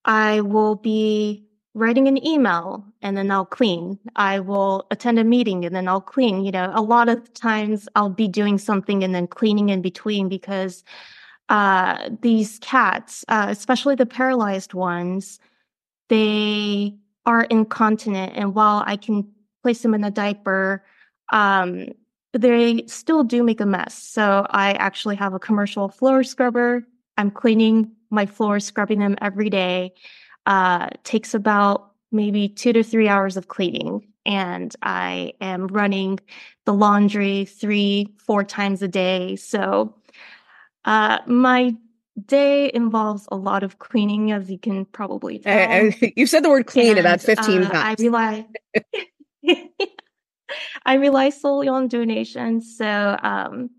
I 0.05 0.41
will 0.41 0.75
be 0.75 1.47
writing 1.73 2.07
an 2.07 2.25
email 2.25 2.83
and 3.01 3.15
then 3.15 3.29
I'll 3.29 3.45
clean. 3.45 3.99
I 4.15 4.39
will 4.39 4.87
attend 4.89 5.19
a 5.19 5.23
meeting 5.23 5.63
and 5.63 5.75
then 5.75 5.87
I'll 5.87 6.01
clean. 6.01 6.43
You 6.43 6.51
know, 6.51 6.71
a 6.73 6.81
lot 6.81 7.07
of 7.07 7.33
times 7.33 7.87
I'll 7.95 8.09
be 8.09 8.27
doing 8.27 8.57
something 8.57 9.03
and 9.03 9.13
then 9.13 9.27
cleaning 9.27 9.69
in 9.69 9.81
between 9.81 10.27
because 10.27 10.83
uh, 11.49 12.09
these 12.21 12.59
cats, 12.59 13.23
uh, 13.27 13.47
especially 13.49 13.95
the 13.95 14.05
paralyzed 14.05 14.73
ones, 14.73 15.39
they 16.09 16.95
are 17.25 17.43
incontinent. 17.43 18.33
And 18.35 18.55
while 18.55 18.83
I 18.85 18.97
can 18.97 19.27
place 19.61 19.81
them 19.81 19.93
in 19.93 20.03
a 20.03 20.11
diaper, 20.11 20.83
um, 21.31 21.89
they 22.33 22.83
still 22.87 23.23
do 23.23 23.43
make 23.43 23.61
a 23.61 23.65
mess. 23.65 23.97
So 23.97 24.45
I 24.49 24.73
actually 24.73 25.15
have 25.15 25.33
a 25.33 25.39
commercial 25.39 25.89
floor 25.89 26.23
scrubber. 26.23 26.85
I'm 27.17 27.31
cleaning 27.31 27.91
my 28.09 28.25
floors, 28.25 28.65
scrubbing 28.65 28.99
them 28.99 29.15
every 29.21 29.49
day 29.49 29.93
uh, 30.47 30.87
takes 31.03 31.33
about 31.33 31.91
maybe 32.11 32.47
two 32.49 32.73
to 32.73 32.81
three 32.81 33.07
hours 33.07 33.37
of 33.37 33.49
cleaning. 33.49 34.07
And 34.25 34.73
I 34.81 35.33
am 35.41 35.67
running 35.67 36.19
the 36.65 36.73
laundry 36.73 37.45
three, 37.45 38.13
four 38.17 38.43
times 38.43 38.81
a 38.81 38.87
day. 38.87 39.35
So 39.35 39.95
uh, 40.85 41.19
my 41.27 41.75
day 42.25 42.71
involves 42.73 43.27
a 43.31 43.35
lot 43.35 43.63
of 43.63 43.79
cleaning, 43.79 44.31
as 44.31 44.49
you 44.49 44.57
can 44.57 44.85
probably 44.85 45.39
tell. 45.39 45.91
you've 46.15 46.29
said 46.29 46.43
the 46.43 46.49
word 46.49 46.65
clean 46.65 46.91
and, 46.91 46.99
about 46.99 47.21
15 47.21 47.63
uh, 47.63 47.69
times. 47.69 48.01
I 48.01 48.03
rely. 48.03 48.45
I 50.85 50.95
rely 50.95 51.29
solely 51.29 51.67
on 51.67 51.87
donations. 51.87 52.77
So 52.77 53.17
um, 53.21 53.69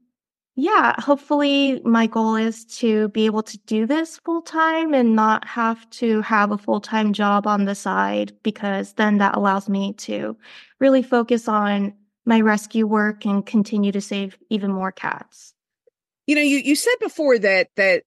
yeah, 0.60 0.94
hopefully 0.98 1.80
my 1.84 2.08
goal 2.08 2.34
is 2.34 2.64
to 2.78 3.08
be 3.10 3.26
able 3.26 3.44
to 3.44 3.56
do 3.58 3.86
this 3.86 4.18
full 4.18 4.42
time 4.42 4.92
and 4.92 5.14
not 5.14 5.46
have 5.46 5.88
to 5.90 6.20
have 6.22 6.50
a 6.50 6.58
full 6.58 6.80
time 6.80 7.12
job 7.12 7.46
on 7.46 7.64
the 7.64 7.76
side 7.76 8.32
because 8.42 8.94
then 8.94 9.18
that 9.18 9.36
allows 9.36 9.68
me 9.68 9.92
to 9.98 10.36
really 10.80 11.02
focus 11.02 11.46
on 11.46 11.94
my 12.24 12.40
rescue 12.40 12.88
work 12.88 13.24
and 13.24 13.46
continue 13.46 13.92
to 13.92 14.00
save 14.00 14.36
even 14.50 14.72
more 14.72 14.90
cats. 14.90 15.54
You 16.26 16.34
know, 16.34 16.42
you, 16.42 16.58
you 16.58 16.74
said 16.74 16.96
before 17.00 17.38
that 17.38 17.68
that 17.76 18.02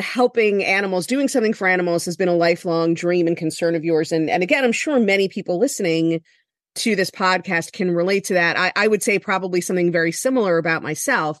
helping 0.00 0.64
animals, 0.64 1.06
doing 1.06 1.28
something 1.28 1.54
for 1.54 1.68
animals 1.68 2.04
has 2.04 2.16
been 2.16 2.28
a 2.28 2.34
lifelong 2.34 2.94
dream 2.94 3.28
and 3.28 3.36
concern 3.36 3.76
of 3.76 3.84
yours. 3.84 4.10
And 4.10 4.28
and 4.28 4.42
again, 4.42 4.64
I'm 4.64 4.72
sure 4.72 4.98
many 4.98 5.28
people 5.28 5.58
listening 5.58 6.22
to 6.76 6.96
this 6.96 7.10
podcast 7.10 7.72
can 7.72 7.90
relate 7.90 8.24
to 8.24 8.34
that. 8.34 8.58
I, 8.58 8.72
I 8.76 8.88
would 8.88 9.02
say 9.02 9.18
probably 9.18 9.60
something 9.60 9.92
very 9.92 10.12
similar 10.12 10.58
about 10.58 10.82
myself. 10.82 11.38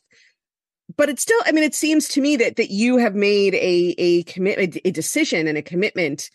But 0.96 1.08
it's 1.08 1.22
still 1.22 1.40
i 1.46 1.52
mean 1.52 1.64
it 1.64 1.74
seems 1.74 2.08
to 2.08 2.20
me 2.20 2.36
that 2.36 2.56
that 2.56 2.70
you 2.70 2.98
have 2.98 3.14
made 3.14 3.54
a 3.54 3.94
a 3.96 4.22
commitment 4.24 4.76
a 4.84 4.90
decision 4.90 5.48
and 5.48 5.56
a 5.56 5.62
commitment 5.62 6.28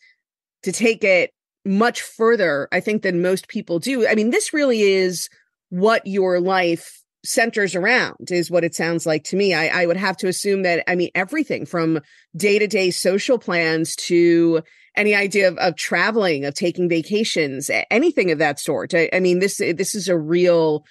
to 0.63 0.71
take 0.71 1.03
it 1.03 1.31
much 1.65 2.01
further 2.01 2.67
i 2.71 2.79
think 2.79 3.03
than 3.03 3.21
most 3.21 3.47
people 3.47 3.77
do. 3.77 4.07
I 4.07 4.15
mean 4.15 4.31
this 4.31 4.51
really 4.51 4.81
is 4.81 5.29
what 5.69 6.05
your 6.07 6.39
life 6.39 6.99
centers 7.23 7.75
around 7.75 8.31
is 8.31 8.49
what 8.49 8.63
it 8.63 8.73
sounds 8.73 9.05
like 9.05 9.23
to 9.25 9.35
me. 9.35 9.53
I, 9.53 9.83
I 9.83 9.85
would 9.85 9.97
have 9.97 10.17
to 10.17 10.27
assume 10.27 10.63
that 10.63 10.83
i 10.89 10.95
mean 10.95 11.11
everything 11.13 11.67
from 11.67 11.99
day-to-day 12.35 12.89
social 12.89 13.37
plans 13.37 13.95
to 13.97 14.63
any 14.99 15.15
idea 15.15 15.47
of, 15.47 15.57
of 15.57 15.75
traveling 15.75 16.45
of 16.45 16.53
taking 16.53 16.89
vacations 16.89 17.71
anything 17.89 18.31
of 18.31 18.37
that 18.37 18.59
sort 18.59 18.93
I, 18.93 19.09
I 19.13 19.19
mean 19.19 19.39
this 19.39 19.57
this 19.57 19.95
is 19.95 20.07
a 20.07 20.17
real 20.17 20.85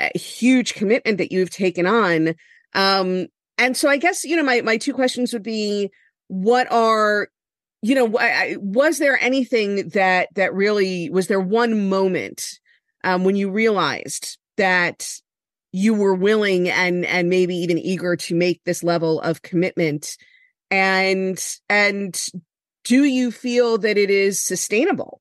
a 0.00 0.16
huge 0.16 0.74
commitment 0.74 1.18
that 1.18 1.32
you've 1.32 1.50
taken 1.50 1.86
on 1.86 2.34
um, 2.74 3.26
and 3.58 3.76
so 3.76 3.88
I 3.88 3.96
guess, 3.96 4.24
you 4.24 4.36
know, 4.36 4.44
my, 4.44 4.60
my 4.60 4.76
two 4.76 4.94
questions 4.94 5.32
would 5.32 5.42
be 5.42 5.90
what 6.28 6.70
are, 6.70 7.28
you 7.82 7.94
know, 7.94 8.18
was 8.60 8.98
there 8.98 9.18
anything 9.20 9.88
that, 9.90 10.28
that 10.36 10.54
really, 10.54 11.10
was 11.10 11.26
there 11.26 11.40
one 11.40 11.88
moment, 11.88 12.44
um, 13.04 13.24
when 13.24 13.36
you 13.36 13.50
realized 13.50 14.38
that 14.56 15.08
you 15.72 15.94
were 15.94 16.14
willing 16.14 16.68
and, 16.68 17.04
and 17.04 17.28
maybe 17.28 17.56
even 17.56 17.78
eager 17.78 18.16
to 18.16 18.34
make 18.34 18.62
this 18.64 18.84
level 18.84 19.20
of 19.20 19.42
commitment? 19.42 20.16
And, 20.70 21.42
and 21.68 22.16
do 22.88 23.04
you 23.04 23.30
feel 23.30 23.76
that 23.78 23.98
it 23.98 24.08
is 24.08 24.40
sustainable? 24.40 25.20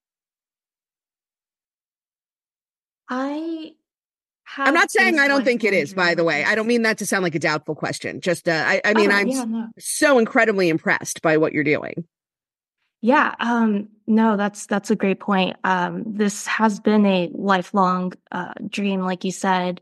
I 3.09 3.73
I'm 4.55 4.73
not 4.73 4.89
saying 4.89 5.19
I 5.19 5.27
don't 5.27 5.43
think 5.43 5.65
it 5.65 5.73
is, 5.73 5.93
by 5.93 6.15
the 6.15 6.23
way. 6.23 6.45
I 6.45 6.55
don't 6.55 6.67
mean 6.67 6.83
that 6.83 6.97
to 6.99 7.05
sound 7.05 7.23
like 7.23 7.35
a 7.35 7.39
doubtful 7.39 7.75
question. 7.75 8.21
Just, 8.21 8.47
uh, 8.47 8.63
I, 8.65 8.81
I 8.85 8.93
mean, 8.93 9.11
oh, 9.11 9.15
I'm 9.15 9.27
yeah, 9.27 9.43
no. 9.43 9.67
so 9.77 10.17
incredibly 10.17 10.69
impressed 10.69 11.21
by 11.21 11.35
what 11.35 11.51
you're 11.51 11.65
doing. 11.65 12.05
Yeah, 13.01 13.35
um, 13.41 13.89
no, 14.07 14.37
that's 14.37 14.65
that's 14.65 14.89
a 14.89 14.95
great 14.95 15.19
point. 15.19 15.57
Um, 15.65 16.03
this 16.07 16.47
has 16.47 16.79
been 16.79 17.05
a 17.05 17.29
lifelong 17.33 18.13
uh, 18.31 18.53
dream, 18.67 19.01
like 19.01 19.23
you 19.25 19.31
said, 19.31 19.81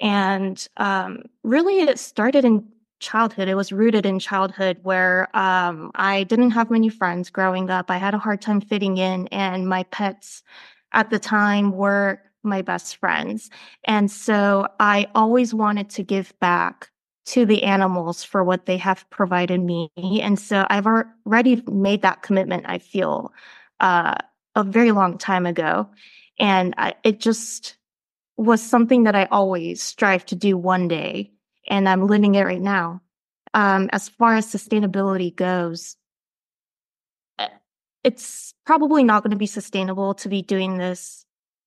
and 0.00 0.66
um, 0.78 1.24
really, 1.44 1.82
it 1.82 1.98
started 1.98 2.44
in 2.46 2.66
childhood. 3.02 3.48
It 3.48 3.54
was 3.54 3.72
rooted 3.72 4.06
in 4.06 4.18
childhood, 4.18 4.78
where 4.82 5.28
um, 5.36 5.90
I 5.94 6.24
didn't 6.24 6.52
have 6.52 6.70
many 6.70 6.88
friends 6.88 7.28
growing 7.28 7.68
up. 7.68 7.90
I 7.90 7.98
had 7.98 8.14
a 8.14 8.18
hard 8.18 8.40
time 8.40 8.62
fitting 8.62 8.96
in, 8.96 9.26
and 9.28 9.68
my 9.68 9.82
pets 9.84 10.42
at 10.92 11.10
the 11.10 11.18
time 11.18 11.72
were 11.72 12.22
my 12.42 12.62
best 12.62 12.96
friends. 12.96 13.50
And 13.84 14.10
so 14.10 14.66
I 14.80 15.06
always 15.14 15.52
wanted 15.52 15.90
to 15.90 16.02
give 16.02 16.32
back 16.40 16.90
to 17.24 17.46
the 17.46 17.62
animals 17.62 18.24
for 18.24 18.42
what 18.42 18.66
they 18.66 18.76
have 18.78 19.08
provided 19.10 19.60
me. 19.60 19.90
And 19.96 20.38
so 20.38 20.66
I've 20.70 20.86
already 20.86 21.62
made 21.70 22.02
that 22.02 22.22
commitment, 22.22 22.64
I 22.66 22.78
feel, 22.78 23.32
uh, 23.80 24.14
a 24.56 24.64
very 24.64 24.92
long 24.92 25.18
time 25.18 25.46
ago. 25.46 25.88
And 26.38 26.74
I, 26.78 26.94
it 27.04 27.20
just 27.20 27.76
was 28.36 28.60
something 28.62 29.04
that 29.04 29.14
I 29.14 29.26
always 29.30 29.82
strive 29.82 30.26
to 30.26 30.34
do 30.34 30.56
one 30.56 30.88
day. 30.88 31.30
And 31.72 31.88
I'm 31.88 32.06
living 32.06 32.34
it 32.34 32.44
right 32.44 32.60
now. 32.60 33.00
Um, 33.54 33.88
as 33.92 34.10
far 34.10 34.36
as 34.36 34.46
sustainability 34.46 35.34
goes, 35.34 35.96
eh, 37.38 37.48
it's 38.04 38.52
probably 38.66 39.02
not 39.02 39.22
going 39.22 39.30
to 39.30 39.38
be 39.38 39.46
sustainable 39.46 40.12
to 40.16 40.28
be 40.28 40.42
doing 40.42 40.76
this 40.76 41.24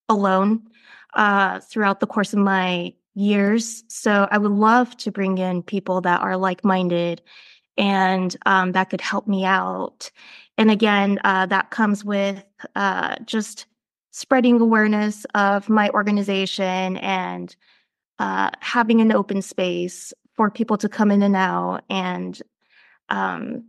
alone 0.07 0.61
uh, 1.15 1.59
throughout 1.59 2.01
the 2.01 2.07
course 2.07 2.33
of 2.33 2.39
my 2.39 2.93
years. 3.15 3.83
So 3.87 4.27
I 4.29 4.37
would 4.37 4.51
love 4.51 4.95
to 4.97 5.11
bring 5.11 5.39
in 5.39 5.63
people 5.63 6.01
that 6.01 6.21
are 6.21 6.37
like 6.37 6.63
minded 6.63 7.23
and 7.75 8.35
um, 8.45 8.73
that 8.73 8.91
could 8.91 9.01
help 9.01 9.27
me 9.27 9.43
out. 9.43 10.11
And 10.59 10.69
again, 10.69 11.19
uh, 11.23 11.47
that 11.47 11.71
comes 11.71 12.05
with 12.05 12.43
uh, 12.75 13.15
just 13.25 13.65
spreading 14.11 14.61
awareness 14.61 15.25
of 15.33 15.67
my 15.67 15.89
organization 15.89 16.97
and 16.97 17.55
uh, 18.19 18.51
having 18.59 19.01
an 19.01 19.11
open 19.11 19.41
space 19.41 20.13
for 20.35 20.49
people 20.51 20.77
to 20.77 20.89
come 20.89 21.11
in 21.11 21.21
and 21.21 21.35
out 21.35 21.83
and 21.89 22.41
um, 23.09 23.63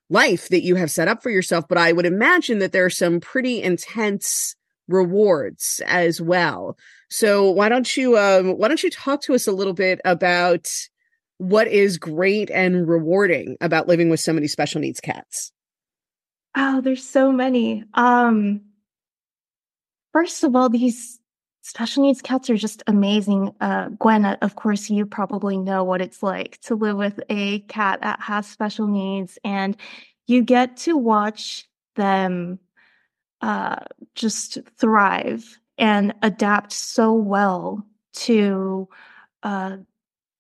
life 0.09 0.49
that 0.49 0.63
you 0.63 0.77
have 0.77 0.91
set 0.91 1.07
up 1.07 1.23
for 1.23 1.31
yourself 1.31 1.67
but 1.69 1.79
i 1.79 1.93
would 1.93 2.07
imagine 2.07 2.59
that 2.59 2.73
there 2.73 2.85
are 2.85 2.91
some 2.91 3.21
pretty 3.21 3.63
intense 3.63 4.57
rewards 4.89 5.81
as 5.87 6.21
well 6.21 6.77
so 7.09 7.51
why 7.51 7.69
don't 7.69 7.97
you 7.97 8.17
um 8.19 8.59
why 8.59 8.69
don't 8.69 8.83
you 8.83 8.91
talk 8.91 9.23
to 9.23 9.35
us 9.35 9.47
a 9.47 9.53
little 9.53 9.73
bit 9.73 10.01
about 10.05 10.69
what 11.39 11.69
is 11.69 11.99
great 11.99 12.51
and 12.51 12.89
rewarding 12.89 13.57
about 13.61 13.89
living 13.89 14.09
with 14.09 14.21
so 14.21 14.33
many 14.33 14.47
special 14.47 14.81
needs 14.81 15.01
cats? 15.01 15.53
Oh, 16.57 16.81
there's 16.81 17.07
so 17.07 17.31
many. 17.31 17.85
Um, 17.93 18.63
first 20.13 20.43
of 20.43 20.57
all, 20.57 20.71
these 20.71 21.21
special 21.61 22.05
needs 22.05 22.23
cats 22.23 22.49
are 22.49 22.57
just 22.57 22.83
amazing. 22.87 23.55
Uh, 23.61 23.91
Gwen, 23.91 24.25
uh, 24.25 24.37
of 24.41 24.57
course, 24.57 24.89
you 24.89 25.05
probably 25.05 25.59
know 25.59 25.85
what 25.85 26.01
it's 26.01 26.23
like 26.23 26.59
to 26.63 26.75
live 26.75 26.97
with 26.97 27.21
a 27.29 27.61
cat 27.61 28.01
that 28.01 28.21
has 28.21 28.47
special 28.47 28.87
needs, 28.87 29.39
and 29.45 29.77
you 30.27 30.43
get 30.43 30.79
to 30.79 30.97
watch 30.97 31.69
them 31.97 32.59
uh, 33.43 33.81
just 34.15 34.59
thrive 34.79 35.59
and 35.79 36.15
adapt 36.23 36.73
so 36.73 37.13
well 37.13 37.87
to 38.15 38.89
uh, 39.43 39.77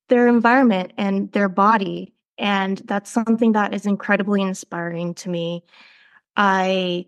their 0.09 0.28
environment 0.28 0.93
and 0.97 1.30
their 1.32 1.49
body. 1.49 2.14
And 2.39 2.78
that's 2.84 3.11
something 3.11 3.53
that 3.53 3.74
is 3.74 3.87
incredibly 3.87 4.43
inspiring 4.43 5.14
to 5.14 5.30
me. 5.30 5.64
I 6.37 7.07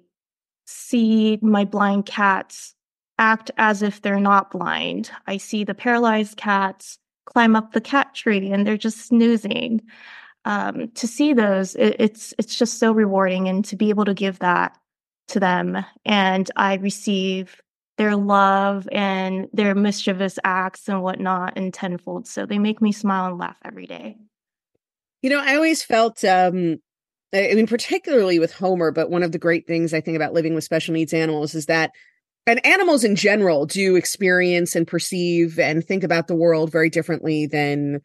see 0.66 1.38
my 1.42 1.64
blind 1.64 2.06
cats 2.06 2.74
act 3.18 3.50
as 3.58 3.82
if 3.82 4.00
they're 4.00 4.20
not 4.20 4.50
blind. 4.50 5.10
I 5.26 5.38
see 5.38 5.64
the 5.64 5.74
paralyzed 5.74 6.36
cats 6.36 6.98
climb 7.26 7.56
up 7.56 7.72
the 7.72 7.80
cat 7.80 8.14
tree 8.14 8.50
and 8.52 8.66
they're 8.66 8.76
just 8.76 9.06
snoozing. 9.06 9.82
Um, 10.44 10.88
to 10.92 11.06
see 11.06 11.34
those, 11.34 11.74
it, 11.74 11.96
it's 11.98 12.32
it's 12.38 12.56
just 12.56 12.78
so 12.78 12.92
rewarding, 12.92 13.48
and 13.48 13.62
to 13.66 13.76
be 13.76 13.90
able 13.90 14.06
to 14.06 14.14
give 14.14 14.38
that 14.38 14.78
to 15.28 15.40
them, 15.40 15.84
and 16.06 16.50
I 16.56 16.76
receive 16.76 17.60
their 17.98 18.16
love 18.16 18.88
and 18.90 19.48
their 19.52 19.74
mischievous 19.74 20.38
acts 20.44 20.88
and 20.88 21.02
whatnot 21.02 21.56
in 21.56 21.72
tenfold. 21.72 22.26
So 22.26 22.46
they 22.46 22.58
make 22.58 22.80
me 22.80 22.92
smile 22.92 23.26
and 23.26 23.38
laugh 23.38 23.58
every 23.64 23.86
day. 23.86 24.16
You 25.20 25.30
know, 25.30 25.40
I 25.40 25.56
always 25.56 25.82
felt, 25.82 26.24
um, 26.24 26.76
I 27.34 27.52
mean, 27.54 27.66
particularly 27.66 28.38
with 28.38 28.54
Homer, 28.54 28.92
but 28.92 29.10
one 29.10 29.24
of 29.24 29.32
the 29.32 29.38
great 29.38 29.66
things 29.66 29.92
I 29.92 30.00
think 30.00 30.16
about 30.16 30.32
living 30.32 30.54
with 30.54 30.64
special 30.64 30.94
needs 30.94 31.12
animals 31.12 31.54
is 31.54 31.66
that, 31.66 31.90
and 32.46 32.64
animals 32.64 33.04
in 33.04 33.16
general 33.16 33.66
do 33.66 33.96
experience 33.96 34.74
and 34.74 34.86
perceive 34.86 35.58
and 35.58 35.84
think 35.84 36.04
about 36.04 36.28
the 36.28 36.36
world 36.36 36.72
very 36.72 36.88
differently 36.88 37.46
than 37.46 38.00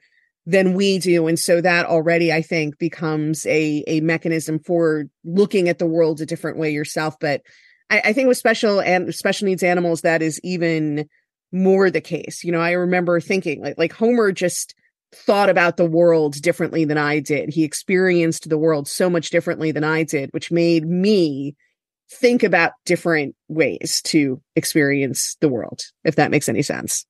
than 0.46 0.74
we 0.74 1.00
do 1.00 1.28
and 1.28 1.40
so 1.40 1.62
that 1.62 1.86
already 1.86 2.34
i 2.34 2.42
think 2.42 2.78
becomes 2.78 3.46
a 3.46 3.82
a 3.88 4.02
mechanism 4.02 4.60
for 4.60 5.06
looking 5.24 5.70
at 5.70 5.80
the 5.80 5.86
world 5.86 6.20
a 6.20 6.26
different 6.26 6.58
way 6.58 6.70
yourself 6.70 7.16
but 7.22 7.42
I, 7.90 8.02
I 8.06 8.14
think 8.14 8.28
with 8.28 8.38
special 8.38 8.82
and 8.82 9.14
special 9.14 9.46
needs 9.46 9.64
animals, 9.64 10.02
that 10.02 10.22
is 10.22 10.40
even 10.44 11.08
more 11.52 11.90
the 11.90 12.02
case. 12.02 12.44
You 12.44 12.52
know, 12.52 12.62
I 12.62 12.72
remember 12.72 13.20
thinking 13.20 13.62
like 13.62 13.78
like 13.78 13.94
Homer 13.94 14.32
just 14.32 14.74
thought 15.14 15.50
about 15.50 15.78
the 15.78 15.86
world 15.86 16.42
differently 16.42 16.86
than 16.86 16.98
I 16.98 17.20
did. 17.20 17.50
He 17.54 17.64
experienced 17.64 18.50
the 18.50 18.58
world 18.58 18.88
so 18.88 19.10
much 19.10 19.30
differently 19.30 19.72
than 19.72 19.84
I 19.84 20.04
did, 20.04 20.32
which 20.34 20.52
made 20.52 20.86
me 20.86 21.56
think 22.10 22.44
about 22.44 22.74
different 22.86 23.36
ways 23.48 24.02
to 24.06 24.42
experience 24.56 25.38
the 25.40 25.50
world, 25.50 25.82
if 26.04 26.16
that 26.16 26.32
makes 26.32 26.50
any 26.50 26.62
sense. 26.62 27.06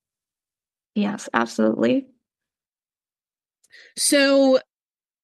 Yes, 0.94 1.28
absolutely. 1.32 2.06
So 3.96 4.58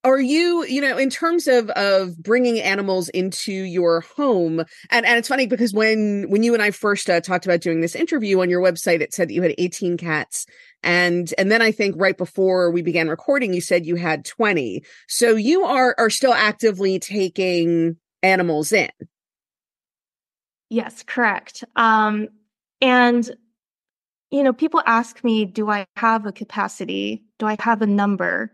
are 0.02 0.20
you 0.20 0.64
you 0.64 0.80
know 0.80 0.96
in 0.96 1.10
terms 1.10 1.46
of 1.46 1.68
of 1.70 2.16
bringing 2.22 2.60
animals 2.60 3.08
into 3.10 3.52
your 3.52 4.00
home 4.00 4.60
and 4.90 5.06
and 5.06 5.18
it's 5.18 5.28
funny 5.28 5.46
because 5.46 5.74
when 5.74 6.24
when 6.28 6.42
you 6.42 6.54
and 6.54 6.62
i 6.62 6.70
first 6.70 7.10
uh, 7.10 7.20
talked 7.20 7.44
about 7.44 7.60
doing 7.60 7.80
this 7.80 7.94
interview 7.94 8.40
on 8.40 8.48
your 8.48 8.62
website 8.62 9.00
it 9.00 9.12
said 9.12 9.28
that 9.28 9.34
you 9.34 9.42
had 9.42 9.54
18 9.58 9.96
cats 9.96 10.46
and 10.82 11.34
and 11.36 11.50
then 11.52 11.60
i 11.60 11.70
think 11.70 11.94
right 11.98 12.16
before 12.16 12.70
we 12.70 12.80
began 12.80 13.08
recording 13.08 13.52
you 13.52 13.60
said 13.60 13.84
you 13.84 13.96
had 13.96 14.24
20 14.24 14.82
so 15.08 15.36
you 15.36 15.64
are 15.64 15.94
are 15.98 16.10
still 16.10 16.32
actively 16.32 16.98
taking 16.98 17.96
animals 18.22 18.72
in? 18.72 18.90
Yes 20.68 21.02
correct. 21.02 21.64
Um 21.76 22.28
and 22.80 23.28
you 24.30 24.42
know 24.42 24.52
people 24.52 24.82
ask 24.86 25.22
me 25.24 25.44
do 25.44 25.68
i 25.70 25.86
have 25.96 26.26
a 26.26 26.32
capacity? 26.32 27.24
Do 27.38 27.46
i 27.46 27.56
have 27.60 27.82
a 27.82 27.86
number? 27.86 28.52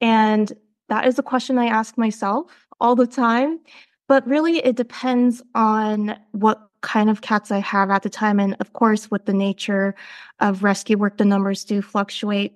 And 0.00 0.52
that 0.92 1.06
is 1.06 1.18
a 1.18 1.22
question 1.22 1.56
I 1.58 1.66
ask 1.66 1.96
myself 1.96 2.66
all 2.78 2.94
the 2.94 3.06
time. 3.06 3.60
But 4.08 4.26
really, 4.26 4.58
it 4.58 4.76
depends 4.76 5.42
on 5.54 6.18
what 6.32 6.68
kind 6.82 7.08
of 7.08 7.22
cats 7.22 7.50
I 7.50 7.60
have 7.60 7.90
at 7.90 8.02
the 8.02 8.10
time. 8.10 8.38
And 8.38 8.56
of 8.60 8.74
course, 8.74 9.10
with 9.10 9.24
the 9.24 9.32
nature 9.32 9.94
of 10.40 10.62
rescue 10.62 10.98
work, 10.98 11.16
the 11.16 11.24
numbers 11.24 11.64
do 11.64 11.80
fluctuate. 11.80 12.52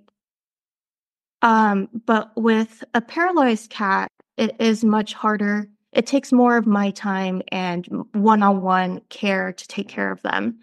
Um, 1.41 1.89
but 2.05 2.31
with 2.37 2.85
a 2.93 3.01
paralyzed 3.01 3.71
cat, 3.71 4.09
it 4.37 4.55
is 4.61 4.85
much 4.85 5.15
harder. 5.15 5.67
It 5.93 6.07
takes 6.07 6.31
more 6.31 6.59
of 6.59 6.67
my 6.67 6.91
time 6.91 7.41
and 7.51 7.87
one 8.13 8.43
on 8.43 8.61
one 8.61 9.01
care 9.09 9.55
to 9.55 9.69
take 9.69 9.89
care 9.89 10.13
of 10.13 10.21
them. 10.21 10.59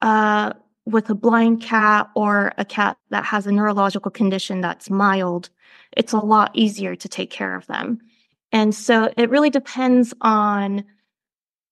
Uh, 0.00 0.54
with 0.86 1.10
a 1.10 1.14
blind 1.14 1.62
cat 1.62 2.08
or 2.14 2.52
a 2.58 2.64
cat 2.64 2.96
that 3.10 3.24
has 3.24 3.46
a 3.46 3.52
neurological 3.52 4.10
condition 4.10 4.60
that's 4.60 4.90
mild, 4.90 5.50
it's 5.96 6.12
a 6.12 6.18
lot 6.18 6.50
easier 6.54 6.96
to 6.96 7.08
take 7.08 7.30
care 7.30 7.54
of 7.54 7.66
them. 7.66 7.98
And 8.52 8.74
so 8.74 9.12
it 9.16 9.30
really 9.30 9.50
depends 9.50 10.12
on 10.20 10.84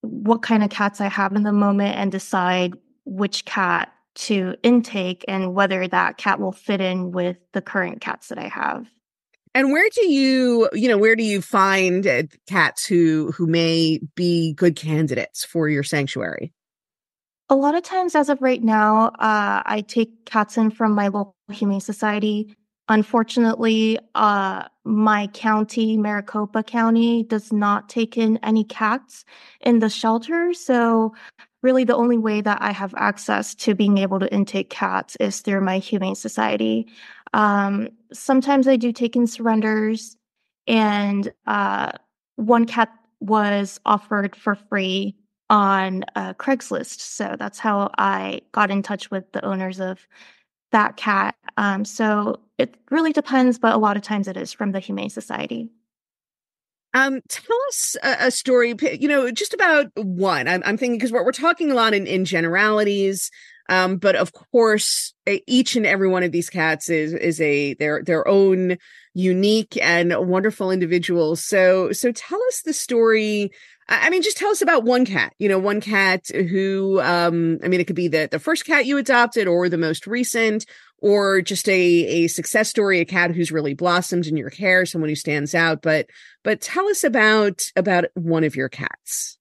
what 0.03 0.43
kind 0.43 0.63
of 0.63 0.71
cats 0.71 1.01
I 1.01 1.09
have 1.09 1.35
in 1.35 1.43
the 1.43 1.53
moment 1.53 1.97
and 1.97 2.13
decide 2.13 2.75
which 3.05 3.45
cat 3.45 3.93
to 4.15 4.55
intake 4.63 5.25
and 5.29 5.55
whether 5.55 5.87
that 5.89 6.19
cat 6.19 6.41
will 6.41 6.53
fit 6.53 6.81
in 6.81 7.13
with 7.13 7.39
the 7.53 7.63
current 7.63 8.01
cats 8.01 8.29
that 8.29 8.39
I 8.39 8.49
have. 8.49 8.87
And 9.55 9.73
where 9.73 9.89
do 9.93 10.07
you, 10.07 10.69
you 10.73 10.89
know, 10.89 10.99
where 10.99 11.17
do 11.17 11.25
you 11.25 11.41
find 11.41 12.07
uh, 12.07 12.25
cats 12.47 12.87
who 12.87 13.33
who 13.33 13.47
may 13.47 13.99
be 14.15 14.53
good 14.53 14.77
candidates 14.77 15.45
for 15.45 15.69
your 15.69 15.83
sanctuary? 15.83 16.53
A 17.51 17.57
lot 17.57 17.75
of 17.75 17.83
times, 17.83 18.15
as 18.15 18.29
of 18.29 18.43
right 18.43 18.63
now, 18.63 19.07
uh, 19.19 19.63
I 19.65 19.83
take 19.87 20.27
cats 20.27 20.59
in 20.59 20.71
from 20.71 20.93
my 20.93 21.09
local 21.09 21.35
humane 21.51 21.81
society. 21.81 22.55
Unfortunately, 22.91 23.99
uh, 24.15 24.65
my 24.85 25.29
county, 25.29 25.97
Maricopa 25.97 26.63
County, 26.63 27.23
does 27.23 27.51
not 27.51 27.89
take 27.89 28.19
in 28.19 28.39
any 28.43 28.65
cats 28.65 29.25
in 29.61 29.79
the 29.79 29.89
shelter. 29.89 30.53
So, 30.53 31.15
really, 31.63 31.85
the 31.85 31.97
only 31.97 32.19
way 32.19 32.43
that 32.43 32.59
I 32.61 32.71
have 32.71 32.95
access 32.99 33.55
to 33.57 33.75
being 33.75 33.97
able 33.97 34.21
to 34.21 34.33
intake 34.33 34.69
cats 34.69 35.17
is 35.17 35.41
through 35.41 35.63
my 35.63 35.79
Humane 35.79 36.17
Society. 36.17 36.87
Um, 37.33 37.89
sometimes 38.13 38.69
I 38.69 38.77
do 38.77 38.93
take 38.93 39.17
in 39.17 39.27
surrenders, 39.27 40.17
and 40.67 41.33
uh, 41.47 41.93
one 42.37 42.67
cat 42.67 42.91
was 43.21 43.81
offered 43.87 44.37
for 44.37 44.55
free 44.55 45.17
on 45.51 46.05
uh, 46.15 46.35
Craigslist. 46.35 47.01
So 47.01 47.37
that's 47.39 47.59
how 47.59 47.91
I 47.99 48.43
got 48.53 48.71
in 48.71 48.83
touch 48.83 49.11
with 49.11 49.31
the 49.33 49.45
owners 49.45 49.81
of 49.81 50.07
that 50.73 50.97
cat. 50.97 51.35
Um, 51.57 51.85
so 51.85 52.41
it 52.59 52.75
really 52.91 53.13
depends, 53.13 53.59
but 53.59 53.75
a 53.75 53.79
lot 53.79 53.97
of 53.97 54.03
times 54.03 54.29
it 54.29 54.37
is 54.37 54.53
from 54.53 54.73
the 54.73 54.81
Humane 54.81 55.11
Society. 55.11 55.71
Um, 56.95 57.21
tell 57.29 57.57
us 57.69 57.97
a, 58.03 58.27
a, 58.27 58.31
story, 58.31 58.75
you 58.99 59.09
know, 59.09 59.31
just 59.31 59.53
about 59.53 59.87
one. 59.95 60.49
I'm, 60.49 60.63
I'm 60.65 60.77
thinking 60.77 60.97
because 60.97 61.13
we're, 61.13 61.25
we're 61.25 61.33
talking 61.33 61.71
a 61.71 61.75
lot 61.75 61.95
in, 61.95 62.07
in 62.07 62.25
generalities. 62.25 63.31
Um, 63.69 63.99
but 63.99 64.17
of 64.17 64.33
course, 64.33 65.13
each 65.47 65.77
and 65.77 65.85
every 65.85 66.09
one 66.09 66.23
of 66.23 66.33
these 66.33 66.49
cats 66.49 66.89
is 66.89 67.13
is 67.13 67.39
a 67.41 67.75
their 67.75 68.03
their 68.03 68.27
own 68.27 68.79
unique 69.13 69.77
and 69.83 70.15
wonderful 70.27 70.71
individuals. 70.71 71.45
So 71.45 71.93
so 71.93 72.11
tell 72.13 72.43
us 72.45 72.63
the 72.63 72.73
story. 72.73 73.51
I 73.89 74.11
mean, 74.11 74.21
just 74.21 74.37
tell 74.37 74.51
us 74.51 74.61
about 74.61 74.85
one 74.85 75.07
cat. 75.07 75.35
You 75.39 75.49
know, 75.49 75.59
one 75.59 75.81
cat 75.81 76.29
who 76.29 77.01
um, 77.01 77.59
I 77.63 77.69
mean, 77.69 77.81
it 77.81 77.87
could 77.87 77.97
be 77.97 78.09
the 78.09 78.29
the 78.31 78.39
first 78.39 78.67
cat 78.67 78.87
you 78.87 78.99
adopted 78.99 79.49
or 79.49 79.69
the 79.69 79.79
most 79.79 80.07
recent, 80.07 80.67
or 80.99 81.41
just 81.41 81.69
a 81.69 81.73
a 81.73 82.27
success 82.27 82.69
story, 82.69 83.01
a 83.01 83.05
cat 83.05 83.31
who's 83.31 83.51
really 83.51 83.75
blossomed 83.75 84.27
in 84.27 84.37
your 84.37 84.51
care, 84.51 84.85
someone 84.85 85.09
who 85.09 85.15
stands 85.15 85.55
out. 85.55 85.81
But 85.81 86.07
but 86.45 86.61
tell 86.61 86.87
us 86.89 87.03
about 87.03 87.71
about 87.77 88.07
one 88.15 88.45
of 88.45 88.57
your 88.57 88.69
cats. 88.69 89.39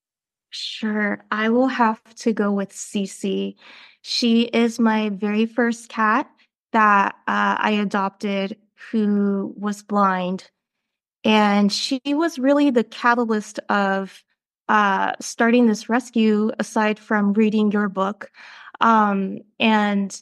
Sure. 0.50 1.24
I 1.30 1.50
will 1.50 1.68
have 1.68 2.02
to 2.16 2.34
go 2.34 2.52
with 2.52 2.72
Cece. 2.72 3.56
She 4.02 4.42
is 4.44 4.80
my 4.80 5.10
very 5.10 5.46
first 5.46 5.90
cat 5.90 6.30
that 6.72 7.16
uh, 7.28 7.56
I 7.60 7.72
adopted 7.72 8.58
who 8.92 9.54
was 9.58 9.84
blind. 9.84 10.50
And 11.24 11.72
she 11.72 12.00
was 12.06 12.40
really 12.40 12.70
the 12.70 12.86
catalyst 12.86 13.60
of 13.68 14.24
uh, 14.70 15.14
starting 15.20 15.66
this 15.66 15.90
rescue, 15.90 16.52
aside 16.60 17.00
from 17.00 17.34
reading 17.34 17.72
your 17.72 17.90
book. 17.90 18.32
Um, 18.82 19.40
and 19.60 20.22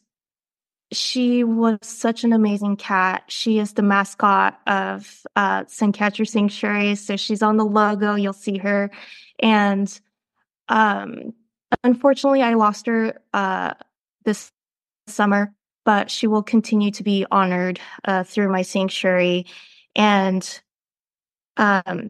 she 0.92 1.44
was 1.44 1.80
such 1.82 2.24
an 2.24 2.32
amazing 2.32 2.78
cat. 2.78 3.24
She 3.28 3.60
is 3.60 3.74
the 3.74 3.82
mascot 3.82 4.60
of 4.68 5.26
uh, 5.36 5.66
Sanctuary. 5.68 6.96
So 6.96 7.18
she's 7.18 7.42
on 7.42 7.58
the 7.58 7.66
logo. 7.66 8.16
You'll 8.16 8.34
see 8.34 8.58
her. 8.60 8.92
And 9.40 10.00
um, 10.70 11.34
unfortunately, 11.84 12.44
I 12.44 12.54
lost 12.54 12.86
her 12.86 13.20
uh, 13.34 13.74
this 14.24 14.52
summer, 15.08 15.54
but 15.84 16.10
she 16.10 16.28
will 16.28 16.44
continue 16.44 16.92
to 16.92 17.04
be 17.04 17.26
honored 17.32 17.80
uh, 18.06 18.24
through 18.24 18.50
my 18.50 18.62
sanctuary. 18.62 19.48
And 19.96 20.62
um, 21.58 22.10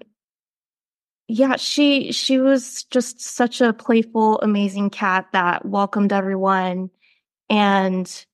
yeah, 1.28 1.56
she 1.56 2.12
she 2.12 2.38
was 2.38 2.84
just 2.86 3.20
such 3.20 3.62
a 3.62 3.74
playful, 3.74 4.40
amazing 4.42 4.90
cat 4.92 5.28
that 5.34 5.66
welcomed 5.66 6.14
everyone 6.14 6.90
and 7.50 8.26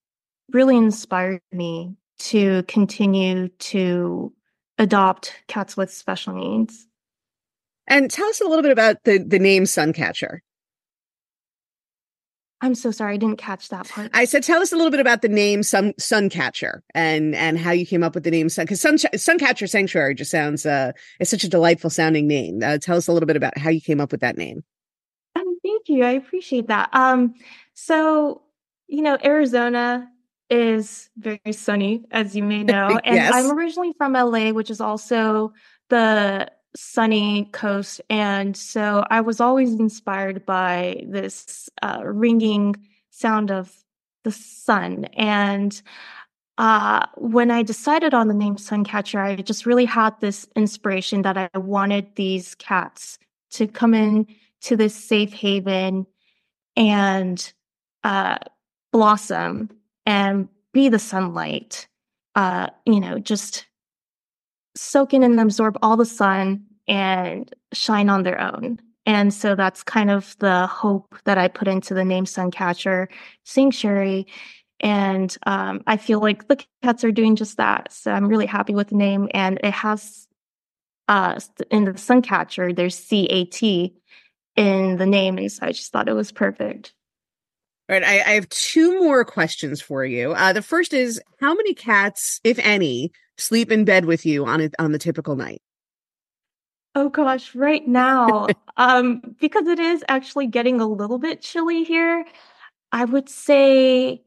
really 0.51 0.75
inspired 0.75 1.41
me 1.51 1.95
to 2.19 2.63
continue 2.63 3.47
to 3.47 4.33
adopt 4.77 5.33
cats 5.47 5.77
with 5.77 5.91
special 5.91 6.33
needs. 6.33 6.87
And 7.87 8.11
tell 8.11 8.27
us 8.27 8.41
a 8.41 8.45
little 8.45 8.63
bit 8.63 8.71
about 8.71 9.03
the 9.05 9.19
the 9.19 9.39
name 9.39 9.63
Suncatcher. 9.63 10.39
I'm 12.62 12.76
so 12.76 12.91
sorry, 12.91 13.16
I 13.16 13.18
didn't 13.18 13.38
catch 13.38 13.70
that 13.70 13.89
part. 13.89 14.12
I 14.14 14.26
said, 14.26 14.43
tell 14.43 14.62
us 14.62 14.72
a 14.72 14.76
little 14.76 14.91
bit 14.91 14.99
about 14.99 15.24
the 15.24 15.30
name 15.30 15.64
Sun 15.64 15.93
Suncatcher 15.93 16.82
and 16.93 17.34
and 17.36 17.57
how 17.57 17.72
you 17.72 17.86
came 17.86 18.03
up 18.03 18.14
with 18.14 18.24
the 18.24 18.32
name 18.32 18.49
Sun 18.49 18.66
because 18.66 18.80
Sun 18.80 18.97
Suncatcher 18.97 19.68
Sanctuary 19.68 20.14
just 20.14 20.30
sounds 20.30 20.66
uh 20.66 20.91
it's 21.20 21.32
such 21.32 21.43
a 21.43 21.49
delightful 21.49 21.89
sounding 21.89 22.28
name. 22.28 22.62
Uh, 22.64 22.78
tell 22.78 22.97
us 22.97 23.07
a 23.07 23.14
little 23.14 23.28
bit 23.28 23.36
about 23.36 23.57
how 23.57 23.70
you 23.70 23.82
came 23.82 23.99
up 23.99 24.12
with 24.12 24.22
that 24.22 24.38
name. 24.38 24.64
Um, 25.36 25.57
thank 25.64 25.89
you, 25.89 26.03
I 26.03 26.12
appreciate 26.12 26.68
that. 26.68 26.89
Um, 26.93 27.34
so 27.74 28.43
you 28.88 29.01
know, 29.01 29.18
Arizona 29.24 30.07
is 30.49 31.09
very 31.18 31.53
sunny, 31.53 32.03
as 32.12 32.36
you 32.36 32.43
may 32.43 32.64
know, 32.64 32.99
and 33.03 33.16
yes. 33.16 33.34
I'm 33.34 33.57
originally 33.57 33.93
from 33.97 34.14
LA, 34.14 34.51
which 34.51 34.70
is 34.70 34.82
also 34.82 35.53
the 35.89 36.51
sunny 36.76 37.49
coast. 37.51 38.01
And 38.09 38.55
so 38.55 39.05
I 39.09 39.22
was 39.22 39.39
always 39.39 39.74
inspired 39.74 40.45
by 40.45 41.03
this 41.07 41.69
uh, 41.82 42.01
ringing 42.03 42.76
sound 43.09 43.51
of 43.51 43.74
the 44.24 44.32
sun. 44.32 45.05
And 45.13 45.82
uh, 46.57 47.05
when 47.15 47.49
I 47.51 47.63
decided 47.63 48.13
on 48.13 48.28
the 48.28 48.34
name 48.34 48.55
Suncatcher, 48.55 49.19
I 49.19 49.36
just 49.38 49.65
really 49.65 49.86
had 49.86 50.19
this 50.19 50.47
inspiration 50.55 51.24
that 51.24 51.38
I 51.38 51.49
wanted 51.57 52.15
these 52.15 52.55
cats 52.55 53.17
to 53.51 53.67
come 53.67 53.93
in 53.93 54.28
to 54.61 54.78
this 54.78 54.95
safe 54.95 55.34
haven 55.34 56.05
and 56.76 57.51
uh, 58.03 58.38
blossom 58.91 59.69
and 60.05 60.47
be 60.72 60.89
the 60.89 60.99
sunlight. 60.99 61.88
Uh, 62.36 62.67
you 62.86 62.99
know, 62.99 63.19
just 63.19 63.65
soak 64.76 65.13
in 65.13 65.24
and 65.24 65.39
absorb 65.39 65.78
all 65.82 65.97
the 65.97 66.05
sun 66.05 66.63
and 66.88 67.53
shine 67.74 68.09
on 68.09 68.24
their 68.24 68.39
own. 68.39 68.80
And 69.05 69.34
so 69.34 69.55
that's 69.55 69.84
kind 69.84 70.11
of 70.11 70.38
the 70.39 70.67
hope 70.67 71.15
that 71.24 71.38
I 71.38 71.47
put 71.47 71.67
into 71.67 71.93
the 71.93 72.05
name 72.05 72.26
Suncatcher 72.26 73.07
Sanctuary. 73.43 74.28
And 74.80 75.36
um, 75.45 75.82
I 75.88 75.97
feel 75.97 76.19
like 76.19 76.47
the 76.47 76.63
cats 76.84 77.03
are 77.03 77.11
doing 77.11 77.36
just 77.36 77.57
that. 77.57 77.91
So 77.91 78.11
I'm 78.11 78.28
really 78.28 78.45
happy 78.45 78.74
with 78.74 78.89
the 78.89 78.95
name. 78.95 79.28
And 79.34 79.59
it 79.63 79.74
has 79.74 80.28
uh, 81.07 81.39
in 81.69 81.86
the 81.86 81.91
Suncatcher, 81.93 82.76
there's 82.76 82.95
C 82.95 83.26
A 83.26 83.45
T 83.45 83.95
in 84.55 84.97
the 84.97 85.05
name. 85.05 85.38
And 85.38 85.51
so 85.51 85.65
I 85.65 85.72
just 85.72 85.91
thought 85.91 86.09
it 86.09 86.13
was 86.13 86.32
perfect. 86.32 86.93
All 87.91 87.99
right, 87.99 88.07
I, 88.07 88.31
I 88.31 88.33
have 88.35 88.47
two 88.47 89.01
more 89.01 89.25
questions 89.25 89.81
for 89.81 90.05
you. 90.05 90.31
Uh, 90.31 90.53
the 90.53 90.61
first 90.61 90.93
is 90.93 91.21
how 91.41 91.53
many 91.53 91.73
cats, 91.73 92.39
if 92.45 92.57
any, 92.59 93.11
sleep 93.37 93.69
in 93.69 93.83
bed 93.83 94.05
with 94.05 94.25
you 94.25 94.45
on 94.45 94.61
a, 94.61 94.69
on 94.79 94.93
the 94.93 94.97
typical 94.97 95.35
night? 95.35 95.61
Oh 96.95 97.09
gosh, 97.09 97.53
right 97.53 97.85
now, 97.85 98.47
um, 98.77 99.35
because 99.41 99.67
it 99.67 99.77
is 99.77 100.05
actually 100.07 100.47
getting 100.47 100.79
a 100.79 100.87
little 100.87 101.17
bit 101.17 101.41
chilly 101.41 101.83
here, 101.83 102.23
I 102.93 103.03
would 103.03 103.27
say 103.27 104.21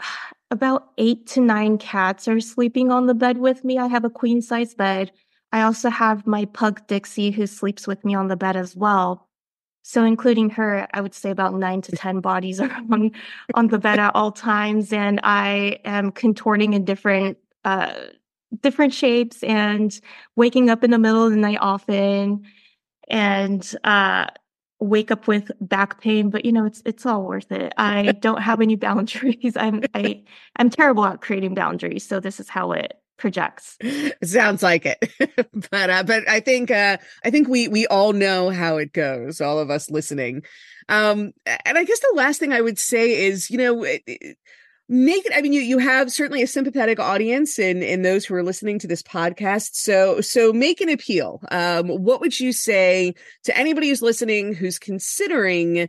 about 0.50 0.90
eight 0.98 1.26
to 1.28 1.40
nine 1.40 1.78
cats 1.78 2.28
are 2.28 2.40
sleeping 2.40 2.90
on 2.90 3.06
the 3.06 3.14
bed 3.14 3.38
with 3.38 3.64
me. 3.64 3.78
I 3.78 3.86
have 3.86 4.04
a 4.04 4.10
queen 4.10 4.42
size 4.42 4.74
bed. 4.74 5.12
I 5.50 5.62
also 5.62 5.88
have 5.88 6.26
my 6.26 6.44
pug 6.44 6.86
Dixie 6.88 7.30
who 7.30 7.46
sleeps 7.46 7.86
with 7.86 8.04
me 8.04 8.14
on 8.14 8.28
the 8.28 8.36
bed 8.36 8.54
as 8.54 8.76
well. 8.76 9.26
So 9.88 10.02
including 10.02 10.50
her, 10.50 10.88
I 10.92 11.00
would 11.00 11.14
say 11.14 11.30
about 11.30 11.54
nine 11.54 11.80
to 11.82 11.92
10 11.92 12.18
bodies 12.18 12.58
are 12.60 12.68
on, 12.90 13.12
on 13.54 13.68
the 13.68 13.78
bed 13.78 14.00
at 14.00 14.16
all 14.16 14.32
times. 14.32 14.92
And 14.92 15.20
I 15.22 15.78
am 15.84 16.10
contorting 16.10 16.72
in 16.72 16.84
different, 16.84 17.38
uh, 17.64 17.94
different 18.60 18.92
shapes 18.92 19.44
and 19.44 19.98
waking 20.34 20.70
up 20.70 20.82
in 20.82 20.90
the 20.90 20.98
middle 20.98 21.24
of 21.24 21.30
the 21.30 21.36
night 21.36 21.58
often 21.60 22.46
and 23.06 23.76
uh, 23.84 24.26
wake 24.80 25.12
up 25.12 25.28
with 25.28 25.52
back 25.60 26.00
pain. 26.00 26.30
But 26.30 26.44
you 26.44 26.50
know 26.50 26.66
it's 26.66 26.82
it's 26.84 27.06
all 27.06 27.22
worth 27.22 27.52
it. 27.52 27.72
I 27.76 28.10
don't 28.20 28.42
have 28.42 28.60
any 28.60 28.74
boundaries. 28.74 29.56
I'm 29.56 29.84
i 29.94 30.20
i'm 30.56 30.68
terrible 30.68 31.04
at 31.04 31.20
creating 31.20 31.54
boundaries. 31.54 32.04
So 32.04 32.18
this 32.18 32.40
is 32.40 32.48
how 32.48 32.72
it 32.72 32.98
projects. 33.16 33.76
Sounds 34.24 34.62
like 34.62 34.86
it. 34.86 34.98
But 35.70 35.90
uh, 35.90 36.02
but 36.02 36.28
i 36.28 36.40
think 36.40 36.70
uh 36.70 36.98
i 37.24 37.30
think 37.30 37.48
we 37.48 37.68
we 37.68 37.86
all 37.86 38.12
know 38.12 38.50
how 38.50 38.76
it 38.76 38.92
goes 38.92 39.40
all 39.40 39.58
of 39.58 39.70
us 39.70 39.90
listening. 39.90 40.42
Um 40.88 41.32
and 41.46 41.78
i 41.78 41.84
guess 41.84 42.00
the 42.00 42.12
last 42.14 42.38
thing 42.38 42.52
i 42.52 42.60
would 42.60 42.78
say 42.78 43.26
is 43.26 43.50
you 43.50 43.58
know 43.58 43.82
it, 43.84 44.02
it, 44.06 44.38
make 44.88 45.26
it 45.26 45.32
i 45.34 45.40
mean 45.40 45.52
you 45.52 45.60
you 45.60 45.78
have 45.78 46.12
certainly 46.12 46.42
a 46.42 46.46
sympathetic 46.46 47.00
audience 47.00 47.58
in 47.58 47.82
in 47.82 48.02
those 48.02 48.24
who 48.24 48.34
are 48.34 48.42
listening 48.42 48.78
to 48.80 48.86
this 48.86 49.02
podcast. 49.02 49.70
So 49.74 50.20
so 50.20 50.52
make 50.52 50.80
an 50.80 50.88
appeal. 50.88 51.40
Um 51.50 51.88
what 51.88 52.20
would 52.20 52.38
you 52.38 52.52
say 52.52 53.14
to 53.44 53.56
anybody 53.56 53.88
who's 53.88 54.02
listening 54.02 54.54
who's 54.54 54.78
considering 54.78 55.88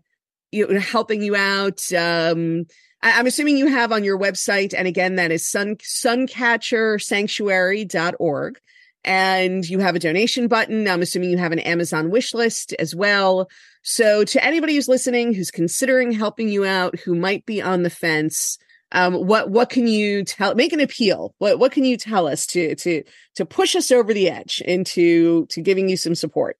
you 0.51 0.67
know, 0.67 0.79
helping 0.79 1.21
you 1.21 1.35
out? 1.35 1.81
Um 1.93 2.65
I, 3.01 3.19
am 3.19 3.25
assuming 3.27 3.57
you 3.57 3.67
have 3.67 3.91
on 3.91 4.03
your 4.03 4.19
website 4.19 4.73
and 4.75 4.87
again 4.87 5.15
that 5.15 5.31
is 5.31 5.47
sun 5.47 5.75
suncatchersanctuary.org 5.77 8.59
and 9.03 9.69
you 9.69 9.79
have 9.79 9.95
a 9.95 9.99
donation 9.99 10.47
button. 10.47 10.87
I'm 10.87 11.01
assuming 11.01 11.29
you 11.29 11.37
have 11.37 11.51
an 11.51 11.59
amazon 11.59 12.09
wish 12.09 12.33
list 12.33 12.73
as 12.79 12.95
well. 12.95 13.49
So 13.83 14.23
to 14.23 14.43
anybody 14.43 14.73
who's 14.75 14.87
listening 14.87 15.33
who's 15.33 15.51
considering 15.51 16.11
helping 16.11 16.49
you 16.49 16.65
out 16.65 16.97
who 16.99 17.13
might 17.15 17.45
be 17.45 17.61
on 17.61 17.83
the 17.83 17.89
fence 17.89 18.57
um, 18.91 19.15
what 19.15 19.49
what 19.49 19.69
can 19.69 19.87
you 19.87 20.23
tell 20.23 20.55
make 20.55 20.73
an 20.73 20.79
appeal? 20.79 21.35
What 21.39 21.59
what 21.59 21.71
can 21.71 21.83
you 21.83 21.97
tell 21.97 22.27
us 22.27 22.45
to 22.47 22.75
to 22.75 23.03
to 23.35 23.45
push 23.45 23.75
us 23.75 23.91
over 23.91 24.13
the 24.13 24.29
edge 24.29 24.61
into 24.65 25.45
to 25.47 25.61
giving 25.61 25.89
you 25.89 25.97
some 25.97 26.15
support? 26.15 26.57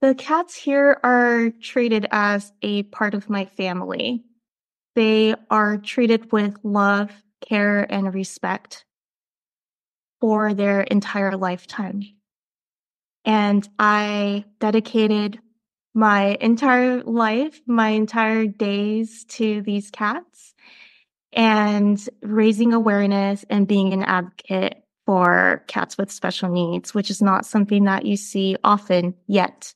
The 0.00 0.14
cats 0.14 0.56
here 0.56 0.98
are 1.04 1.50
treated 1.62 2.06
as 2.10 2.52
a 2.62 2.82
part 2.84 3.14
of 3.14 3.30
my 3.30 3.44
family 3.44 4.24
they 4.94 5.34
are 5.50 5.78
treated 5.78 6.32
with 6.32 6.56
love 6.62 7.10
care 7.40 7.90
and 7.90 8.12
respect 8.12 8.84
for 10.20 10.52
their 10.54 10.82
entire 10.82 11.36
lifetime 11.36 12.02
and 13.24 13.68
i 13.78 14.44
dedicated 14.58 15.40
my 15.94 16.36
entire 16.40 17.02
life, 17.02 17.60
my 17.66 17.88
entire 17.88 18.46
days 18.46 19.24
to 19.24 19.62
these 19.62 19.90
cats 19.90 20.54
and 21.32 22.08
raising 22.22 22.72
awareness 22.72 23.44
and 23.50 23.66
being 23.66 23.92
an 23.92 24.02
advocate 24.02 24.82
for 25.06 25.64
cats 25.66 25.98
with 25.98 26.10
special 26.10 26.50
needs, 26.50 26.94
which 26.94 27.10
is 27.10 27.20
not 27.20 27.46
something 27.46 27.84
that 27.84 28.06
you 28.06 28.16
see 28.16 28.56
often 28.62 29.14
yet. 29.26 29.74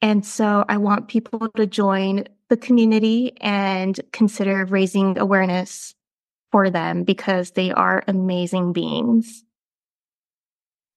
And 0.00 0.24
so 0.24 0.64
I 0.68 0.76
want 0.76 1.08
people 1.08 1.48
to 1.56 1.66
join 1.66 2.24
the 2.54 2.66
community 2.66 3.36
and 3.40 3.98
consider 4.12 4.64
raising 4.64 5.18
awareness 5.18 5.96
for 6.52 6.70
them 6.70 7.02
because 7.02 7.50
they 7.50 7.72
are 7.72 8.04
amazing 8.06 8.72
beings. 8.72 9.42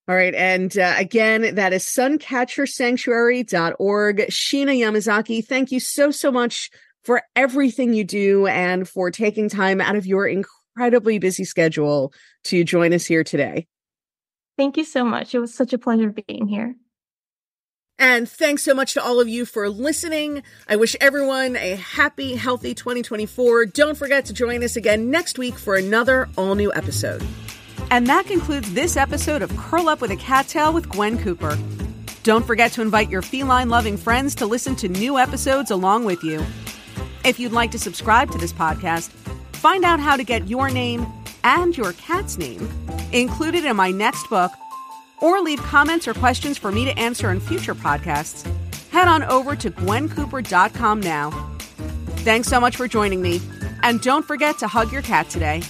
All 0.07 0.15
right. 0.15 0.35
And 0.35 0.77
uh, 0.77 0.93
again, 0.97 1.55
that 1.55 1.73
is 1.73 1.83
suncatchersanctuary.org. 1.83 4.17
Sheena 4.17 4.77
Yamazaki, 4.77 5.43
thank 5.43 5.71
you 5.71 5.79
so, 5.79 6.11
so 6.11 6.31
much 6.31 6.69
for 7.03 7.23
everything 7.35 7.95
you 7.95 8.03
do 8.03 8.45
and 8.45 8.87
for 8.87 9.09
taking 9.09 9.49
time 9.49 9.81
out 9.81 9.95
of 9.95 10.05
your 10.05 10.27
incredibly 10.27 11.17
busy 11.17 11.43
schedule 11.43 12.13
to 12.43 12.63
join 12.63 12.93
us 12.93 13.07
here 13.07 13.23
today. 13.23 13.65
Thank 14.57 14.77
you 14.77 14.83
so 14.83 15.03
much. 15.03 15.33
It 15.33 15.39
was 15.39 15.55
such 15.55 15.73
a 15.73 15.79
pleasure 15.79 16.13
being 16.27 16.47
here. 16.47 16.75
And 17.99 18.29
thanks 18.29 18.61
so 18.61 18.75
much 18.75 18.93
to 18.93 19.03
all 19.03 19.19
of 19.19 19.27
you 19.27 19.45
for 19.45 19.69
listening. 19.69 20.43
I 20.67 20.75
wish 20.75 20.95
everyone 21.01 21.55
a 21.55 21.75
happy, 21.75 22.35
healthy 22.35 22.75
2024. 22.75 23.65
Don't 23.67 23.97
forget 23.97 24.25
to 24.25 24.33
join 24.33 24.63
us 24.63 24.75
again 24.75 25.09
next 25.09 25.39
week 25.39 25.57
for 25.57 25.75
another 25.75 26.29
all 26.37 26.53
new 26.53 26.71
episode. 26.73 27.25
And 27.89 28.05
that 28.07 28.27
concludes 28.27 28.71
this 28.73 28.97
episode 28.97 29.41
of 29.41 29.55
Curl 29.57 29.89
Up 29.89 30.01
with 30.01 30.11
a 30.11 30.15
Cat 30.15 30.47
Tale 30.47 30.73
with 30.73 30.89
Gwen 30.89 31.17
Cooper. 31.17 31.57
Don't 32.21 32.45
forget 32.45 32.71
to 32.73 32.81
invite 32.81 33.09
your 33.09 33.21
feline 33.21 33.69
loving 33.69 33.97
friends 33.97 34.35
to 34.35 34.45
listen 34.45 34.75
to 34.75 34.87
new 34.87 35.17
episodes 35.17 35.71
along 35.71 36.05
with 36.05 36.23
you. 36.23 36.45
If 37.25 37.39
you'd 37.39 37.51
like 37.51 37.71
to 37.71 37.79
subscribe 37.79 38.29
to 38.31 38.37
this 38.37 38.53
podcast, 38.53 39.09
find 39.53 39.83
out 39.83 39.99
how 39.99 40.17
to 40.17 40.23
get 40.23 40.47
your 40.47 40.69
name 40.69 41.07
and 41.43 41.75
your 41.75 41.93
cat's 41.93 42.37
name 42.37 42.69
included 43.11 43.65
in 43.65 43.75
my 43.75 43.89
next 43.89 44.29
book 44.29 44.51
or 45.17 45.41
leave 45.41 45.59
comments 45.59 46.07
or 46.07 46.13
questions 46.13 46.57
for 46.57 46.71
me 46.71 46.85
to 46.85 46.97
answer 46.97 47.31
in 47.31 47.39
future 47.39 47.75
podcasts, 47.75 48.45
head 48.89 49.07
on 49.07 49.23
over 49.23 49.55
to 49.55 49.69
gwencooper.com 49.71 50.99
now. 51.01 51.57
Thanks 52.17 52.47
so 52.47 52.59
much 52.59 52.75
for 52.75 52.87
joining 52.87 53.21
me, 53.21 53.41
and 53.83 54.01
don't 54.01 54.25
forget 54.25 54.57
to 54.59 54.67
hug 54.67 54.91
your 54.91 55.01
cat 55.01 55.29
today. 55.29 55.61